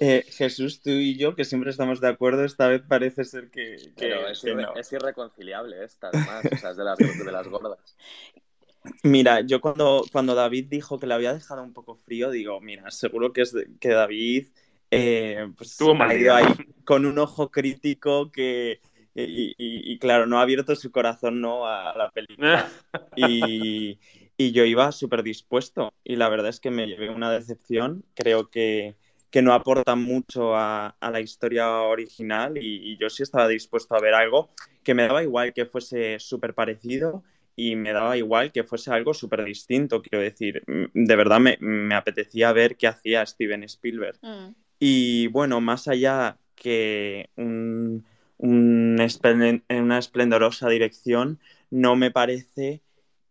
Eh, 0.03 0.25
Jesús, 0.31 0.81
tú 0.81 0.89
y 0.91 1.17
yo, 1.19 1.35
que 1.35 1.45
siempre 1.45 1.71
estamos 1.71 2.01
de 2.01 2.09
acuerdo, 2.09 2.43
esta 2.45 2.67
vez 2.69 2.81
parece 2.89 3.23
ser 3.25 3.51
que. 3.51 3.77
Pero 3.99 4.29
es, 4.29 4.93
irreconciliable 4.93 5.85
esta, 5.85 6.09
además. 6.09 6.43
o 6.51 6.57
sea, 6.57 6.71
es 6.71 6.77
de 6.79 6.85
las, 6.85 6.99
de 6.99 7.33
las 7.33 7.47
gordas. 7.47 7.97
Mira, 9.03 9.43
yo 9.43 9.61
cuando, 9.61 10.03
cuando 10.11 10.35
David 10.35 10.69
dijo 10.71 10.99
que 10.99 11.07
le 11.07 11.13
había 11.13 11.35
dejado 11.35 11.63
un 11.63 11.75
poco 11.75 11.97
frío, 11.97 12.31
digo, 12.31 12.63
mira, 12.63 12.91
seguro 12.91 13.35
que 13.35 13.43
es 13.43 13.55
que 13.79 13.91
David 13.91 14.47
eh, 14.91 15.53
pues, 15.55 15.79
ha 15.81 16.15
ido 16.15 16.35
ahí 16.35 16.47
con 16.85 17.05
un 17.05 17.19
ojo 17.19 17.51
crítico 17.51 18.33
que, 18.33 18.81
y, 19.15 19.99
claro, 19.99 20.25
no 20.25 20.39
ha 20.39 20.43
abierto 20.43 20.75
su 20.77 20.91
corazón 20.91 21.43
¿no? 21.43 21.67
a 21.67 21.95
la 21.95 22.11
película. 22.11 22.71
y, 23.17 23.99
y 24.39 24.53
yo 24.53 24.65
iba 24.65 24.91
súper 24.93 25.23
dispuesto 25.23 25.93
y 26.03 26.17
la 26.17 26.31
verdad 26.31 26.49
es 26.49 26.61
que 26.61 26.71
me 26.71 26.87
llevé 26.87 27.11
una 27.11 27.31
decepción. 27.31 28.07
Creo 28.15 28.49
que, 28.49 28.97
que 29.31 29.43
no 29.43 29.53
aporta 29.53 29.95
mucho 29.95 30.57
a, 30.57 30.97
a 31.01 31.11
la 31.11 31.21
historia 31.21 31.71
original 31.83 32.59
y, 32.59 32.97
yo 32.99 33.09
sí 33.09 33.23
estaba 33.23 33.49
dispuesto 33.49 33.95
a 33.95 34.01
ver 34.01 34.15
algo 34.15 34.51
que 34.83 34.95
me 34.95 35.07
daba 35.07 35.23
igual 35.23 35.53
que 35.53 35.67
fuese 35.67 36.19
súper 36.19 36.55
parecido 36.55 37.23
y 37.57 37.77
me 37.77 37.93
daba 37.93 38.17
igual 38.17 38.53
que 38.53 38.65
fuese 38.65 38.91
algo 38.91 39.15
súper 39.15 39.45
distinto. 39.45 40.03
Quiero 40.03 40.23
decir, 40.23 40.63
de 40.67 41.17
verdad 41.17 41.41
me, 41.41 41.59
me, 41.61 41.95
apetecía 41.95 42.53
ver 42.53 42.77
qué 42.77 42.87
hacía 42.87 43.25
Steven 43.27 43.63
Spielberg. 43.65 44.19
Mm. 44.23 44.55
Y 44.79 45.27
bueno, 45.29 45.61
más 45.61 45.87
allá 45.87 46.39
que 46.55 47.29
un, 47.37 48.05
un 48.39 48.97
una 49.69 49.99
esplendorosa 49.99 50.69
dirección, 50.69 51.39
no 51.71 51.97
me 51.97 52.11
parece 52.11 52.83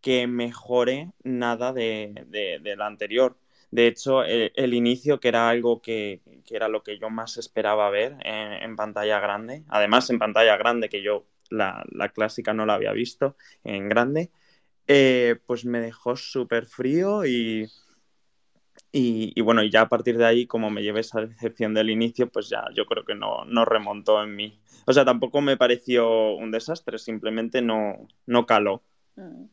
que 0.02 0.28
mejore 0.28 1.12
nada 1.24 1.74
de, 1.74 2.26
de, 2.28 2.76
la 2.76 2.88
anterior. 2.88 3.38
De 3.72 3.88
hecho, 3.88 4.24
el, 4.24 4.74
inicio, 4.74 5.20
que 5.20 5.28
era 5.28 5.50
algo 5.50 5.82
que, 5.82 6.22
que, 6.46 6.56
era 6.56 6.68
lo 6.68 6.82
que 6.82 6.98
yo 6.98 7.10
más 7.10 7.38
esperaba 7.38 7.90
ver 7.92 8.18
en, 8.24 8.76
pantalla 8.76 9.20
grande, 9.20 9.64
además 9.70 10.10
en 10.10 10.18
pantalla 10.18 10.58
grande, 10.58 10.90
que 10.90 11.04
yo 11.04 11.26
la, 11.50 11.84
la 11.92 12.10
clásica 12.10 12.54
no 12.54 12.66
la 12.66 12.76
había 12.76 12.94
visto 12.94 13.36
en 13.64 13.88
grande, 13.88 14.32
eh, 14.88 15.36
pues 15.46 15.66
me 15.66 15.80
dejó 15.80 16.16
súper 16.16 16.66
frío 16.66 17.26
y, 17.26 17.70
y, 18.92 19.34
y, 19.36 19.42
bueno, 19.42 19.62
y 19.62 19.70
ya 19.70 19.82
a 19.82 19.90
partir 19.90 20.18
de 20.18 20.26
ahí, 20.26 20.48
como 20.48 20.72
me 20.72 20.82
llevé 20.82 21.02
esa 21.02 21.22
decepción 21.22 21.76
del 21.76 21.92
inicio, 21.92 22.28
pues 22.32 22.50
ya 22.50 22.66
yo 22.74 22.88
creo 22.88 23.06
que 23.06 23.14
no, 23.14 23.46
no 23.46 23.66
remontó 23.66 24.24
en 24.24 24.36
mí. 24.36 24.60
O 24.88 24.94
sea, 24.94 25.06
tampoco 25.06 25.42
me 25.42 25.58
pareció 25.58 26.34
un 26.34 26.50
desastre, 26.50 26.98
simplemente 26.98 27.62
no, 27.62 28.08
no 28.26 28.48
caló. 28.48 28.82
Mm. 29.16 29.46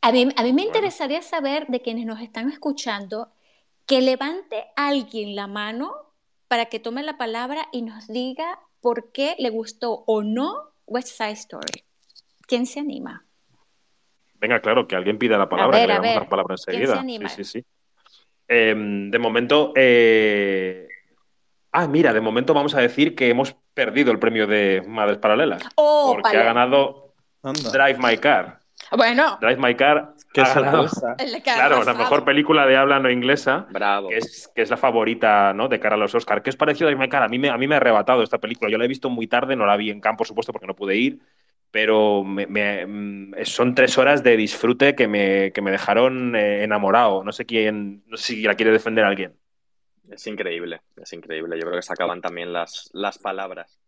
A 0.00 0.10
mí, 0.10 0.52
me 0.52 0.62
interesaría 0.62 1.22
saber 1.22 1.66
de 1.68 1.80
quienes 1.80 2.06
nos 2.06 2.20
están 2.20 2.48
escuchando 2.50 3.30
que 3.86 4.00
levante 4.00 4.64
alguien 4.76 5.34
la 5.34 5.46
mano 5.46 5.92
para 6.48 6.66
que 6.66 6.78
tome 6.78 7.02
la 7.02 7.16
palabra 7.18 7.68
y 7.72 7.82
nos 7.82 8.08
diga 8.08 8.60
por 8.80 9.12
qué 9.12 9.36
le 9.38 9.50
gustó 9.50 10.04
o 10.06 10.22
no 10.22 10.72
West 10.86 11.08
Side 11.08 11.32
Story. 11.32 11.84
¿Quién 12.46 12.66
se 12.66 12.80
anima? 12.80 13.24
Venga, 14.34 14.60
claro, 14.60 14.88
que 14.88 14.96
alguien 14.96 15.18
pida 15.18 15.38
la 15.38 15.48
palabra, 15.48 15.78
a 15.78 16.00
ver, 16.00 16.00
que 16.00 16.20
le 16.20 16.26
palabra 16.26 16.54
enseguida. 16.54 17.00
Sí, 17.02 17.28
sí, 17.28 17.44
sí. 17.44 17.64
Em, 18.48 19.10
de 19.10 19.18
momento, 19.18 19.72
eh, 19.76 20.88
ah, 21.70 21.86
mira, 21.86 22.12
de 22.12 22.20
momento 22.20 22.52
vamos 22.52 22.74
a 22.74 22.80
decir 22.80 23.14
que 23.14 23.30
hemos 23.30 23.54
perdido 23.72 24.10
el 24.10 24.18
premio 24.18 24.46
de 24.46 24.82
Madres 24.86 25.18
Paralelas. 25.18 25.62
Oh, 25.76 26.18
porque 26.20 26.36
ha 26.36 26.42
ganado 26.42 27.14
Drive 27.42 27.98
My 27.98 28.18
Car. 28.18 28.61
Bueno. 28.96 29.38
Drive 29.40 29.56
My 29.56 29.74
Car. 29.74 30.14
Que 30.32 30.42
claro, 31.42 31.84
la 31.84 31.94
mejor 31.94 32.24
película 32.24 32.66
de 32.66 32.76
habla 32.76 32.98
no 32.98 33.10
inglesa. 33.10 33.66
Bravo. 33.70 34.08
Que 34.08 34.16
es, 34.16 34.50
que 34.54 34.62
es 34.62 34.70
la 34.70 34.78
favorita 34.78 35.52
¿no? 35.52 35.68
de 35.68 35.78
cara 35.78 35.96
a 35.96 35.98
los 35.98 36.14
Oscars. 36.14 36.42
¿Qué 36.42 36.50
os 36.50 36.56
pareció 36.56 36.86
Drive 36.86 37.00
My 37.00 37.08
Car? 37.08 37.22
A 37.22 37.28
mí, 37.28 37.38
me, 37.38 37.50
a 37.50 37.58
mí 37.58 37.68
me 37.68 37.74
ha 37.74 37.78
arrebatado 37.78 38.22
esta 38.22 38.38
película. 38.38 38.70
Yo 38.70 38.78
la 38.78 38.86
he 38.86 38.88
visto 38.88 39.10
muy 39.10 39.26
tarde, 39.26 39.56
no 39.56 39.66
la 39.66 39.76
vi 39.76 39.90
en 39.90 40.00
campo, 40.00 40.18
por 40.18 40.26
supuesto, 40.26 40.52
porque 40.52 40.66
no 40.66 40.74
pude 40.74 40.96
ir. 40.96 41.20
Pero 41.70 42.24
me, 42.24 42.86
mm, 42.86 43.44
son 43.44 43.74
tres 43.74 43.96
horas 43.98 44.22
de 44.22 44.36
disfrute 44.36 44.94
que 44.94 45.08
me, 45.08 45.52
que 45.52 45.62
me 45.62 45.70
dejaron 45.70 46.34
eh, 46.36 46.64
enamorado. 46.64 47.24
No 47.24 47.32
sé 47.32 47.44
quién, 47.44 48.04
no 48.06 48.16
sé 48.16 48.34
si 48.34 48.42
la 48.42 48.54
quiere 48.54 48.72
defender 48.72 49.04
alguien. 49.04 49.34
Es 50.10 50.26
increíble, 50.26 50.80
es 50.96 51.12
increíble. 51.12 51.56
Yo 51.56 51.62
creo 51.62 51.76
que 51.76 51.82
se 51.82 51.92
acaban 51.92 52.20
también 52.20 52.52
las, 52.52 52.90
las 52.92 53.18
palabras. 53.18 53.78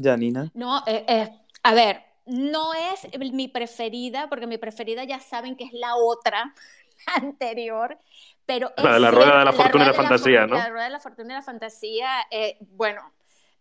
Janina. 0.00 0.50
No, 0.54 0.82
eh, 0.86 1.04
eh, 1.08 1.28
a 1.62 1.74
ver, 1.74 2.00
no 2.30 2.72
es 2.74 3.08
mi 3.32 3.48
preferida, 3.48 4.28
porque 4.28 4.46
mi 4.46 4.58
preferida 4.58 5.04
ya 5.04 5.20
saben 5.20 5.56
que 5.56 5.64
es 5.64 5.72
la 5.72 5.96
otra 5.96 6.54
anterior, 7.06 7.98
pero 8.46 8.72
la 8.76 8.94
de 8.94 9.00
la 9.00 9.10
rueda 9.10 9.38
de 9.40 9.44
la 9.44 9.52
fortuna 9.52 9.84
y 9.84 9.86
la, 9.88 9.94
fantasía, 9.94 10.46
¿no? 10.46 10.56
La 10.56 10.68
rueda 10.68 10.84
de 10.84 10.90
la 10.90 11.00
fortuna 11.00 11.34
y 11.34 11.36
la 11.36 11.42
fantasía, 11.42 12.08
eh, 12.30 12.56
bueno, 12.60 13.12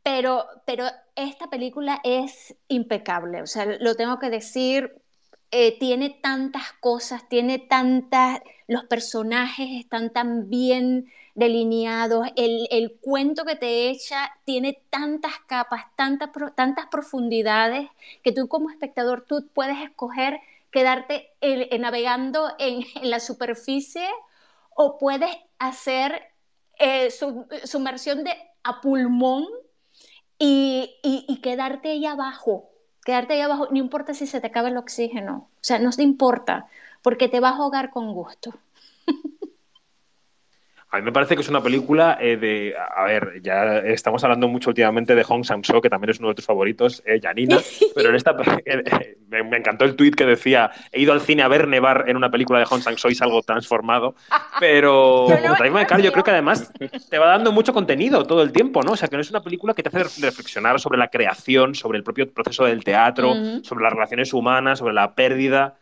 pero, 0.04 0.46
pero 0.66 0.86
esta 1.16 1.50
película 1.50 2.00
es 2.04 2.56
impecable, 2.68 3.42
o 3.42 3.48
sea, 3.48 3.66
lo 3.66 3.96
tengo 3.96 4.20
que 4.20 4.30
decir, 4.30 5.02
eh, 5.52 5.78
tiene 5.80 6.10
tantas 6.10 6.74
cosas, 6.80 7.28
tiene 7.28 7.60
tantas, 7.60 8.42
los 8.68 8.84
personajes 8.86 9.68
están 9.80 10.12
tan 10.12 10.50
bien 10.50 11.12
delineados, 11.34 12.28
el, 12.36 12.98
cuento 13.02 13.46
que 13.46 13.56
te 13.56 13.90
echa 13.90 14.32
tiene 14.44 14.82
tantas 14.90 15.34
capas, 15.48 15.86
tantas, 15.96 16.30
profundidades, 16.92 17.90
que 18.24 18.32
tú 18.32 18.48
como 18.48 18.70
espectador 18.70 19.26
tú 19.28 19.48
puedes 19.54 19.78
escoger 19.82 20.40
quedarte 20.70 21.32
navegando 21.80 22.52
en, 22.60 22.86
la 23.02 23.20
superficie 23.20 24.08
o 24.76 24.98
puedes 25.00 25.32
hacer 25.58 26.22
eh, 26.78 27.10
su, 27.10 27.48
sumersión 27.64 28.24
de 28.24 28.34
a 28.64 28.82
pulmón 28.82 29.48
y, 30.38 30.96
y, 31.04 31.42
quedarte 31.42 31.90
ahí 31.90 32.06
abajo, 32.06 32.70
quedarte 33.06 33.34
ahí 33.34 33.42
abajo, 33.42 33.68
no 33.72 33.78
importa 33.78 34.14
si 34.14 34.28
se 34.28 34.42
te 34.42 34.48
acaba 34.48 34.70
el 34.70 34.78
oxígeno, 34.78 35.50
o 35.56 35.58
sea, 35.62 35.80
no 35.80 35.92
te 35.92 36.04
importa, 36.04 36.68
porque 37.02 37.30
te 37.30 37.40
vas 37.40 37.54
a 37.54 37.58
ahogar 37.58 37.90
con 37.90 38.14
gusto. 38.14 38.54
A 40.92 40.98
mí 40.98 41.04
me 41.04 41.12
parece 41.12 41.36
que 41.36 41.42
es 41.42 41.50
una 41.50 41.62
película 41.62 42.18
eh, 42.20 42.36
de. 42.36 42.76
A 42.76 43.04
ver, 43.04 43.42
ya 43.44 43.78
estamos 43.78 44.24
hablando 44.24 44.48
mucho 44.48 44.72
últimamente 44.72 45.14
de 45.14 45.24
Hong 45.24 45.44
Sang-soo, 45.44 45.82
que 45.82 45.90
también 45.90 46.10
es 46.10 46.20
uno 46.20 46.30
de 46.30 46.36
tus 46.36 46.46
favoritos, 46.46 47.04
eh, 47.06 47.20
Janina. 47.22 47.60
pero 47.96 48.10
en 48.10 48.16
esta. 48.16 48.36
Eh, 48.66 49.18
me, 49.30 49.58
encantó 49.58 49.86
el 49.86 49.96
tuit 49.96 50.16
que 50.16 50.26
decía: 50.26 50.72
He 50.92 51.00
ido 51.00 51.14
al 51.14 51.22
cine 51.22 51.44
a 51.44 51.48
ver 51.48 51.68
nevar 51.68 52.06
en 52.08 52.18
una 52.18 52.32
película 52.32 52.58
de 52.58 52.66
Hong 52.66 52.82
Sang-soo 52.82 53.12
y 53.12 53.16
salgo 53.16 53.44
transformado. 53.44 54.16
Pero. 54.60 55.28
yo 55.30 56.12
creo 56.12 56.24
que 56.24 56.32
además 56.32 56.72
te 57.10 57.20
va 57.20 57.28
dando 57.28 57.52
mucho 57.52 57.72
contenido 57.72 58.26
todo 58.26 58.42
el 58.42 58.52
tiempo, 58.52 58.82
¿no? 58.82 58.94
O 58.94 58.96
sea, 58.96 59.08
que 59.10 59.16
no 59.16 59.22
es 59.22 59.30
una 59.30 59.44
película 59.44 59.76
que 59.76 59.84
te 59.84 59.90
hace 59.90 60.26
reflexionar 60.26 60.80
sobre 60.80 60.98
la 60.98 61.10
creación, 61.10 61.76
sobre 61.76 62.00
el 62.00 62.04
propio 62.04 62.32
proceso 62.34 62.66
del 62.66 62.84
teatro, 62.84 63.36
sobre 63.62 63.84
las 63.84 63.94
relaciones 63.94 64.34
humanas, 64.34 64.80
sobre 64.80 64.96
la 64.96 65.14
pérdida. 65.14 65.79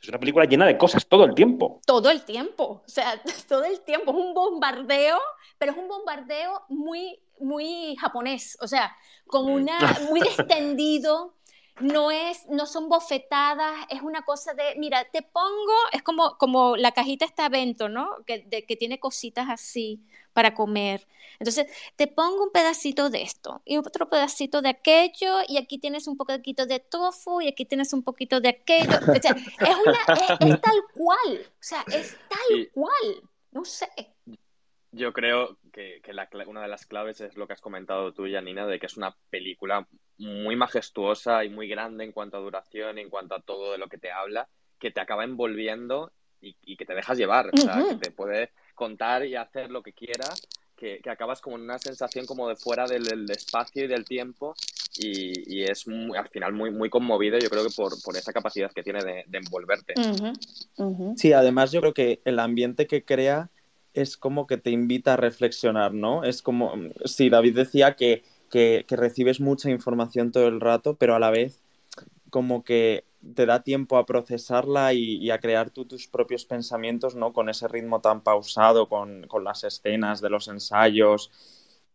Es 0.00 0.08
una 0.08 0.18
película 0.18 0.46
llena 0.46 0.66
de 0.66 0.78
cosas 0.78 1.06
todo 1.06 1.24
el 1.24 1.34
tiempo. 1.34 1.80
Todo 1.84 2.10
el 2.10 2.22
tiempo, 2.24 2.82
o 2.84 2.88
sea, 2.88 3.20
todo 3.48 3.64
el 3.64 3.80
tiempo. 3.80 4.10
Es 4.12 4.16
un 4.16 4.34
bombardeo, 4.34 5.18
pero 5.58 5.72
es 5.72 5.78
un 5.78 5.88
bombardeo 5.88 6.62
muy, 6.68 7.20
muy 7.38 7.96
japonés, 7.96 8.56
o 8.60 8.66
sea, 8.66 8.96
con 9.26 9.50
una, 9.50 9.78
muy 10.08 10.20
extendido. 10.36 11.34
No, 11.80 12.10
es, 12.10 12.46
no 12.48 12.66
son 12.66 12.88
bofetadas, 12.88 13.86
es 13.88 14.02
una 14.02 14.22
cosa 14.22 14.54
de, 14.54 14.74
mira, 14.76 15.04
te 15.10 15.22
pongo, 15.22 15.74
es 15.92 16.02
como, 16.02 16.36
como 16.38 16.76
la 16.76 16.92
cajita 16.92 17.24
está 17.24 17.48
Vento, 17.48 17.88
¿no? 17.88 18.08
Que, 18.26 18.46
que 18.66 18.76
tiene 18.76 19.00
cositas 19.00 19.48
así 19.48 20.00
para 20.32 20.54
comer. 20.54 21.06
Entonces, 21.38 21.66
te 21.96 22.06
pongo 22.06 22.44
un 22.44 22.52
pedacito 22.52 23.08
de 23.08 23.22
esto 23.22 23.62
y 23.64 23.78
otro 23.78 24.10
pedacito 24.10 24.60
de 24.60 24.68
aquello 24.68 25.38
y 25.48 25.56
aquí 25.56 25.78
tienes 25.78 26.06
un 26.06 26.16
poquito 26.16 26.66
de 26.66 26.80
tofu 26.80 27.40
y 27.40 27.48
aquí 27.48 27.64
tienes 27.64 27.92
un 27.92 28.02
poquito 28.02 28.40
de 28.40 28.50
aquello. 28.50 28.98
O 29.00 29.20
sea, 29.20 29.34
es, 29.34 29.76
una, 29.86 30.54
es, 30.54 30.60
tal 30.60 30.82
cual, 30.94 31.40
o 31.46 31.62
sea, 31.62 31.82
es 31.88 32.18
tal 32.28 32.68
cual, 32.72 33.22
no 33.52 33.64
sé. 33.64 33.88
Yo 34.92 35.12
creo 35.12 35.56
que, 35.72 36.00
que 36.02 36.12
la, 36.12 36.28
una 36.46 36.62
de 36.62 36.68
las 36.68 36.84
claves 36.84 37.20
es 37.20 37.36
lo 37.36 37.46
que 37.46 37.54
has 37.54 37.60
comentado 37.60 38.12
tú, 38.12 38.26
Janina, 38.30 38.66
de 38.66 38.78
que 38.78 38.86
es 38.86 38.96
una 38.96 39.16
película 39.30 39.88
muy 40.20 40.54
majestuosa 40.54 41.44
y 41.44 41.48
muy 41.48 41.68
grande 41.68 42.04
en 42.04 42.12
cuanto 42.12 42.36
a 42.36 42.40
duración, 42.40 42.98
en 42.98 43.10
cuanto 43.10 43.34
a 43.34 43.40
todo 43.40 43.72
de 43.72 43.78
lo 43.78 43.88
que 43.88 43.98
te 43.98 44.10
habla, 44.12 44.48
que 44.78 44.90
te 44.90 45.00
acaba 45.00 45.24
envolviendo 45.24 46.12
y, 46.40 46.56
y 46.62 46.76
que 46.76 46.84
te 46.84 46.94
dejas 46.94 47.18
llevar, 47.18 47.50
o 47.52 47.56
sea, 47.56 47.84
que 47.88 47.96
te 47.96 48.10
puede 48.10 48.50
contar 48.74 49.26
y 49.26 49.36
hacer 49.36 49.70
lo 49.70 49.82
que 49.82 49.92
quieras, 49.92 50.42
que, 50.80 51.00
acabas 51.10 51.40
como 51.40 51.56
en 51.56 51.62
una 51.62 51.78
sensación 51.78 52.26
como 52.26 52.48
de 52.48 52.56
fuera 52.56 52.86
del, 52.86 53.30
espacio 53.30 53.84
y 53.84 53.88
del 53.88 54.04
tiempo 54.04 54.54
y, 54.96 55.62
es 55.62 55.84
al 56.16 56.28
final 56.30 56.52
muy, 56.52 56.70
muy 56.70 56.88
conmovido 56.88 57.38
yo 57.38 57.50
creo 57.50 57.62
que 57.62 57.74
por, 57.74 57.92
esa 58.16 58.32
capacidad 58.32 58.72
que 58.72 58.82
tiene 58.82 59.04
de, 59.04 59.24
envolverte. 59.32 59.94
Sí, 61.16 61.32
además 61.32 61.72
yo 61.72 61.80
creo 61.80 61.94
que 61.94 62.20
el 62.24 62.38
ambiente 62.38 62.86
que 62.86 63.04
crea 63.04 63.50
es 63.92 64.16
como 64.16 64.46
que 64.46 64.56
te 64.56 64.70
invita 64.70 65.14
a 65.14 65.16
reflexionar, 65.16 65.92
¿no? 65.92 66.24
Es 66.24 66.42
como, 66.42 66.72
sí, 67.04 67.28
David 67.28 67.56
decía 67.56 67.96
que, 67.96 68.22
que, 68.50 68.84
recibes 68.90 69.40
mucha 69.40 69.70
información 69.70 70.32
todo 70.32 70.48
el 70.48 70.60
rato, 70.60 70.96
pero 70.96 71.14
a 71.14 71.18
la 71.18 71.30
vez 71.30 71.62
como 72.28 72.62
que 72.62 73.04
te 73.34 73.46
da 73.46 73.62
tiempo 73.62 73.96
a 73.96 74.06
procesarla 74.06 74.92
y, 74.92 75.30
a 75.30 75.38
crear 75.38 75.70
tú 75.70 75.84
tus 75.84 76.06
propios 76.06 76.44
pensamientos, 76.44 77.14
¿no? 77.14 77.32
Con 77.32 77.48
ese 77.48 77.68
ritmo 77.68 78.00
tan 78.00 78.22
pausado, 78.22 78.88
con, 78.88 79.26
con 79.26 79.44
las 79.44 79.64
escenas 79.64 80.20
de 80.20 80.30
los 80.30 80.48
ensayos. 80.48 81.30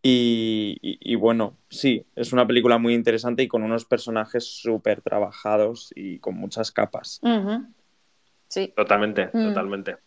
Y, 0.07 1.15
bueno, 1.15 1.57
sí, 1.67 2.05
es 2.15 2.31
una 2.31 2.45
película 2.45 2.77
muy 2.77 2.93
interesante 2.93 3.41
y 3.41 3.47
con 3.47 3.63
unos 3.63 3.85
personajes 3.85 4.43
súper 4.43 5.01
trabajados 5.01 5.91
y 5.95 6.19
con 6.19 6.35
muchas 6.35 6.71
capas. 6.71 7.19
Sí. 8.47 8.71
Totalmente, 8.75 9.31
mm. 9.33 9.47
totalmente. 9.47 9.97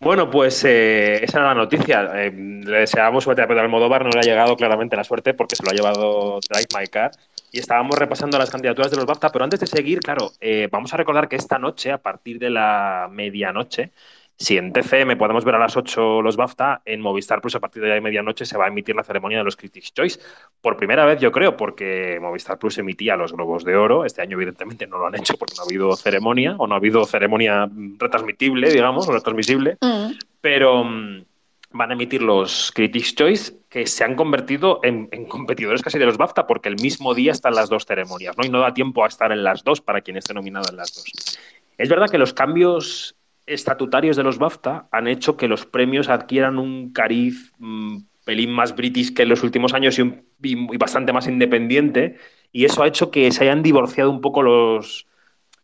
Bueno, 0.00 0.30
pues 0.30 0.62
eh, 0.64 1.24
esa 1.24 1.38
era 1.38 1.48
la 1.48 1.54
noticia. 1.54 2.10
Eh, 2.14 2.30
le 2.30 2.78
deseamos 2.80 3.24
suerte 3.24 3.42
a 3.42 3.48
Pedro 3.48 3.62
Almodóvar, 3.62 4.04
no 4.04 4.10
le 4.10 4.20
ha 4.20 4.22
llegado 4.22 4.56
claramente 4.56 4.94
la 4.94 5.04
suerte 5.04 5.32
porque 5.32 5.56
se 5.56 5.62
lo 5.64 5.70
ha 5.70 5.74
llevado 5.74 6.38
Drive 6.48 6.66
My 6.78 6.86
Car. 6.86 7.12
Y 7.50 7.60
estábamos 7.60 7.98
repasando 7.98 8.38
las 8.38 8.50
candidaturas 8.50 8.90
de 8.90 8.98
los 8.98 9.06
BAFTA, 9.06 9.32
pero 9.32 9.44
antes 9.44 9.60
de 9.60 9.66
seguir, 9.66 10.00
claro, 10.00 10.32
eh, 10.40 10.68
vamos 10.70 10.92
a 10.92 10.98
recordar 10.98 11.28
que 11.28 11.36
esta 11.36 11.58
noche, 11.58 11.90
a 11.92 11.98
partir 11.98 12.38
de 12.38 12.50
la 12.50 13.08
medianoche, 13.10 13.92
si 14.38 14.58
en 14.58 14.72
TCM 14.72 15.16
podemos 15.16 15.44
ver 15.44 15.54
a 15.54 15.58
las 15.58 15.76
8 15.76 16.20
los 16.20 16.36
BAFTA, 16.36 16.82
en 16.84 17.00
Movistar 17.00 17.40
Plus 17.40 17.54
a 17.54 17.60
partir 17.60 17.82
de 17.82 17.88
la 17.88 18.00
medianoche 18.00 18.44
se 18.44 18.58
va 18.58 18.66
a 18.66 18.68
emitir 18.68 18.94
la 18.94 19.02
ceremonia 19.02 19.38
de 19.38 19.44
los 19.44 19.56
Critics' 19.56 19.94
Choice. 19.94 20.20
Por 20.60 20.76
primera 20.76 21.06
vez, 21.06 21.20
yo 21.20 21.32
creo, 21.32 21.56
porque 21.56 22.18
Movistar 22.20 22.58
Plus 22.58 22.76
emitía 22.76 23.16
los 23.16 23.32
Globos 23.32 23.64
de 23.64 23.76
Oro. 23.76 24.04
Este 24.04 24.20
año, 24.20 24.36
evidentemente, 24.36 24.86
no 24.86 24.98
lo 24.98 25.06
han 25.06 25.14
hecho 25.14 25.34
porque 25.38 25.54
no 25.56 25.62
ha 25.62 25.66
habido 25.66 25.96
ceremonia 25.96 26.54
o 26.58 26.66
no 26.66 26.74
ha 26.74 26.78
habido 26.78 27.04
ceremonia 27.06 27.68
retransmitible, 27.98 28.70
digamos, 28.70 29.08
o 29.08 29.12
retransmisible. 29.12 29.78
Mm. 29.80 30.12
Pero 30.42 30.84
mm, 30.84 31.24
van 31.72 31.90
a 31.90 31.94
emitir 31.94 32.20
los 32.20 32.72
Critics' 32.74 33.14
Choice 33.14 33.54
que 33.70 33.86
se 33.86 34.04
han 34.04 34.16
convertido 34.16 34.80
en, 34.82 35.08
competidores 35.28 35.80
casi 35.80 35.98
de 35.98 36.06
los 36.06 36.18
BAFTA 36.18 36.46
porque 36.46 36.68
el 36.68 36.76
mismo 36.76 37.14
día 37.14 37.32
están 37.32 37.54
las 37.54 37.70
dos 37.70 37.86
ceremonias, 37.86 38.36
¿no? 38.36 38.44
Y 38.44 38.50
no 38.50 38.60
da 38.60 38.74
tiempo 38.74 39.02
a 39.02 39.08
estar 39.08 39.32
en 39.32 39.42
las 39.42 39.64
dos 39.64 39.80
para 39.80 40.02
quien 40.02 40.18
esté 40.18 40.34
nominado 40.34 40.68
en 40.70 40.76
las 40.76 40.94
dos. 40.94 41.38
Es 41.78 41.88
verdad 41.88 42.08
que 42.10 42.18
los 42.18 42.32
cambios 42.32 43.16
estatutarios 43.46 44.16
de 44.16 44.24
los 44.24 44.38
BAFTA 44.38 44.88
han 44.90 45.08
hecho 45.08 45.36
que 45.36 45.48
los 45.48 45.66
premios 45.66 46.08
adquieran 46.08 46.58
un 46.58 46.92
cariz 46.92 47.52
mm, 47.58 47.98
pelín 48.24 48.50
más 48.50 48.74
british 48.74 49.14
que 49.14 49.22
en 49.22 49.28
los 49.28 49.44
últimos 49.44 49.72
años 49.72 49.98
y, 49.98 50.76
bastante 50.76 51.12
más 51.12 51.28
independiente, 51.28 52.16
y 52.52 52.64
eso 52.64 52.82
ha 52.82 52.88
hecho 52.88 53.10
que 53.10 53.30
se 53.30 53.44
hayan 53.44 53.62
divorciado 53.62 54.10
un 54.10 54.20
poco 54.20 54.42
los, 54.42 55.06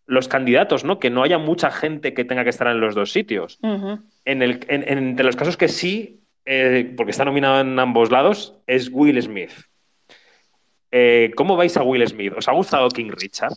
los 0.07 0.28
candidatos, 0.28 0.85
¿no? 0.85 1.01
Que 1.01 1.11
no 1.11 1.24
haya 1.24 1.39
mucha 1.39 1.70
gente 1.70 2.14
que 2.14 2.24
tenga 2.24 2.45
que 2.45 2.51
estar 2.51 2.68
en 2.68 2.80
los 2.80 2.95
dos 2.95 3.12
sitios. 3.12 3.59
en 4.24 4.43
el, 4.43 4.61
entre 4.68 5.24
los 5.24 5.35
casos 5.35 5.57
que 5.57 5.68
sí, 5.68 6.20
eh, 6.45 6.95
porque 6.97 7.11
está 7.11 7.24
nominado 7.24 7.61
en 7.61 7.78
ambos 7.78 8.11
lados, 8.11 8.55
es 8.66 8.91
Will 8.93 9.20
Smith. 9.20 9.53
Eh, 10.93 11.33
¿Cómo 11.35 11.57
vais 11.57 11.76
a 11.76 11.83
Will 11.83 12.07
Smith? 12.07 12.35
¿Os 12.37 12.47
ha 12.47 12.53
gustado 12.53 12.89
King 12.91 13.11
Richard? 13.11 13.55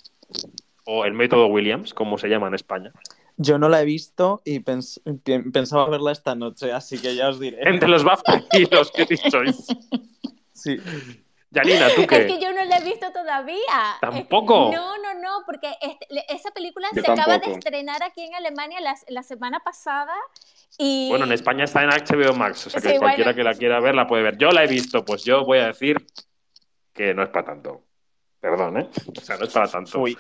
O 0.86 1.06
el 1.06 1.14
método 1.14 1.48
Williams, 1.48 1.94
como 1.94 2.18
se 2.18 2.28
llama 2.28 2.48
en 2.48 2.56
España. 2.56 2.92
Yo 3.38 3.58
no 3.58 3.68
la 3.68 3.82
he 3.82 3.86
visto 3.86 4.42
y 4.46 4.60
pensaba 4.60 5.90
verla 5.90 6.12
esta 6.12 6.36
noche, 6.36 6.72
así 6.72 7.00
que 7.00 7.16
ya 7.16 7.30
os 7.30 7.40
diré. 7.40 7.58
Entre 7.68 7.90
los 7.90 8.04
BAFTA 8.04 8.44
y 8.54 8.66
los 8.66 8.92
que 8.92 9.06
sois. 9.30 9.68
Sí. 10.58 10.80
Janina, 11.54 11.90
¿tú 11.96 12.08
qué? 12.08 12.22
Es 12.22 12.26
que 12.26 12.42
yo 12.42 12.52
no 12.54 12.64
la 12.64 12.78
he 12.78 12.84
visto 12.84 13.12
todavía. 13.12 13.98
¿Tampoco? 14.02 14.72
No, 14.74 14.98
no, 14.98 15.14
no, 15.22 15.44
porque 15.46 15.70
este, 15.82 16.08
esa 16.34 16.50
película 16.52 16.88
se 16.94 17.02
acaba 17.02 17.38
de 17.38 17.52
estrenar 17.52 18.02
aquí 18.04 18.22
en 18.22 18.34
Alemania 18.36 18.80
la, 19.10 19.24
semana 19.24 19.60
pasada 19.60 20.14
y... 20.78 21.10
Bueno, 21.10 21.26
en 21.26 21.34
España 21.34 21.66
está 21.66 21.84
en 21.84 21.90
HBO 21.90 22.34
Max, 22.36 22.68
o 22.68 22.70
sea 22.70 22.82
que 22.82 22.98
cualquiera 22.98 23.34
que 23.34 23.44
la 23.44 23.54
quiera 23.54 23.80
ver 23.80 23.96
la 23.96 24.08
puede 24.08 24.24
ver. 24.24 24.38
Yo 24.38 24.50
la 24.50 24.64
he 24.64 24.68
visto, 24.68 25.06
pues 25.06 25.24
yo 25.24 25.46
voy 25.46 25.60
a 25.60 25.68
decir 25.68 25.98
que 26.94 27.14
no 27.14 27.24
es 27.24 27.30
para 27.30 27.46
tanto. 27.46 27.84
Perdón, 28.40 28.78
¿eh? 28.78 28.90
O 29.16 29.22
sea, 29.22 29.38
no 29.38 29.46
es 29.46 29.54
para 29.54 29.68
tanto. 29.68 30.00
Uy. 30.00 30.18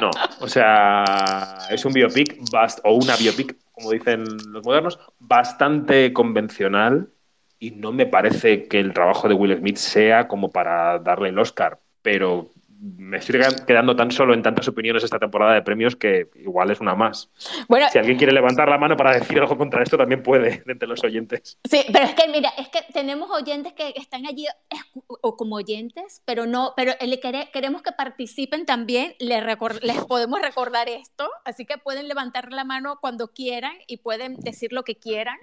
No, 0.00 0.10
o 0.40 0.48
sea, 0.48 1.58
es 1.70 1.84
un 1.84 1.92
biopic 1.92 2.38
o 2.84 2.94
una 2.94 3.16
biopic, 3.16 3.56
como 3.72 3.90
dicen 3.90 4.24
los 4.48 4.64
modernos, 4.64 4.98
bastante 5.18 6.12
convencional 6.12 7.10
y 7.58 7.72
no 7.72 7.92
me 7.92 8.06
parece 8.06 8.68
que 8.68 8.78
el 8.78 8.94
trabajo 8.94 9.28
de 9.28 9.34
Will 9.34 9.56
Smith 9.58 9.76
sea 9.76 10.28
como 10.28 10.50
para 10.50 10.98
darle 11.00 11.30
el 11.30 11.38
Oscar, 11.38 11.80
pero 12.02 12.50
me 12.80 13.18
estoy 13.18 13.40
quedando 13.66 13.94
tan 13.94 14.10
solo 14.10 14.32
en 14.32 14.42
tantas 14.42 14.66
opiniones 14.66 15.04
esta 15.04 15.18
temporada 15.18 15.52
de 15.54 15.62
premios 15.62 15.96
que 15.96 16.28
igual 16.36 16.70
es 16.70 16.80
una 16.80 16.94
más. 16.94 17.30
Bueno, 17.68 17.86
si 17.90 17.98
alguien 17.98 18.16
quiere 18.16 18.32
levantar 18.32 18.68
la 18.70 18.78
mano 18.78 18.96
para 18.96 19.12
decir 19.12 19.38
algo 19.38 19.58
contra 19.58 19.82
esto, 19.82 19.98
también 19.98 20.22
puede, 20.22 20.62
entre 20.66 20.88
los 20.88 21.04
oyentes. 21.04 21.58
Sí, 21.68 21.84
pero 21.92 22.06
es 22.06 22.14
que 22.14 22.28
mira, 22.28 22.50
es 22.56 22.68
que 22.68 22.80
tenemos 22.92 23.30
oyentes 23.30 23.74
que 23.74 23.92
están 23.96 24.26
allí 24.26 24.46
o 25.06 25.36
como 25.36 25.56
oyentes, 25.56 26.22
pero 26.24 26.46
no, 26.46 26.72
pero 26.74 26.92
queremos 27.52 27.82
que 27.82 27.92
participen 27.92 28.64
también, 28.64 29.14
les, 29.18 29.44
les 29.82 30.04
podemos 30.04 30.40
recordar 30.40 30.88
esto, 30.88 31.28
así 31.44 31.66
que 31.66 31.76
pueden 31.76 32.08
levantar 32.08 32.50
la 32.50 32.64
mano 32.64 32.98
cuando 33.00 33.28
quieran 33.28 33.74
y 33.86 33.98
pueden 33.98 34.36
decir 34.36 34.72
lo 34.72 34.84
que 34.84 34.96
quieran. 34.96 35.36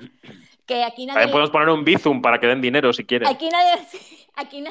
Que 0.65 0.83
aquí 0.83 1.05
nadie 1.05 1.19
También 1.21 1.31
podemos 1.31 1.49
poner 1.49 1.69
un 1.69 1.85
bizum 1.85 2.21
para 2.21 2.39
que 2.39 2.47
den 2.47 2.61
dinero 2.61 2.91
si 2.91 3.05
quieren. 3.05 3.27
Aquí 3.29 3.47
nadie, 3.49 3.81
aquí 4.35 4.61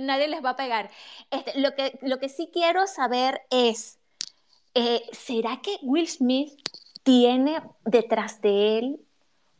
nadie, 0.00 0.28
les 0.28 0.44
va 0.44 0.50
a 0.50 0.56
pegar. 0.56 0.90
Este, 1.30 1.60
lo, 1.60 1.74
que, 1.76 1.96
lo 2.02 2.13
que 2.18 2.28
sí 2.28 2.50
quiero 2.52 2.86
saber 2.86 3.42
es, 3.50 3.98
eh, 4.74 5.02
¿será 5.12 5.60
que 5.60 5.78
Will 5.82 6.08
Smith 6.08 6.52
tiene 7.02 7.62
detrás 7.84 8.40
de 8.40 8.78
él 8.78 9.00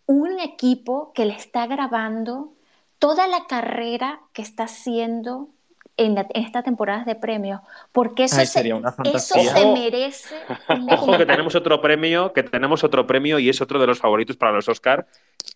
un 0.07 0.41
equipo 0.41 1.13
que 1.15 1.25
le 1.25 1.35
está 1.35 1.67
grabando 1.67 2.55
toda 2.99 3.27
la 3.27 3.47
carrera 3.47 4.23
que 4.33 4.43
está 4.43 4.65
haciendo 4.65 5.54
en, 5.97 6.27
esta 6.35 6.63
temporada 6.63 7.05
de 7.05 7.15
premios, 7.15 7.61
porque 7.93 8.25
eso, 8.25 8.45
se, 8.45 8.69
eso 9.15 9.35
se 9.35 9.67
merece. 9.73 10.35
Ojo 10.91 11.17
que 11.17 11.27
tenemos 11.27 11.55
otro 11.55 11.81
premio, 11.81 12.33
que 12.33 12.43
tenemos 12.43 12.85
otro 12.85 13.07
premio 13.07 13.39
y 13.39 13.49
es 13.49 13.61
otro 13.61 13.79
de 13.79 13.87
los 13.87 13.99
favoritos 13.99 14.37
para 14.37 14.53
los 14.53 14.69
Oscar. 14.69 15.07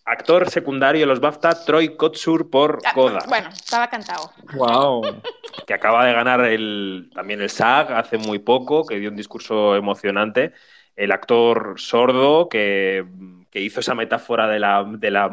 Actor 0.04 0.50
secundario 0.50 1.00
de 1.00 1.06
los 1.06 1.20
BAFTA, 1.20 1.64
Troy 1.64 1.96
Kotsur 1.96 2.50
por 2.50 2.80
ah, 2.84 2.92
Coda. 2.94 3.20
Bueno, 3.28 3.48
estaba 3.48 3.88
cantado. 3.88 4.30
Wow. 4.54 5.02
Que 5.66 5.74
acaba 5.74 6.06
de 6.06 6.12
ganar 6.12 6.44
el, 6.44 7.10
también 7.14 7.40
el 7.40 7.50
SAG 7.50 7.92
hace 7.92 8.16
muy 8.16 8.38
poco, 8.38 8.86
que 8.86 8.98
dio 8.98 9.10
un 9.10 9.16
discurso 9.16 9.74
emocionante. 9.76 10.52
El 10.94 11.10
actor 11.10 11.74
sordo 11.76 12.48
que, 12.48 13.04
que 13.50 13.60
hizo 13.60 13.80
esa 13.80 13.94
metáfora 13.94 14.46
de 14.46 14.58
la, 14.58 14.84
de 14.86 15.10
la 15.10 15.30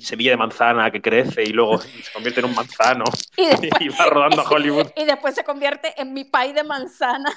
semilla 0.00 0.30
de 0.30 0.36
manzana 0.36 0.90
que 0.90 1.00
crece 1.00 1.42
y 1.44 1.52
luego 1.52 1.78
se 1.78 2.12
convierte 2.12 2.40
en 2.40 2.46
un 2.46 2.54
manzano 2.54 3.04
y, 3.36 3.88
va 4.00 4.06
rodando 4.06 4.42
a 4.42 4.48
Hollywood. 4.48 4.88
Y 4.96 5.04
después 5.04 5.34
se 5.34 5.44
convierte 5.44 5.92
en 6.00 6.12
mi 6.12 6.24
pay 6.24 6.52
de 6.52 6.64
manzana. 6.64 7.32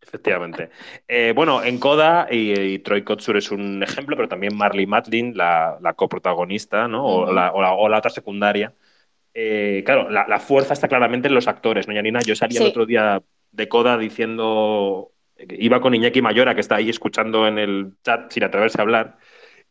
Efectivamente. 0.00 0.70
Eh, 1.06 1.32
bueno, 1.36 1.62
en 1.62 1.78
Coda, 1.78 2.26
y, 2.30 2.78
Troy 2.80 3.04
Kotsur 3.04 3.36
es 3.36 3.50
un 3.50 3.82
ejemplo, 3.82 4.16
pero 4.16 4.28
también 4.28 4.56
Marley 4.56 4.86
Matlin, 4.86 5.36
la, 5.36 5.78
coprotagonista, 5.94 6.88
¿no? 6.88 7.04
o, 7.04 7.32
la, 7.32 7.52
otra 7.52 8.10
secundaria. 8.10 8.74
Eh, 9.34 9.82
claro, 9.84 10.10
la, 10.10 10.40
fuerza 10.40 10.72
está 10.72 10.88
claramente 10.88 11.28
en 11.28 11.34
los 11.34 11.46
actores, 11.46 11.86
¿no, 11.86 11.94
Yanina? 11.94 12.20
Yo 12.20 12.34
salí 12.34 12.56
el 12.56 12.66
otro 12.66 12.86
día 12.86 13.22
de 13.52 13.68
Coda 13.68 13.98
diciendo, 13.98 15.12
iba 15.48 15.80
con 15.80 15.94
Iñaki 15.94 16.22
Mayora, 16.22 16.54
que 16.54 16.60
está 16.60 16.76
ahí 16.76 16.90
escuchando 16.90 17.46
en 17.46 17.58
el 17.58 17.94
chat 18.04 18.30
sin 18.32 18.44
atreverse 18.44 18.78
a 18.78 18.82
hablar, 18.82 19.18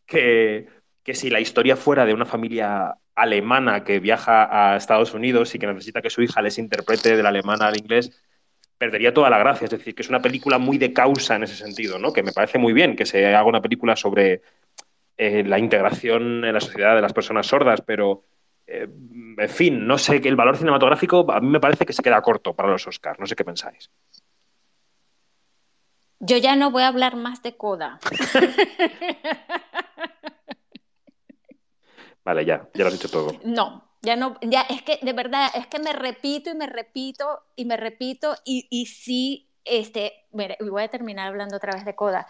que 0.06 0.68
que 1.02 1.14
si 1.14 1.30
la 1.30 1.40
historia 1.40 1.76
fuera 1.76 2.04
de 2.04 2.14
una 2.14 2.26
familia 2.26 2.94
alemana 3.14 3.84
que 3.84 4.00
viaja 4.00 4.48
a 4.50 4.76
Estados 4.76 5.14
Unidos 5.14 5.54
y 5.54 5.58
que 5.58 5.66
necesita 5.66 6.02
que 6.02 6.10
su 6.10 6.22
hija 6.22 6.42
les 6.42 6.58
interprete 6.58 7.16
del 7.16 7.26
alemán 7.26 7.62
al 7.62 7.76
inglés, 7.76 8.22
perdería 8.78 9.12
toda 9.12 9.30
la 9.30 9.38
gracia. 9.38 9.64
Es 9.66 9.70
decir, 9.70 9.94
que 9.94 10.02
es 10.02 10.08
una 10.08 10.20
película 10.20 10.58
muy 10.58 10.78
de 10.78 10.92
causa 10.92 11.36
en 11.36 11.44
ese 11.44 11.56
sentido, 11.56 11.98
¿no? 11.98 12.12
Que 12.12 12.22
me 12.22 12.32
parece 12.32 12.58
muy 12.58 12.72
bien 12.72 12.96
que 12.96 13.06
se 13.06 13.26
haga 13.26 13.44
una 13.44 13.60
película 13.60 13.96
sobre 13.96 14.42
eh, 15.16 15.44
la 15.44 15.58
integración 15.58 16.44
en 16.44 16.54
la 16.54 16.60
sociedad 16.60 16.94
de 16.94 17.02
las 17.02 17.12
personas 17.12 17.46
sordas, 17.46 17.82
pero 17.82 18.24
eh, 18.66 18.88
en 19.36 19.48
fin, 19.48 19.86
no 19.86 19.98
sé, 19.98 20.20
que 20.20 20.28
el 20.28 20.36
valor 20.36 20.56
cinematográfico 20.56 21.30
a 21.30 21.40
mí 21.40 21.48
me 21.48 21.60
parece 21.60 21.84
que 21.86 21.92
se 21.92 22.02
queda 22.02 22.22
corto 22.22 22.54
para 22.54 22.70
los 22.70 22.86
Oscars. 22.86 23.18
No 23.18 23.26
sé 23.26 23.34
qué 23.34 23.44
pensáis. 23.44 23.90
Yo 26.20 26.36
ya 26.36 26.54
no 26.54 26.70
voy 26.70 26.82
a 26.82 26.88
hablar 26.88 27.16
más 27.16 27.42
de 27.42 27.56
Coda. 27.56 27.98
Vale, 32.24 32.44
ya, 32.44 32.68
ya 32.74 32.84
lo 32.84 32.88
has 32.88 32.92
dicho 32.92 33.08
todo. 33.08 33.32
No, 33.42 33.88
ya 34.02 34.16
no, 34.16 34.36
ya 34.42 34.60
es 34.62 34.82
que 34.82 34.98
de 35.00 35.14
verdad, 35.14 35.50
es 35.54 35.66
que 35.66 35.78
me 35.78 35.94
repito 35.94 36.50
y 36.50 36.54
me 36.54 36.66
repito 36.66 37.40
y 37.56 37.64
me 37.64 37.78
repito 37.78 38.36
y, 38.44 38.66
y 38.68 38.84
sí, 38.86 39.48
este, 39.64 40.26
mire, 40.32 40.58
voy 40.60 40.82
a 40.82 40.88
terminar 40.88 41.28
hablando 41.28 41.56
otra 41.56 41.72
vez 41.72 41.86
de 41.86 41.94
Coda. 41.94 42.26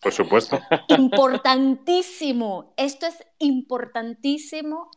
Por 0.00 0.12
supuesto. 0.12 0.60
Importantísimo, 0.88 2.74
esto 2.76 3.06
es 3.06 3.24
importantísimo, 3.38 4.90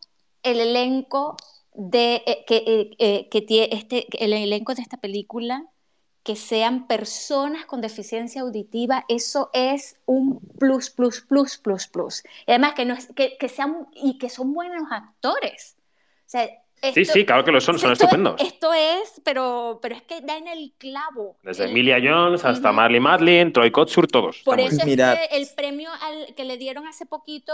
el 0.44 0.60
elenco 0.60 1.38
de, 1.74 2.22
eh, 2.26 2.44
que, 2.46 2.58
eh, 2.58 2.92
eh, 3.00 3.30
que 3.30 3.42
tiene 3.42 3.70
este, 3.72 4.06
el 4.24 4.34
elenco 4.34 4.76
de 4.76 4.82
esta 4.82 4.98
película 4.98 5.66
que 6.24 6.38
sean 6.38 6.88
personas 6.88 7.66
con 7.66 7.82
deficiencia 7.82 8.42
auditiva, 8.42 9.04
eso 9.10 9.50
es 9.54 9.98
un 10.06 10.40
plus, 10.58 10.90
plus, 10.90 11.22
plus, 11.22 11.58
plus, 11.58 11.88
plus. 11.88 12.24
Y 12.48 12.52
además 12.52 12.74
que, 12.74 12.86
no 12.86 12.96
que, 13.16 13.38
que 13.38 13.50
sean 13.50 13.88
y 13.94 14.18
que 14.18 14.30
son 14.30 14.54
buenos 14.54 14.88
actores. 14.90 15.76
O 16.26 16.30
sea, 16.30 16.50
sí, 16.94 17.04
sí, 17.04 17.26
claro 17.26 17.44
que 17.44 17.52
lo 17.52 17.60
son, 17.60 17.78
son 17.78 17.92
estupendos. 17.92 18.40
esto 18.42 18.74
es, 18.74 19.22
pero, 19.26 19.80
pero 19.82 19.96
es 19.96 20.02
que 20.04 20.22
da 20.22 20.38
en 20.38 20.48
el 20.48 20.74
clavo. 20.78 21.38
Desde 21.44 21.66
Emilia 21.66 21.98
Jones 22.02 22.46
hasta 22.46 22.72
Marley 22.72 23.02
Madeline, 23.02 23.52
Troy 23.52 23.72
Kotsur, 23.72 24.08
todos. 24.08 24.42
Por 24.46 24.62
eso 24.62 24.78
es 24.78 24.96
que 24.96 25.28
el 25.32 25.48
premio 25.58 25.90
al, 26.02 26.34
que 26.36 26.46
le 26.46 26.58
dieron 26.58 26.88
hace 26.88 27.06
poquito 27.06 27.54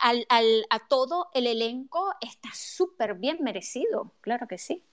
al, 0.00 0.24
al, 0.28 0.66
a 0.70 0.78
todo 0.86 1.30
el 1.34 1.48
elenco 1.48 2.14
está 2.20 2.50
súper 2.54 3.14
bien 3.14 3.38
merecido, 3.40 4.12
claro 4.20 4.46
que 4.46 4.58
sí. 4.58 4.84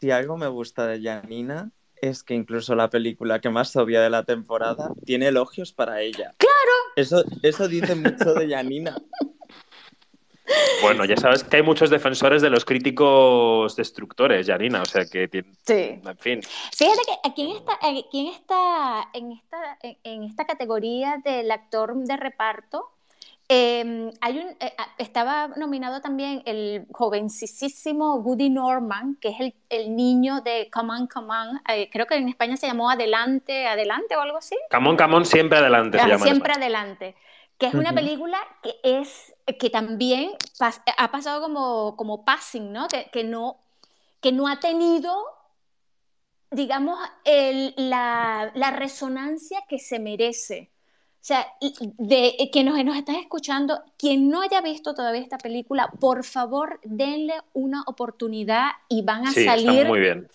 Si 0.00 0.12
algo 0.12 0.36
me 0.36 0.46
gusta 0.46 0.86
de 0.86 1.02
Janina 1.02 1.72
es 2.02 2.22
que 2.24 2.34
incluso 2.34 2.74
la 2.74 2.90
película 2.90 3.40
que 3.40 3.48
más 3.48 3.74
obvia 3.76 4.02
de 4.02 4.10
la 4.10 4.24
temporada 4.24 4.90
tiene 5.06 5.28
elogios 5.28 5.72
para 5.72 6.02
ella. 6.02 6.34
¡Claro! 6.36 6.52
Eso, 6.96 7.24
eso 7.42 7.68
dice 7.68 7.94
mucho 7.94 8.34
de 8.34 8.50
Janina. 8.50 8.96
Bueno, 10.82 11.04
ya 11.04 11.16
sabes 11.16 11.44
que 11.44 11.56
hay 11.56 11.62
muchos 11.62 11.88
defensores 11.88 12.42
de 12.42 12.50
los 12.50 12.64
críticos 12.64 13.76
destructores, 13.76 14.46
Yarina, 14.46 14.82
o 14.82 14.84
sea 14.84 15.06
que 15.06 15.28
sí. 15.64 15.74
en 15.74 16.18
fin. 16.18 16.40
Fíjate 16.76 17.00
que 17.06 17.28
aquí 17.28 17.42
en 17.42 17.56
esta, 17.56 17.72
aquí 17.80 18.20
en 18.20 18.26
esta, 18.26 19.08
en 19.14 19.32
esta, 19.32 19.78
en 20.02 20.22
esta 20.24 20.44
categoría 20.44 21.22
del 21.24 21.50
actor 21.52 21.94
de 21.94 22.16
reparto, 22.16 22.90
em, 23.52 24.10
hay 24.20 24.38
un, 24.38 24.48
eh, 24.60 24.74
estaba 24.98 25.48
nominado 25.48 26.00
también 26.00 26.42
el 26.46 26.86
jovencísimo 26.90 28.16
Woody 28.16 28.50
Norman, 28.50 29.16
que 29.20 29.28
es 29.28 29.40
el, 29.40 29.54
el 29.68 29.94
niño 29.96 30.40
de 30.40 30.70
Come 30.72 30.92
On, 30.94 31.06
Come 31.06 31.28
On. 31.34 31.60
Eh, 31.68 31.88
creo 31.90 32.06
que 32.06 32.16
en 32.16 32.28
España 32.28 32.56
se 32.56 32.66
llamó 32.66 32.90
Adelante, 32.90 33.66
Adelante 33.66 34.16
o 34.16 34.20
algo 34.20 34.38
así. 34.38 34.56
Come 34.70 34.90
On, 34.90 34.96
Come 34.96 35.14
On, 35.16 35.26
siempre 35.26 35.58
adelante. 35.58 35.98
se 35.98 36.08
llama 36.08 36.24
siempre 36.24 36.52
adelante 36.52 37.16
que 37.58 37.68
es 37.68 37.74
una 37.74 37.92
película 37.92 38.38
que 38.60 38.74
es 38.82 39.32
que 39.60 39.70
también 39.70 40.32
ha 40.96 41.12
pasado 41.12 41.40
como, 41.40 41.94
como 41.96 42.24
passing, 42.24 42.72
¿no? 42.72 42.88
Que, 42.88 43.08
que 43.12 43.22
¿no? 43.22 43.58
que 44.22 44.32
no 44.32 44.48
ha 44.48 44.60
tenido, 44.60 45.12
digamos, 46.50 46.98
el, 47.24 47.74
la, 47.76 48.50
la, 48.54 48.70
resonancia 48.70 49.62
que 49.68 49.78
se 49.78 49.98
merece. 49.98 50.71
O 51.22 51.24
sea, 51.24 51.46
de 51.60 52.50
que 52.52 52.64
nos, 52.64 52.84
nos 52.84 52.96
estás 52.96 53.14
escuchando, 53.14 53.80
quien 53.96 54.28
no 54.28 54.42
haya 54.42 54.60
visto 54.60 54.92
todavía 54.92 55.20
esta 55.20 55.38
película, 55.38 55.88
por 56.00 56.24
favor, 56.24 56.80
denle 56.82 57.34
una 57.52 57.84
oportunidad 57.86 58.70
y 58.88 59.02
van 59.02 59.28
a 59.28 59.32
salir 59.32 59.86
muy 59.86 60.00
bien. 60.00 60.26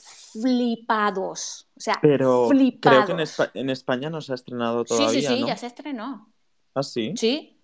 flipados. 0.41 1.67
O 1.75 1.81
sea, 1.81 1.99
Pero 2.01 2.47
flipados. 2.47 3.03
creo 3.03 3.17
que 3.17 3.59
en, 3.59 3.69
España 3.69 4.09
no 4.09 4.21
se 4.21 4.31
ha 4.31 4.35
estrenado 4.35 4.85
todavía. 4.85 5.09
Sí, 5.09 5.21
sí, 5.21 5.27
sí, 5.27 5.41
¿no? 5.41 5.47
ya 5.47 5.57
se 5.57 5.67
estrenó. 5.67 6.31
¿Ah, 6.73 6.83
sí? 6.83 7.11
Sí, 7.17 7.59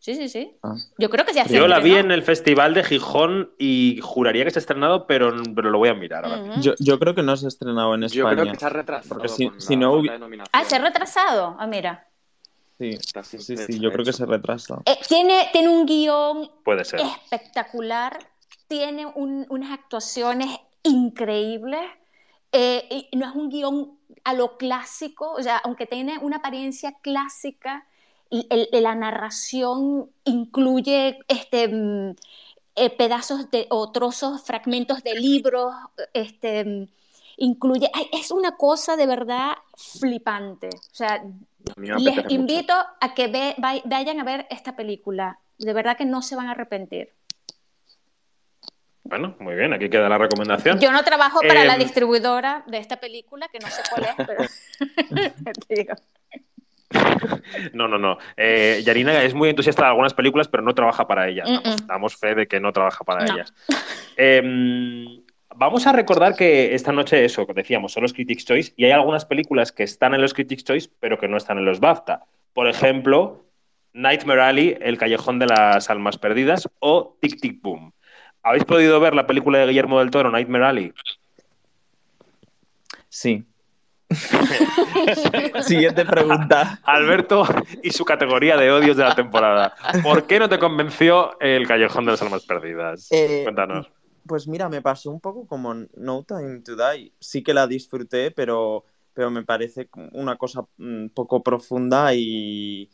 sí, 0.00 0.16
sí, 0.16 0.28
sí. 0.28 0.56
Ah. 0.64 0.74
Yo 0.98 1.08
creo 1.08 1.24
que 1.24 1.34
se 1.34 1.42
ha 1.42 1.46
Yo 1.46 1.68
la 1.68 1.78
vi 1.78 1.94
en 1.94 2.10
el 2.10 2.24
Festival 2.24 2.74
de 2.74 2.82
Gijón 2.82 3.52
y 3.60 4.00
juraría 4.02 4.42
que 4.42 4.50
se 4.50 4.58
ha 4.58 4.60
estrenado, 4.62 5.06
pero, 5.06 5.32
pero 5.54 5.70
lo 5.70 5.78
voy 5.78 5.90
a 5.90 5.94
mirar 5.94 6.24
ahora. 6.24 6.56
Yo, 6.60 6.72
yo 6.80 6.98
creo 6.98 7.14
que 7.14 7.22
no 7.22 7.36
se 7.36 7.46
ha 7.46 7.48
estrenado 7.48 7.94
en 7.94 8.02
España. 8.02 8.30
Yo 8.30 8.42
creo 8.42 8.52
que 8.52 8.58
se 8.58 8.66
ha 8.66 8.70
retrasado. 8.70 9.08
Porque 9.08 9.28
si- 9.28 9.52
si 9.58 9.76
no 9.76 9.92
hubi-. 9.92 10.10
Ah, 10.50 10.64
se 10.64 10.74
ha 10.74 10.80
retrasado. 10.80 11.54
Ah, 11.60 11.68
mira. 11.68 12.05
Sí, 12.78 12.98
sí, 13.38 13.56
sí, 13.56 13.78
yo 13.80 13.90
creo 13.92 14.04
que 14.04 14.12
se 14.12 14.26
retrasa. 14.26 14.82
Eh, 14.84 14.98
tiene, 15.08 15.48
tiene 15.52 15.68
un 15.68 15.86
guion 15.86 16.50
Puede 16.64 16.84
ser. 16.84 17.00
espectacular, 17.00 18.18
tiene 18.68 19.06
un- 19.06 19.46
unas 19.48 19.72
actuaciones 19.72 20.48
increíbles. 20.82 21.80
eh, 22.52 23.08
y 23.12 23.16
no 23.18 23.28
es 23.28 23.34
un 23.34 23.50
guion 23.50 23.98
a 24.24 24.32
lo 24.32 24.56
clásico, 24.56 25.32
o 25.32 25.42
sea, 25.42 25.58
aunque 25.58 25.84
tiene 25.84 26.16
una 26.18 26.36
apariencia 26.36 26.92
clásica, 27.02 27.86
y 28.30 28.46
el- 28.48 28.68
la 28.82 28.94
narración 28.94 30.10
incluye 30.24 31.18
este, 31.28 31.68
mm, 31.68 32.14
eh, 32.76 32.90
pedazos 32.90 33.50
de, 33.50 33.66
o 33.68 33.90
trozos, 33.92 34.42
fragmentos 34.44 35.02
de 35.02 35.16
libros, 35.16 35.74
este, 36.14 36.64
mm, 36.64 36.88
incluye, 37.36 37.90
ay, 37.92 38.08
es 38.12 38.30
una 38.30 38.56
cosa 38.56 38.96
de 38.96 39.06
verdad 39.06 39.56
flipante. 39.76 40.68
O 40.68 40.94
sea, 40.94 41.22
les 41.76 42.16
mucho. 42.16 42.22
invito 42.28 42.74
a 43.00 43.14
que 43.14 43.28
ve- 43.28 43.54
vay- 43.58 43.82
vayan 43.84 44.20
a 44.20 44.24
ver 44.24 44.46
esta 44.50 44.76
película. 44.76 45.38
De 45.58 45.72
verdad 45.72 45.96
que 45.96 46.04
no 46.04 46.22
se 46.22 46.36
van 46.36 46.48
a 46.48 46.52
arrepentir. 46.52 47.12
Bueno, 49.04 49.36
muy 49.38 49.54
bien, 49.54 49.72
aquí 49.72 49.88
queda 49.88 50.08
la 50.08 50.18
recomendación. 50.18 50.80
Yo 50.80 50.90
no 50.90 51.04
trabajo 51.04 51.40
para 51.40 51.64
la 51.64 51.74
Em, 51.74 51.80
distribuidora 51.80 52.64
de 52.66 52.78
esta 52.78 52.96
película, 52.96 53.46
que 53.48 53.60
no 53.60 53.68
sé 53.68 53.82
cuál 53.88 54.04
es, 54.04 54.26
pero 54.26 54.42
te 55.68 55.74
digo. 55.76 55.94
No, 57.72 57.86
no, 57.86 57.98
no. 57.98 58.18
Eh, 58.36 58.82
Yarina 58.84 59.22
es 59.22 59.32
muy 59.34 59.48
entusiasta 59.50 59.82
de 59.82 59.88
algunas 59.90 60.12
películas, 60.14 60.48
pero 60.48 60.62
no 60.64 60.74
trabaja 60.74 61.06
para 61.06 61.28
ellas. 61.28 61.48
Mm, 61.48 61.54
Damos, 61.62 61.82
mm. 61.82 61.86
damos 61.86 62.16
fe 62.16 62.34
de 62.34 62.46
que 62.48 62.58
no 62.58 62.72
trabaja 62.72 63.04
para 63.04 63.24
No. 63.24 63.34
ellas. 63.34 63.52
Em, 64.16 65.22
vamos 65.56 65.86
a 65.86 65.92
recordar 65.92 66.34
que 66.34 66.74
esta 66.74 66.92
noche, 66.92 67.24
eso, 67.24 67.46
que 67.46 67.54
decíamos, 67.54 67.92
son 67.92 68.02
los 68.02 68.12
Critics' 68.12 68.44
Choice 68.44 68.72
y 68.76 68.84
hay 68.84 68.92
algunas 68.92 69.24
películas 69.24 69.72
que 69.72 69.82
están 69.82 70.14
en 70.14 70.22
los 70.22 70.34
Critics' 70.34 70.64
Choice, 70.64 70.90
pero 71.00 71.18
que 71.18 71.28
no 71.28 71.36
están 71.36 71.58
en 71.58 71.64
los 71.64 71.80
BAFTA. 71.80 72.24
Por 72.52 72.68
ejemplo, 72.68 73.44
Nightmare 73.92 74.42
Alley, 74.42 74.78
El 74.80 74.98
Callejón 74.98 75.38
de 75.38 75.46
las 75.46 75.90
Almas 75.90 76.18
Perdidas 76.18 76.68
o 76.78 77.16
Tic 77.20 77.40
Tic 77.40 77.60
Boom. 77.62 77.92
¿Habéis 78.42 78.64
podido 78.64 79.00
ver 79.00 79.14
la 79.14 79.26
película 79.26 79.58
de 79.58 79.66
Guillermo 79.66 79.98
del 79.98 80.10
Toro, 80.10 80.30
Nightmare 80.30 80.64
Alley? 80.64 80.92
Sí. 83.08 83.44
Siguiente 85.62 86.04
pregunta. 86.04 86.78
Alberto 86.84 87.44
y 87.82 87.90
su 87.90 88.04
categoría 88.04 88.56
de 88.56 88.70
odios 88.70 88.96
de 88.96 89.02
la 89.02 89.14
temporada. 89.14 89.74
¿Por 90.02 90.26
qué 90.26 90.38
no 90.38 90.48
te 90.48 90.58
convenció 90.58 91.38
el 91.40 91.66
Callejón 91.66 92.04
de 92.04 92.12
las 92.12 92.22
Almas 92.22 92.44
Perdidas? 92.44 93.08
Eh, 93.10 93.40
Cuéntanos. 93.42 93.90
Pues 94.26 94.48
mira, 94.48 94.68
me 94.68 94.82
pasó 94.82 95.10
un 95.10 95.20
poco 95.20 95.46
como 95.46 95.74
No 95.74 96.24
Time 96.24 96.60
to 96.60 96.76
Die. 96.76 97.12
Sí 97.20 97.42
que 97.42 97.54
la 97.54 97.66
disfruté, 97.66 98.30
pero, 98.30 98.84
pero 99.12 99.30
me 99.30 99.44
parece 99.44 99.88
una 100.12 100.36
cosa 100.36 100.66
un 100.78 101.10
poco 101.14 101.42
profunda 101.42 102.14
y, 102.14 102.90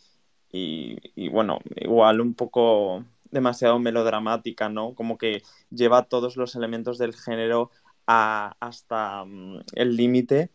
y, 0.51 1.29
bueno, 1.29 1.59
igual 1.77 2.21
un 2.21 2.35
poco 2.35 3.05
demasiado 3.31 3.79
melodramática, 3.79 4.69
¿no? 4.69 4.95
Como 4.95 5.17
que 5.17 5.43
lleva 5.71 6.05
todos 6.05 6.37
los 6.37 6.55
elementos 6.55 6.99
del 6.99 7.15
género 7.15 7.71
hasta 8.07 9.23
um, 9.23 9.61
el 9.75 9.97
límite 9.97 10.51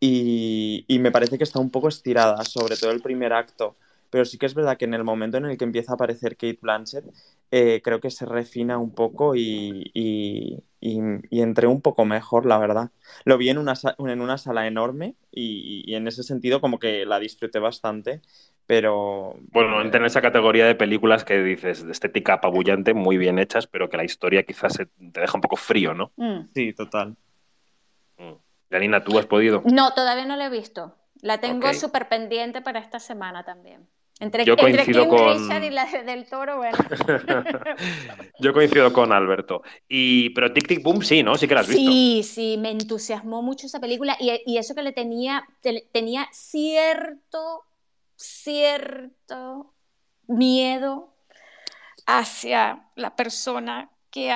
y 0.00 0.98
me 1.00 1.12
parece 1.12 1.38
que 1.38 1.44
está 1.44 1.60
un 1.60 1.70
poco 1.70 1.88
estirada, 1.88 2.44
sobre 2.44 2.76
todo 2.76 2.90
el 2.90 3.02
primer 3.02 3.32
acto. 3.32 3.76
Pero 4.12 4.26
sí 4.26 4.36
que 4.36 4.44
es 4.44 4.52
verdad 4.54 4.76
que 4.76 4.84
en 4.84 4.92
el 4.92 5.04
momento 5.04 5.38
en 5.38 5.46
el 5.46 5.56
que 5.56 5.64
empieza 5.64 5.92
a 5.92 5.94
aparecer 5.94 6.36
Kate 6.36 6.58
Blanchett, 6.60 7.06
eh, 7.50 7.80
creo 7.82 7.98
que 7.98 8.10
se 8.10 8.26
refina 8.26 8.76
un 8.76 8.94
poco 8.94 9.34
y, 9.34 9.90
y, 9.94 10.62
y, 10.80 11.00
y, 11.30 11.40
entré 11.40 11.66
un 11.66 11.80
poco 11.80 12.04
mejor, 12.04 12.44
la 12.44 12.58
verdad. 12.58 12.90
Lo 13.24 13.38
vi 13.38 13.48
en 13.48 13.56
una, 13.56 13.72
en 13.98 14.20
una 14.20 14.36
sala 14.36 14.66
enorme 14.66 15.14
y, 15.30 15.82
y, 15.86 15.94
en 15.94 16.06
ese 16.08 16.24
sentido 16.24 16.60
como 16.60 16.78
que 16.78 17.06
la 17.06 17.18
disfruté 17.18 17.58
bastante, 17.58 18.20
pero... 18.66 19.34
Bueno, 19.50 19.80
entra 19.80 20.00
en 20.00 20.04
esa 20.04 20.20
categoría 20.20 20.66
de 20.66 20.74
películas 20.74 21.24
que 21.24 21.42
dices 21.42 21.82
de 21.82 21.92
estética 21.92 22.34
apabullante, 22.34 22.92
muy 22.92 23.16
bien 23.16 23.38
hechas, 23.38 23.66
pero 23.66 23.88
que 23.88 23.96
la 23.96 24.04
historia 24.04 24.42
quizás 24.42 24.74
se 24.74 24.84
te 24.84 25.22
deja 25.22 25.38
un 25.38 25.40
poco 25.40 25.56
frío, 25.56 25.94
¿no? 25.94 26.12
Mm. 26.16 26.48
Sí, 26.52 26.74
total. 26.74 27.16
Mm. 28.18 28.34
Janina, 28.70 29.02
¿tú 29.02 29.18
has 29.18 29.24
podido? 29.24 29.62
No, 29.64 29.94
todavía 29.94 30.26
no 30.26 30.36
la 30.36 30.48
he 30.48 30.50
visto. 30.50 30.98
La 31.22 31.40
tengo 31.40 31.68
Ok. 31.68 31.74
súper 31.74 32.10
pendiente 32.10 32.60
para 32.60 32.78
esta 32.78 33.00
semana 33.00 33.42
también. 33.42 33.88
Entre, 34.20 34.44
Yo 34.44 34.52
entre 34.52 34.72
coincido 34.72 35.02
King 35.02 35.08
con- 35.48 35.64
y 35.64 35.70
la 35.70 35.84
de- 35.86 36.02
del 36.04 36.26
toro, 36.26 36.58
bueno. 36.58 36.78
Yo 38.38 38.52
coincido 38.52 38.92
con 38.92 39.12
Alberto. 39.12 39.62
Y, 39.88 40.30
pero 40.30 40.52
Tic 40.52 40.68
Tic 40.68 40.82
Boom 40.82 41.02
sí, 41.02 41.22
¿no? 41.22 41.34
Sí 41.36 41.48
que 41.48 41.54
la 41.54 41.60
has 41.60 41.68
visto. 41.68 41.82
Sí, 41.90 42.22
sí, 42.22 42.56
me 42.58 42.70
entusiasmó 42.70 43.42
mucho 43.42 43.66
esa 43.66 43.80
película 43.80 44.16
y, 44.20 44.30
y 44.46 44.58
eso 44.58 44.74
que 44.74 44.82
le 44.82 44.92
tenía, 44.92 45.44
te- 45.60 45.88
tenía 45.92 46.28
cierto, 46.32 47.64
cierto 48.16 49.72
miedo 50.28 51.12
hacia 52.06 52.88
la 52.96 53.16
persona 53.16 53.90
que 54.10 54.32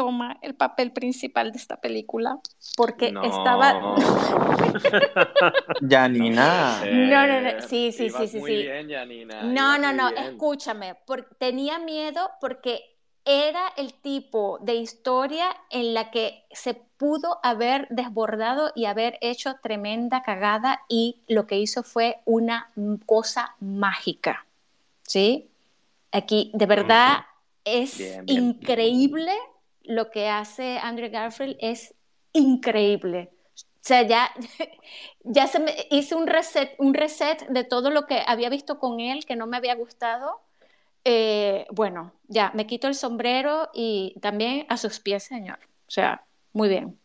toma 0.00 0.38
el 0.40 0.54
papel 0.54 0.92
principal 0.92 1.52
de 1.52 1.58
esta 1.58 1.76
película, 1.76 2.38
porque 2.74 3.12
No. 3.12 3.22
estaba... 3.22 3.74
Janina. 5.88 6.80
No, 6.86 7.26
no, 7.26 7.40
no, 7.42 7.50
sí, 7.68 7.92
sí, 7.92 8.06
Ibas 8.06 8.22
sí, 8.22 8.28
sí, 8.28 8.38
muy 8.38 8.50
sí. 8.50 8.56
bien, 8.62 8.88
Janina, 8.90 9.42
No, 9.42 9.76
ibas 9.76 9.80
no, 9.82 9.92
no, 9.92 10.10
bien. 10.10 10.24
escúchame, 10.24 10.94
por- 11.06 11.28
tenía 11.38 11.78
miedo 11.78 12.30
porque 12.40 12.80
era 13.26 13.60
el 13.76 13.92
tipo 13.92 14.58
de 14.62 14.76
historia 14.76 15.54
en 15.68 15.92
la 15.92 16.10
que 16.10 16.44
se 16.50 16.72
pudo 16.72 17.38
haber 17.42 17.86
desbordado 17.90 18.72
y 18.74 18.86
haber 18.86 19.18
hecho 19.20 19.56
tremenda 19.62 20.22
cagada 20.22 20.80
y 20.88 21.20
lo 21.28 21.46
que 21.46 21.58
hizo 21.58 21.82
fue 21.82 22.20
una 22.24 22.70
mm, 22.74 22.94
cosa 23.04 23.54
mágica, 23.60 24.46
¿sí? 25.02 25.50
Aquí, 26.10 26.50
de 26.54 26.64
verdad, 26.64 27.18
es 27.66 27.98
Bien, 27.98 28.24
bien. 28.24 28.38
increíble 28.50 29.34
lo 29.84 30.10
que 30.10 30.28
hace 30.28 30.78
Andrew 30.78 31.10
Garfield, 31.10 31.56
es 31.60 31.94
increíble. 32.32 33.30
O 33.54 33.82
sea, 33.82 34.02
ya, 34.02 34.30
ya 35.24 35.46
se 35.46 35.58
me 35.58 35.74
hice 35.90 36.14
un 36.14 36.26
reset, 36.26 36.74
un 36.78 36.94
reset 36.94 37.46
de 37.48 37.64
todo 37.64 37.90
lo 37.90 38.06
que 38.06 38.22
había 38.26 38.50
visto 38.50 38.78
con 38.78 39.00
él 39.00 39.24
que 39.24 39.36
no 39.36 39.46
me 39.46 39.56
había 39.56 39.74
gustado. 39.74 40.40
Eh, 41.04 41.66
bueno, 41.70 42.12
ya, 42.28 42.52
me 42.54 42.66
quito 42.66 42.86
el 42.86 42.94
sombrero 42.94 43.70
y 43.72 44.14
también 44.20 44.66
a 44.68 44.76
sus 44.76 45.00
pies, 45.00 45.24
señor. 45.24 45.58
O 45.86 45.90
sea, 45.90 46.24
muy 46.52 46.68
bien. 46.68 46.98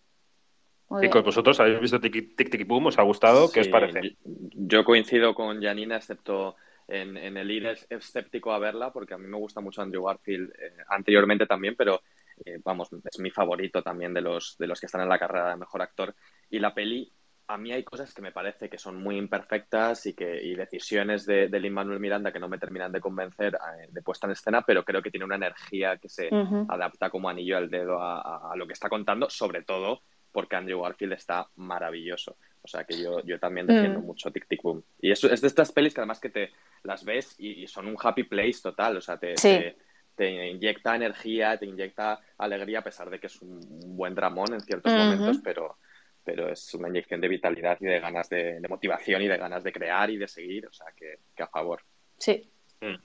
Muy 0.90 1.08
¿vosotros 1.08 1.60
habéis 1.60 1.80
visto 1.80 2.00
Tic 2.00 2.36
Tic 2.36 2.68
Boom? 2.68 2.88
¿Os 2.88 3.00
ha 3.00 3.04
gustado? 3.04 3.52
¿Qué 3.52 3.62
os 3.62 3.68
parece? 3.68 4.18
Yo 4.24 4.84
coincido 4.84 5.34
con 5.34 5.62
Janina, 5.62 5.96
excepto 5.98 6.56
en, 6.88 7.18
el 7.18 7.50
ir 7.50 7.66
escéptico 7.90 8.54
a 8.54 8.60
verla, 8.60 8.92
porque 8.92 9.14
a 9.14 9.18
mí 9.18 9.28
me 9.28 9.38
gusta 9.38 9.62
mucho 9.62 9.82
Andrew 9.82 10.04
Garfield 10.04 10.52
eh, 10.52 10.74
anteriormente 10.90 11.48
también, 11.48 11.76
pero 11.76 12.02
eh, 12.46 12.60
vamos, 12.64 12.90
es 12.92 13.20
mi 13.20 13.32
favorito 13.32 13.82
también 13.82 14.14
de 14.14 14.22
los, 14.22 14.56
de 14.58 14.68
los 14.68 14.80
que 14.80 14.86
están 14.86 15.02
en 15.02 15.10
la 15.10 15.20
carrera 15.20 15.50
de 15.50 15.58
mejor 15.58 15.82
actor. 15.82 16.16
Y 16.50 16.60
la 16.60 16.74
peli, 16.74 17.12
a 17.48 17.58
mí 17.58 17.72
hay 17.72 17.84
cosas 17.84 18.14
que 18.14 18.22
me 18.22 18.32
parece 18.32 18.70
que 18.70 18.78
son 18.78 19.02
muy 19.02 19.18
imperfectas 19.18 20.06
y, 20.06 20.14
que, 20.14 20.42
y 20.44 20.56
decisiones 20.56 21.26
de, 21.26 21.48
de 21.48 21.60
Lin-Manuel 21.60 22.00
Miranda 22.00 22.32
que 22.32 22.40
no 22.40 22.48
me 22.48 22.58
terminan 22.58 22.92
de 22.92 23.02
convencer 23.02 23.56
eh, 23.56 23.88
de 23.90 24.02
puesta 24.02 24.28
en 24.28 24.34
escena, 24.34 24.62
pero 24.62 24.84
creo 24.84 25.02
que 25.02 25.12
tiene 25.12 25.26
una 25.26 25.36
energía 25.36 25.98
que 25.98 26.10
se 26.10 26.30
adapta 26.70 27.10
como 27.10 27.30
anillo 27.30 27.58
al 27.58 27.70
dedo 27.70 28.00
a, 28.02 28.54
lo 28.56 28.68
que 28.68 28.74
está 28.74 28.90
contando, 28.90 29.30
sobre 29.30 29.64
todo 29.64 30.02
porque 30.32 30.56
Andrew 30.56 30.82
Garfield 30.82 31.14
está 31.14 31.48
maravilloso. 31.56 32.38
O 32.62 32.68
sea 32.68 32.84
que 32.84 33.02
yo, 33.02 33.24
yo 33.24 33.40
también 33.40 33.68
defiendo 33.68 34.02
mm. 34.02 34.06
mucho 34.06 34.32
Tic 34.32 34.48
Tic 34.48 34.62
Boom. 34.62 34.84
Y 35.00 35.12
eso 35.12 35.30
es 35.30 35.40
de 35.40 35.48
estas 35.48 35.72
pelis 35.72 35.94
que 35.94 36.02
además 36.02 36.20
que 36.20 36.30
te 36.30 36.52
las 36.84 37.06
ves 37.06 37.36
y, 37.38 37.66
son 37.68 37.88
un 37.88 37.96
happy 37.98 38.24
place 38.24 38.60
total. 38.62 38.98
O 38.98 39.02
sea, 39.02 39.18
te, 39.18 39.36
te, 39.36 39.78
inyecta 40.24 40.96
energía, 40.96 41.58
te 41.58 41.66
inyecta 41.66 42.20
alegría, 42.38 42.80
a 42.80 42.84
pesar 42.84 43.10
de 43.10 43.20
que 43.20 43.28
es 43.28 43.42
un, 43.42 43.60
buen 43.96 44.16
dramón 44.16 44.54
en 44.54 44.62
ciertos 44.62 44.92
momentos, 44.94 45.40
pero, 45.44 45.78
pero 46.24 46.50
es 46.50 46.74
una 46.74 46.90
inyección 46.90 47.22
de 47.22 47.28
vitalidad 47.28 47.78
y 47.80 47.86
de 47.86 48.00
ganas 48.00 48.30
de, 48.30 48.60
motivación 48.70 49.22
y 49.22 49.28
de 49.28 49.38
ganas 49.38 49.64
de 49.64 49.72
crear 49.72 50.10
y 50.10 50.18
de 50.18 50.28
seguir. 50.28 50.68
O 50.68 50.74
sea 50.74 50.88
que, 50.96 51.20
a 51.42 51.48
favor. 51.48 51.82
Sí. 52.18 52.50
Mm. 52.82 52.96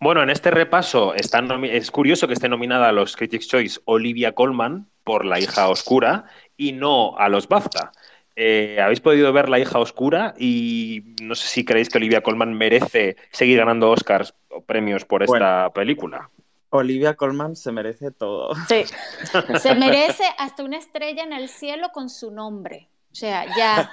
Bueno, 0.00 0.22
en 0.22 0.30
este 0.30 0.50
repaso 0.50 1.14
es 1.14 1.90
curioso 1.90 2.26
que 2.26 2.34
esté 2.34 2.48
nominada 2.48 2.88
a 2.88 2.92
los 2.92 3.16
Critics' 3.16 3.48
Choice 3.48 3.80
Olivia 3.84 4.32
Colman 4.32 4.88
por 5.04 5.24
La 5.24 5.38
hija 5.40 5.68
oscura 5.68 6.24
y 6.56 6.72
no 6.72 7.16
a 7.16 7.28
los 7.28 7.48
BAFTA. 7.48 7.92
Eh, 8.38 8.78
habéis 8.82 9.00
podido 9.00 9.32
ver 9.32 9.48
La 9.48 9.58
hija 9.58 9.78
oscura 9.78 10.34
y 10.38 11.14
no 11.22 11.34
sé 11.34 11.48
si 11.48 11.64
creéis 11.64 11.88
que 11.88 11.96
Olivia 11.96 12.20
Colman 12.20 12.52
merece 12.52 13.16
seguir 13.30 13.58
ganando 13.58 13.90
Oscars 13.90 14.34
o 14.50 14.60
premios 14.62 15.06
por 15.06 15.22
esta 15.22 15.70
película. 15.72 16.28
Olivia 16.70 17.14
Colman 17.14 17.56
se 17.56 17.72
merece 17.72 18.10
todo. 18.10 18.54
Sí, 18.68 18.84
se 19.60 19.74
merece 19.74 20.24
hasta 20.38 20.64
una 20.64 20.78
estrella 20.78 21.22
en 21.22 21.32
el 21.32 21.48
cielo 21.48 21.90
con 21.92 22.10
su 22.10 22.30
nombre. 22.30 22.88
O 23.12 23.14
sea, 23.14 23.46
ya. 23.56 23.90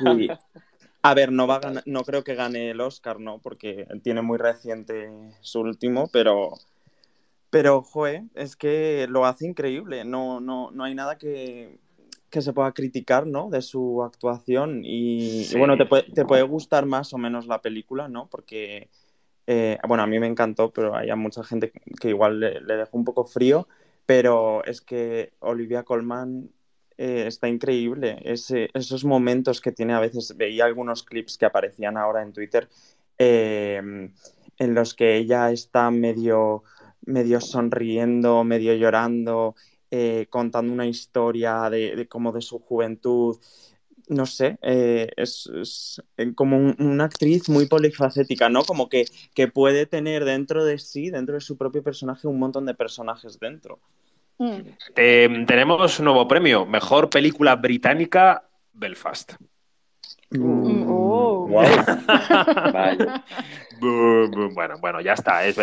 A 1.02 1.14
ver, 1.14 1.32
no, 1.32 1.48
va 1.48 1.60
no 1.86 2.04
creo 2.04 2.24
que 2.24 2.36
gane 2.36 2.72
el 2.72 2.82
Oscar, 2.82 3.20
¿no? 3.20 3.40
Porque 3.40 3.88
tiene 4.04 4.22
muy 4.22 4.38
reciente 4.38 5.12
su 5.42 5.60
último, 5.60 6.10
pero, 6.12 6.54
pero, 7.50 7.82
joe, 7.82 8.26
es 8.36 8.56
que 8.56 9.06
lo 9.10 9.26
hace 9.26 9.46
increíble. 9.48 10.06
No, 10.06 10.40
no, 10.40 10.72
no 10.72 10.84
hay 10.86 10.96
nada 10.96 11.18
que, 11.18 11.78
que 12.30 12.42
se 12.42 12.52
pueda 12.52 12.72
criticar, 12.72 13.28
¿no? 13.28 13.50
De 13.50 13.62
su 13.62 14.02
actuación 14.02 14.82
y, 14.84 15.46
bueno, 15.58 15.78
te 15.78 15.86
puede, 15.86 16.04
te 16.04 16.26
puede, 16.26 16.44
gustar 16.44 16.86
más 16.86 17.14
o 17.14 17.18
menos 17.18 17.48
la 17.48 17.62
película, 17.62 18.08
¿no? 18.08 18.28
Porque, 18.28 18.90
eh, 19.48 19.78
bueno, 19.88 20.04
a 20.04 20.08
mí 20.08 20.20
me 20.20 20.28
encantó, 20.28 20.72
pero 20.72 20.96
hay 20.96 21.14
mucha 21.16 21.44
gente 21.44 21.72
que 22.00 22.10
igual 22.10 22.39
le, 22.39 22.78
dejó 22.78 22.98
un 22.98 23.06
poco 23.06 23.26
frío, 23.26 23.68
pero 24.06 24.64
es 24.66 24.82
que 24.82 25.34
Olivia 25.39 25.84
Colman 25.84 26.50
eh, 26.98 27.26
está 27.28 27.48
increíble. 27.48 28.22
esos 28.24 29.06
momentos 29.06 29.62
que 29.62 29.72
tiene 29.72 29.94
a 29.94 30.00
veces, 30.00 30.36
veía 30.38 30.66
algunos 30.66 31.04
clips 31.04 31.38
que 31.38 31.46
aparecían 31.46 31.98
ahora 31.98 32.22
en 32.22 32.34
Twitter 32.34 32.70
em, 33.18 34.14
en 34.58 34.74
los 34.74 34.94
que 34.94 35.18
ella 35.18 35.52
está 35.52 35.91
medio 35.91 36.64
medio 37.06 37.41
sonriendo, 37.41 38.46
medio 38.46 38.74
llorando 38.76 39.56
eh, 39.96 40.26
contando 40.32 40.74
una 40.74 40.88
historia 40.88 41.70
de, 41.70 42.08
como 42.10 42.32
de 42.32 42.41
su 42.41 42.58
juventud. 42.58 43.38
No 44.10 44.26
sé, 44.26 44.58
eh, 44.62 45.10
es, 45.16 45.49
eh, 46.18 46.34
como 46.36 46.58
una 46.78 47.06
actriz 47.06 47.47
muy 47.47 47.68
polifacética, 47.68 48.49
¿no? 48.49 48.64
Como 48.64 48.89
que, 48.89 49.06
que, 49.34 49.47
puede 49.47 49.86
tener 49.86 50.26
dentro 50.26 50.66
de 50.66 50.78
sí, 50.78 51.10
dentro 51.10 51.36
de 51.36 51.41
su 51.41 51.58
propio 51.58 51.84
personaje, 51.84 52.28
un 52.28 52.39
montón 52.39 52.66
de 52.66 52.74
personajes 52.74 53.39
dentro. 53.39 53.80
Mm. 54.39 55.45
tenemos 55.45 55.99
un 55.99 56.06
nuevo 56.06 56.28
premio, 56.28 56.66
mejor 56.66 57.10
película 57.10 57.56
británica, 57.56 58.43
Belfast. 58.74 59.34
Mm. 60.32 60.84
Oh. 61.46 61.64
bueno, 64.54 64.76
bueno, 64.80 65.02
ya 65.02 65.14
está. 65.14 65.46
Es, 65.46 65.58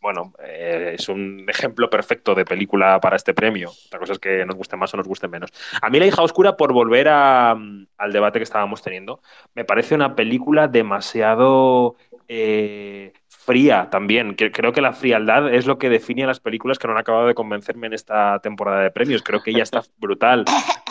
bueno, 0.00 0.32
eh, 0.42 0.94
es 0.98 1.08
un 1.08 1.44
ejemplo 1.48 1.90
perfecto 1.90 2.34
de 2.34 2.44
película 2.44 3.00
para 3.00 3.16
este 3.16 3.34
premio. 3.34 3.70
La 3.90 3.98
cosa 3.98 4.12
es 4.12 4.18
que 4.18 4.44
nos 4.44 4.56
guste 4.56 4.76
más 4.76 4.92
o 4.94 4.96
nos 4.96 5.08
guste 5.08 5.28
menos. 5.28 5.50
A 5.80 5.90
mí 5.90 5.98
La 5.98 6.06
hija 6.06 6.22
oscura, 6.22 6.56
por 6.56 6.72
volver 6.72 7.08
al 7.08 8.12
debate 8.12 8.38
que 8.38 8.44
estábamos 8.44 8.82
teniendo, 8.82 9.20
me 9.54 9.64
parece 9.64 9.94
una 9.94 10.14
película 10.14 10.68
demasiado 10.68 11.96
eh, 12.28 13.12
fría 13.28 13.88
también. 13.90 14.34
Creo 14.34 14.72
que 14.72 14.80
la 14.82 14.92
frialdad 14.92 15.52
es 15.52 15.66
lo 15.66 15.78
que 15.78 15.88
define 15.88 16.24
a 16.24 16.26
las 16.26 16.40
películas 16.40 16.78
que 16.78 16.86
no 16.86 16.92
han 16.92 17.00
acabado 17.00 17.26
de 17.26 17.34
convencerme 17.34 17.86
en 17.86 17.94
esta 17.94 18.38
temporada 18.40 18.82
de 18.82 18.90
premios. 18.90 19.22
Creo 19.22 19.42
que 19.42 19.50
ella 19.50 19.62
está 19.62 19.82
brutal, 19.98 20.44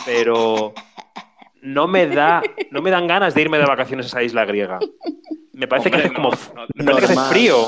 pero 0.04 0.74
no 1.62 1.88
me 1.88 2.06
da, 2.06 2.42
no 2.70 2.82
me 2.82 2.90
dan 2.90 3.06
ganas 3.06 3.34
de 3.34 3.42
irme 3.42 3.58
de 3.58 3.66
vacaciones 3.66 4.06
a 4.06 4.08
esa 4.08 4.22
isla 4.22 4.44
griega. 4.44 4.78
Me 5.52 5.66
parece 5.66 5.90
que 5.90 5.96
hace 5.96 6.12
como 6.12 6.30
frío. 6.32 7.66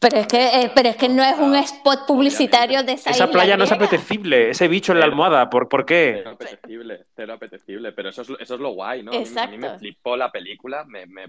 Pero 0.00 0.16
es 0.16 0.26
que, 0.26 0.46
eh, 0.62 0.72
pero 0.74 0.88
es 0.88 0.96
que 0.96 1.10
no 1.10 1.22
es 1.22 1.38
un 1.38 1.54
spot 1.56 2.06
publicitario 2.06 2.82
de 2.82 2.92
esa, 2.92 3.10
esa 3.10 3.30
playa 3.30 3.58
no 3.58 3.64
es 3.64 3.72
apetecible, 3.72 4.48
ese 4.48 4.66
bicho 4.66 4.92
en 4.92 5.00
la 5.00 5.04
almohada, 5.04 5.50
¿por, 5.50 5.68
¿por 5.68 5.84
qué? 5.84 6.22
Cero 6.22 6.30
apetecible, 6.30 7.04
cero 7.14 7.32
apetecible, 7.34 7.92
pero 7.92 8.08
eso 8.08 8.22
es, 8.22 8.30
eso 8.40 8.54
es 8.54 8.60
lo 8.60 8.70
guay, 8.70 9.02
¿no? 9.02 9.12
A 9.12 9.46
mí, 9.46 9.58
me 9.58 9.78
flipó 9.78 10.16
la 10.16 10.32
película, 10.32 10.84
me, 10.86 11.04
me, 11.04 11.26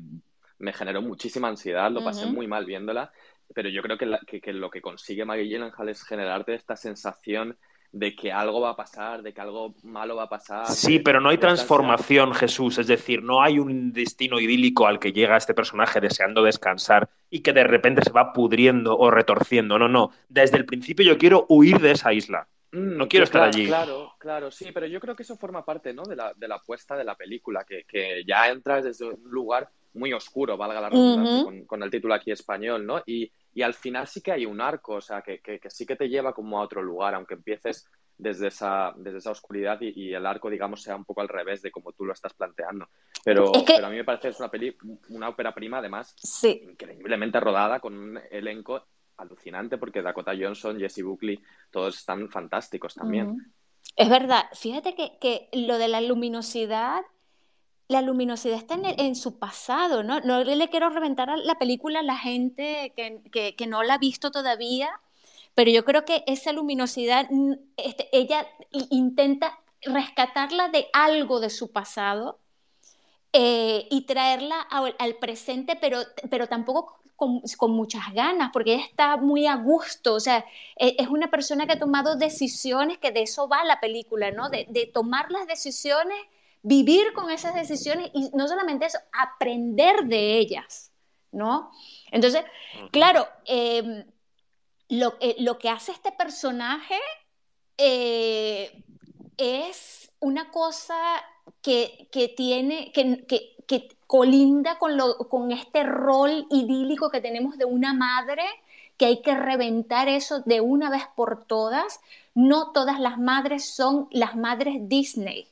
me, 0.59 0.71
generó 0.71 1.01
muchísima 1.01 1.49
ansiedad, 1.49 1.91
lo 1.91 2.01
pasé 2.01 2.27
muy 2.27 2.47
mal 2.47 2.63
viéndola, 2.63 3.11
pero 3.53 3.67
yo 3.67 3.81
creo 3.81 3.97
que, 3.97 4.39
que, 4.39 4.53
lo 4.53 4.69
que 4.69 4.81
consigue 4.81 5.25
Maggie 5.25 5.49
Gyllenhaal 5.49 5.89
es 5.89 6.05
generarte 6.05 6.53
esta 6.53 6.77
sensación 6.77 7.57
de 7.91 8.15
que 8.15 8.31
algo 8.31 8.61
va 8.61 8.71
a 8.71 8.75
pasar, 8.75 9.21
de 9.21 9.33
que 9.33 9.41
algo 9.41 9.75
malo 9.83 10.15
va 10.15 10.23
a 10.23 10.29
pasar. 10.29 10.67
Sí, 10.67 10.99
pero 10.99 11.19
no 11.19 11.29
hay 11.29 11.37
transformación, 11.37 12.33
Jesús. 12.33 12.77
Es 12.77 12.87
decir, 12.87 13.21
no 13.21 13.41
hay 13.41 13.59
un 13.59 13.91
destino 13.91 14.39
idílico 14.39 14.87
al 14.87 14.99
que 14.99 15.11
llega 15.11 15.37
este 15.37 15.53
personaje 15.53 15.99
deseando 15.99 16.43
descansar 16.43 17.09
y 17.29 17.41
que 17.41 17.51
de 17.51 17.65
repente 17.65 18.03
se 18.03 18.11
va 18.11 18.31
pudriendo 18.31 18.97
o 18.97 19.11
retorciendo. 19.11 19.77
No, 19.77 19.89
no. 19.89 20.11
Desde 20.29 20.57
el 20.57 20.65
principio 20.65 21.05
yo 21.05 21.17
quiero 21.17 21.45
huir 21.49 21.79
de 21.79 21.91
esa 21.91 22.13
isla. 22.13 22.47
Mm, 22.71 22.97
no 22.97 23.07
quiero 23.09 23.25
estar 23.25 23.43
allí. 23.43 23.67
Claro, 23.67 24.13
claro, 24.17 24.51
sí, 24.51 24.71
pero 24.73 24.85
yo 24.85 25.01
creo 25.01 25.15
que 25.15 25.23
eso 25.23 25.35
forma 25.35 25.65
parte 25.65 25.93
¿no? 25.93 26.03
de, 26.03 26.15
la, 26.15 26.33
de 26.33 26.47
la 26.47 26.55
apuesta 26.55 26.95
de 26.95 27.03
la 27.03 27.15
película, 27.15 27.65
que, 27.65 27.83
que 27.85 28.23
ya 28.25 28.47
entras 28.47 28.85
desde 28.85 29.05
un 29.09 29.19
lugar 29.25 29.69
muy 29.93 30.13
oscuro, 30.13 30.55
valga 30.55 30.79
la 30.79 30.89
redundancia, 30.89 31.43
con, 31.43 31.65
con, 31.65 31.83
el 31.83 31.91
título 31.91 32.13
aquí 32.13 32.31
español, 32.31 32.85
¿no? 32.85 33.03
Y, 33.05 33.29
y 33.53 33.61
al 33.61 33.73
final 33.73 34.07
sí 34.07 34.21
que 34.21 34.31
hay 34.31 34.45
un 34.45 34.61
arco, 34.61 34.95
o 34.95 35.01
sea, 35.01 35.21
que, 35.21 35.39
que, 35.39 35.59
sí 35.69 35.85
que 35.85 35.95
te 35.95 36.09
lleva 36.09 36.33
como 36.33 36.59
a 36.59 36.63
otro 36.63 36.81
lugar, 36.81 37.15
aunque 37.15 37.33
empieces 37.33 37.87
desde 38.17 38.47
esa, 38.47 38.93
desde 38.95 39.17
esa 39.17 39.31
oscuridad 39.31 39.79
y, 39.81 40.13
el 40.13 40.25
arco, 40.25 40.49
digamos, 40.49 40.83
sea 40.83 40.95
un 40.95 41.05
poco 41.05 41.21
al 41.21 41.27
revés 41.27 41.61
de 41.61 41.71
como 41.71 41.91
tú 41.91 42.05
lo 42.05 42.13
estás 42.13 42.33
planteando. 42.33 42.87
Pero, 43.23 43.51
pero 43.65 43.87
a 43.87 43.89
mí 43.89 43.97
me 43.97 44.03
parece 44.03 44.23
que 44.23 44.29
es 44.29 44.39
una, 44.39 44.51
peli, 44.51 44.77
una 45.09 45.29
ópera 45.29 45.53
prima, 45.53 45.79
además, 45.79 46.15
increíblemente 46.43 47.39
rodada, 47.39 47.79
con 47.79 47.97
un 47.97 48.19
elenco 48.29 48.85
alucinante, 49.17 49.77
porque 49.77 50.01
Dakota 50.01 50.33
Johnson, 50.39 50.79
Jesse 50.79 51.03
Buckley, 51.03 51.39
todos 51.71 51.97
están 51.97 52.29
fantásticos 52.29 52.95
también. 52.95 53.53
Es 53.95 54.09
verdad, 54.09 54.45
fíjate 54.53 54.95
que, 54.95 55.17
que 55.19 55.49
lo 55.51 55.77
de 55.77 55.87
la 55.87 56.01
luminosidad 56.01 57.01
la 57.91 58.01
luminosidad 58.01 58.55
está 58.57 58.75
en, 58.81 59.15
su 59.15 59.37
pasado, 59.37 60.01
¿no? 60.01 60.21
No 60.21 60.41
le 60.43 60.69
quiero 60.69 60.89
reventar 60.89 61.29
la 61.37 61.55
película 61.55 61.99
a 61.99 62.03
la 62.03 62.17
gente 62.17 62.93
que, 62.95 63.67
no 63.67 63.83
la 63.83 63.95
ha 63.95 63.97
visto 63.97 64.31
todavía, 64.31 64.89
pero 65.55 65.71
yo 65.71 65.83
creo 65.83 66.05
que 66.05 66.23
esa 66.25 66.53
luminosidad, 66.53 67.27
este, 67.75 68.07
ella 68.13 68.47
intenta 68.89 69.59
rescatarla 69.81 70.69
de 70.69 70.87
algo 70.93 71.41
de 71.41 71.49
su 71.49 71.71
pasado 71.73 72.39
eh, 73.33 73.87
y 73.91 74.05
traerla 74.05 74.61
al, 74.61 75.15
presente, 75.15 75.75
pero, 75.75 75.99
pero 76.29 76.47
tampoco 76.47 77.01
con, 77.17 77.71
muchas 77.71 78.13
ganas, 78.13 78.51
porque 78.53 78.75
ella 78.75 78.85
está 78.85 79.17
muy 79.17 79.47
a 79.47 79.55
gusto, 79.55 80.13
o 80.13 80.19
sea, 80.21 80.45
e, 80.77 80.95
es 80.97 81.09
una 81.09 81.29
persona 81.29 81.67
que 81.67 81.73
ha 81.73 81.79
tomado 81.79 82.15
decisiones, 82.15 82.99
que 82.99 83.11
de 83.11 83.23
eso 83.23 83.49
va 83.49 83.65
la 83.65 83.81
película, 83.81 84.31
¿no? 84.31 84.49
De, 84.49 84.65
de 84.69 84.85
tomar 84.85 85.29
las 85.29 85.45
decisiones 85.45 86.17
vivir 86.63 87.13
con 87.13 87.29
esas 87.31 87.55
decisiones 87.55 88.11
y 88.13 88.29
no 88.33 88.47
solamente 88.47 88.85
eso, 88.85 88.99
aprender 89.11 90.05
de 90.05 90.37
ellas, 90.37 90.91
¿no? 91.31 91.71
Entonces, 92.11 92.43
claro, 92.91 93.27
em, 93.45 94.05
eh, 94.89 95.35
lo, 95.39 95.57
que 95.57 95.69
hace 95.69 95.91
este 95.91 96.11
personaje 96.11 96.99
eh, 97.77 98.83
es 99.37 100.11
una 100.19 100.51
cosa 100.51 100.95
que, 101.61 102.07
que 102.11 102.27
tiene, 102.27 102.91
que, 102.91 103.25
que, 103.25 103.55
que 103.65 103.89
colinda 104.05 104.77
con, 104.77 104.97
lo, 104.97 105.17
con 105.29 105.51
este 105.51 105.83
rol 105.83 106.45
idílico 106.51 107.09
que 107.09 107.21
tenemos 107.21 107.57
de 107.57 107.65
una 107.65 107.93
madre 107.93 108.43
que 108.97 109.05
hay 109.05 109.21
que 109.21 109.33
reventar 109.33 110.09
eso 110.09 110.41
de 110.41 110.61
una 110.61 110.89
vez 110.89 111.03
por 111.15 111.45
todas. 111.45 112.01
No 112.35 112.71
todas 112.71 112.99
las 112.99 113.17
madres 113.17 113.73
son 113.73 114.07
las 114.11 114.35
madres 114.35 114.75
Disney. 114.81 115.50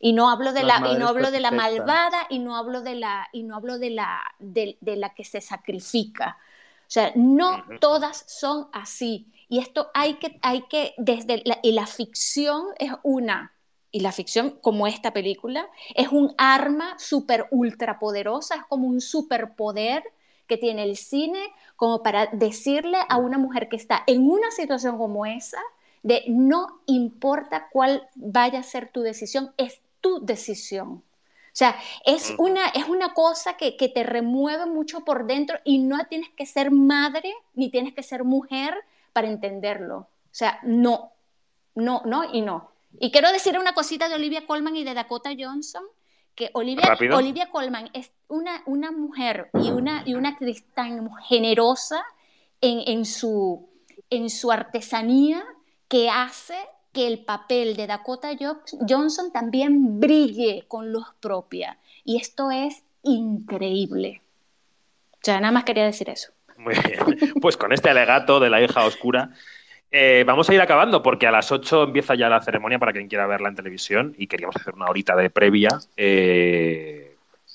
Y 0.00 0.12
no 0.12 0.30
hablo 0.30 0.52
de 0.52 0.62
la, 0.62 0.82
y 0.92 0.96
no 0.96 1.08
hablo 1.08 1.30
de 1.30 1.40
la 1.40 1.50
malvada 1.50 2.26
y 2.30 2.38
no 2.38 2.56
hablo 2.56 2.82
de 2.82 2.94
la, 2.94 3.28
y 3.32 3.42
no 3.42 3.56
hablo 3.56 3.78
de 3.78 3.90
la, 3.90 4.20
de, 4.38 4.76
la 4.80 5.14
que 5.14 5.24
se 5.24 5.40
sacrifica. 5.40 6.38
O 6.82 6.90
sea, 6.90 7.12
no 7.16 7.64
todas 7.80 8.24
son 8.28 8.68
así. 8.72 9.32
Y 9.48 9.58
esto 9.58 9.90
hay 9.94 10.14
que, 10.14 10.38
hay 10.42 10.62
que, 10.62 10.94
desde 10.98 11.42
la, 11.44 11.58
y 11.62 11.72
la 11.72 11.86
ficción 11.86 12.66
es 12.78 12.92
una, 13.02 13.54
y 13.90 14.00
la 14.00 14.12
ficción 14.12 14.58
como 14.60 14.86
esta 14.86 15.12
película, 15.12 15.68
es 15.94 16.08
un 16.08 16.34
arma 16.38 16.98
súper 16.98 17.46
ultra 17.50 17.98
poderosa, 17.98 18.56
es 18.56 18.64
como 18.68 18.86
un 18.86 19.00
superpoder 19.00 20.04
que 20.46 20.56
tiene 20.56 20.82
el 20.84 20.96
cine 20.96 21.40
como 21.76 22.02
para 22.02 22.26
decirle 22.26 22.98
a 23.08 23.18
una 23.18 23.38
mujer 23.38 23.68
que 23.68 23.76
está 23.76 24.02
en 24.06 24.28
una 24.28 24.50
situación 24.50 24.98
como 24.98 25.26
esa, 25.26 25.60
de 26.02 26.24
no 26.28 26.80
importa 26.86 27.68
cuál 27.70 28.08
vaya 28.14 28.60
a 28.60 28.64
ser 28.64 28.90
tu 28.90 29.02
decisión, 29.02 29.52
es 29.56 29.80
tu 30.00 30.24
decisión. 30.24 30.88
O 30.88 31.58
sea, 31.58 31.76
es 32.04 32.34
una, 32.38 32.68
es 32.68 32.88
una 32.88 33.14
cosa 33.14 33.56
que, 33.56 33.76
que, 33.76 33.88
te 33.88 34.04
remueve 34.04 34.66
mucho 34.66 35.04
por 35.04 35.26
dentro 35.26 35.58
y 35.64 35.78
no 35.78 35.98
tienes 36.08 36.28
que 36.30 36.46
ser 36.46 36.70
madre 36.70 37.34
ni 37.54 37.68
tienes 37.68 37.94
que 37.94 38.04
ser 38.04 38.22
mujer 38.22 38.76
para 39.12 39.26
entenderlo. 39.26 39.96
O 39.98 40.08
sea, 40.30 40.60
no, 40.62 41.12
no, 41.74 42.02
no 42.04 42.32
y 42.32 42.42
no. 42.42 42.70
Y 43.00 43.10
quiero 43.10 43.32
decir 43.32 43.58
una 43.58 43.74
cosita 43.74 44.08
de 44.08 44.14
Olivia 44.14 44.46
Colman 44.46 44.76
y 44.76 44.84
de 44.84 44.94
Dakota 44.94 45.30
Johnson, 45.36 45.82
que 46.34 46.50
Olivia, 46.54 46.96
Olivia 47.12 47.50
Colman 47.50 47.90
es 47.92 48.12
una, 48.28 48.62
una 48.66 48.92
mujer 48.92 49.50
y 49.54 49.70
una, 49.70 50.04
y 50.06 50.14
una 50.14 50.30
actriz 50.30 50.64
tan 50.74 51.10
generosa 51.22 52.04
en, 52.60 52.82
en, 52.86 53.04
su, 53.04 53.68
en 54.10 54.30
su 54.30 54.52
artesanía 54.52 55.44
que 55.88 56.08
hace 56.08 56.56
que 56.92 57.06
el 57.06 57.20
papel 57.20 57.76
de 57.76 57.86
Dakota 57.86 58.30
Johnson 58.88 59.32
también 59.32 60.00
brille 60.00 60.64
con 60.68 60.92
luz 60.92 61.06
propia. 61.20 61.78
Y 62.04 62.16
esto 62.16 62.50
es 62.50 62.82
increíble. 63.02 64.22
Ya 65.22 65.40
nada 65.40 65.52
más 65.52 65.64
quería 65.64 65.84
decir 65.84 66.08
eso. 66.10 66.32
Muy 66.56 66.74
bien. 66.74 67.34
Pues 67.40 67.56
con 67.56 67.72
este 67.72 67.90
alegato 67.90 68.40
de 68.40 68.50
la 68.50 68.62
hija 68.62 68.84
oscura, 68.84 69.30
eh, 69.90 70.24
vamos 70.26 70.48
a 70.50 70.54
ir 70.54 70.60
acabando 70.60 71.02
porque 71.02 71.26
a 71.26 71.30
las 71.30 71.50
8 71.50 71.84
empieza 71.84 72.14
ya 72.14 72.28
la 72.28 72.42
ceremonia 72.42 72.78
para 72.78 72.92
quien 72.92 73.08
quiera 73.08 73.26
verla 73.26 73.48
en 73.48 73.54
televisión 73.54 74.14
y 74.18 74.26
queríamos 74.26 74.56
hacer 74.56 74.74
una 74.74 74.86
horita 74.86 75.16
de 75.16 75.30
previa. 75.30 75.70
Eh, 75.96 77.07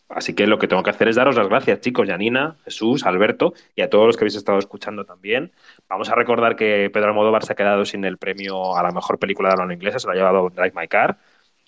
Así 0.10 0.36
que 0.36 0.46
lo 0.48 0.60
que 0.60 0.68
tengo 0.68 0.84
que 0.84 0.92
hacer 0.92 1.08
es 1.08 1.16
daros 1.16 1.36
las 1.36 1.48
gracias, 1.48 1.82
chicos, 1.82 2.08
Janina, 2.08 2.58
Jesús, 2.66 3.06
Alberto 3.06 3.54
y 3.76 3.82
a 3.82 3.90
todos 3.90 4.06
los 4.06 4.16
que 4.16 4.24
habéis 4.24 4.36
estado 4.36 4.60
escuchando 4.60 5.06
también. 5.06 5.52
Vamos 5.90 6.10
a 6.10 6.16
recordar 6.16 6.56
que 6.56 6.90
Pedro 6.94 7.08
Almodóvar 7.08 7.44
se 7.44 7.54
ha 7.54 7.56
quedado 7.56 7.86
sin 7.86 8.06
el 8.06 8.18
premio 8.18 8.78
a 8.78 8.84
la 8.84 8.92
mejor 8.92 9.18
película 9.18 9.50
de 9.50 9.62
habla 9.62 9.74
inglesa, 9.74 10.00
se 10.00 10.08
lo 10.08 10.14
ha 10.14 10.16
llevado 10.16 10.50
Drive 10.50 10.74
My 10.76 10.88
Car. 10.88 11.18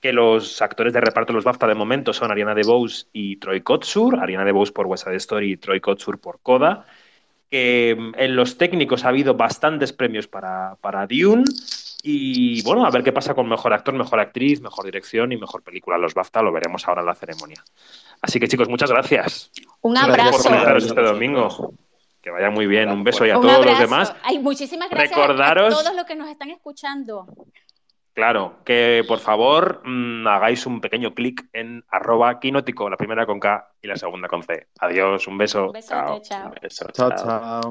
Que 0.01 0.13
los 0.13 0.61
actores 0.61 0.93
de 0.93 1.01
reparto 1.01 1.33
de 1.33 1.37
los 1.37 1.43
BAFTA 1.43 1.65
de 1.67 1.73
momento 1.73 2.13
son 2.13 2.29
Ariana 2.29 2.53
DeBose 2.53 3.07
y 3.11 3.37
Troy 3.37 3.61
Kotsur. 3.61 4.19
Ariana 4.19 4.45
DeBose 4.45 4.71
por 4.71 4.85
West 4.85 5.05
Side 5.05 5.15
Story 5.15 5.53
y 5.53 5.57
Troy 5.57 5.79
Kotsur 5.79 6.19
por 6.19 6.39
Coda. 6.41 6.85
Que 7.49 7.95
mm, 7.97 8.11
en 8.17 8.35
los 8.35 8.57
técnicos 8.57 9.05
ha 9.05 9.09
habido 9.09 9.33
bastantes 9.33 9.93
premios 9.93 10.27
para, 10.27 10.75
para 10.81 11.07
Dune. 11.07 11.45
Y 12.07 12.61
bueno, 12.61 12.85
a 12.85 12.91
ver 12.91 13.03
qué 13.03 13.11
pasa 13.11 13.33
con 13.33 13.49
mejor 13.49 13.73
actor, 13.73 13.91
mejor 13.95 14.19
actriz, 14.19 14.61
mejor 14.61 14.85
dirección 14.85 15.31
y 15.31 15.37
mejor 15.37 15.63
película. 15.63 15.97
Los 15.97 16.13
BAFTA 16.13 16.43
lo 16.43 16.51
veremos 16.51 16.87
ahora 16.87 17.01
en 17.01 17.07
la 17.07 17.15
ceremonia. 17.15 17.63
Así 18.21 18.39
que 18.39 18.47
chicos, 18.47 18.69
muchas 18.69 18.91
gracias. 18.91 19.51
Un 19.81 19.97
abrazo. 19.97 20.49
por 20.49 20.77
este 20.77 21.01
domingo. 21.01 21.73
Que 22.21 22.29
vaya 22.29 22.51
muy 22.51 22.67
bien. 22.67 22.89
Un 22.91 23.03
beso 23.03 23.25
y 23.25 23.31
a 23.31 23.35
todos 23.35 23.65
los 23.65 23.79
demás. 23.79 24.15
Ay, 24.21 24.37
muchísimas 24.37 24.87
gracias 24.87 25.17
a 25.17 25.55
todos 25.69 25.95
los 25.95 26.05
que 26.05 26.15
nos 26.15 26.29
están 26.29 26.51
escuchando. 26.51 27.25
Claro, 28.13 28.59
que 28.63 29.03
por 29.07 29.19
favor 29.19 29.81
mm, 29.83 30.27
hagáis 30.27 30.65
un 30.67 30.79
pequeño 30.79 31.13
clic 31.13 31.49
en 31.53 31.83
arroba 31.89 32.39
quinótico, 32.39 32.89
la 32.89 32.97
primera 32.97 33.25
con 33.25 33.39
K 33.39 33.67
y 33.81 33.87
la 33.87 33.97
segunda 33.97 34.27
con 34.27 34.43
C. 34.43 34.67
Adiós, 34.79 35.27
un 35.27 35.37
beso. 35.39 35.65
Un 35.65 35.73
beso, 35.73 35.89
chao. 35.89 36.21
chao. 36.93 37.11
chao. 37.15 37.63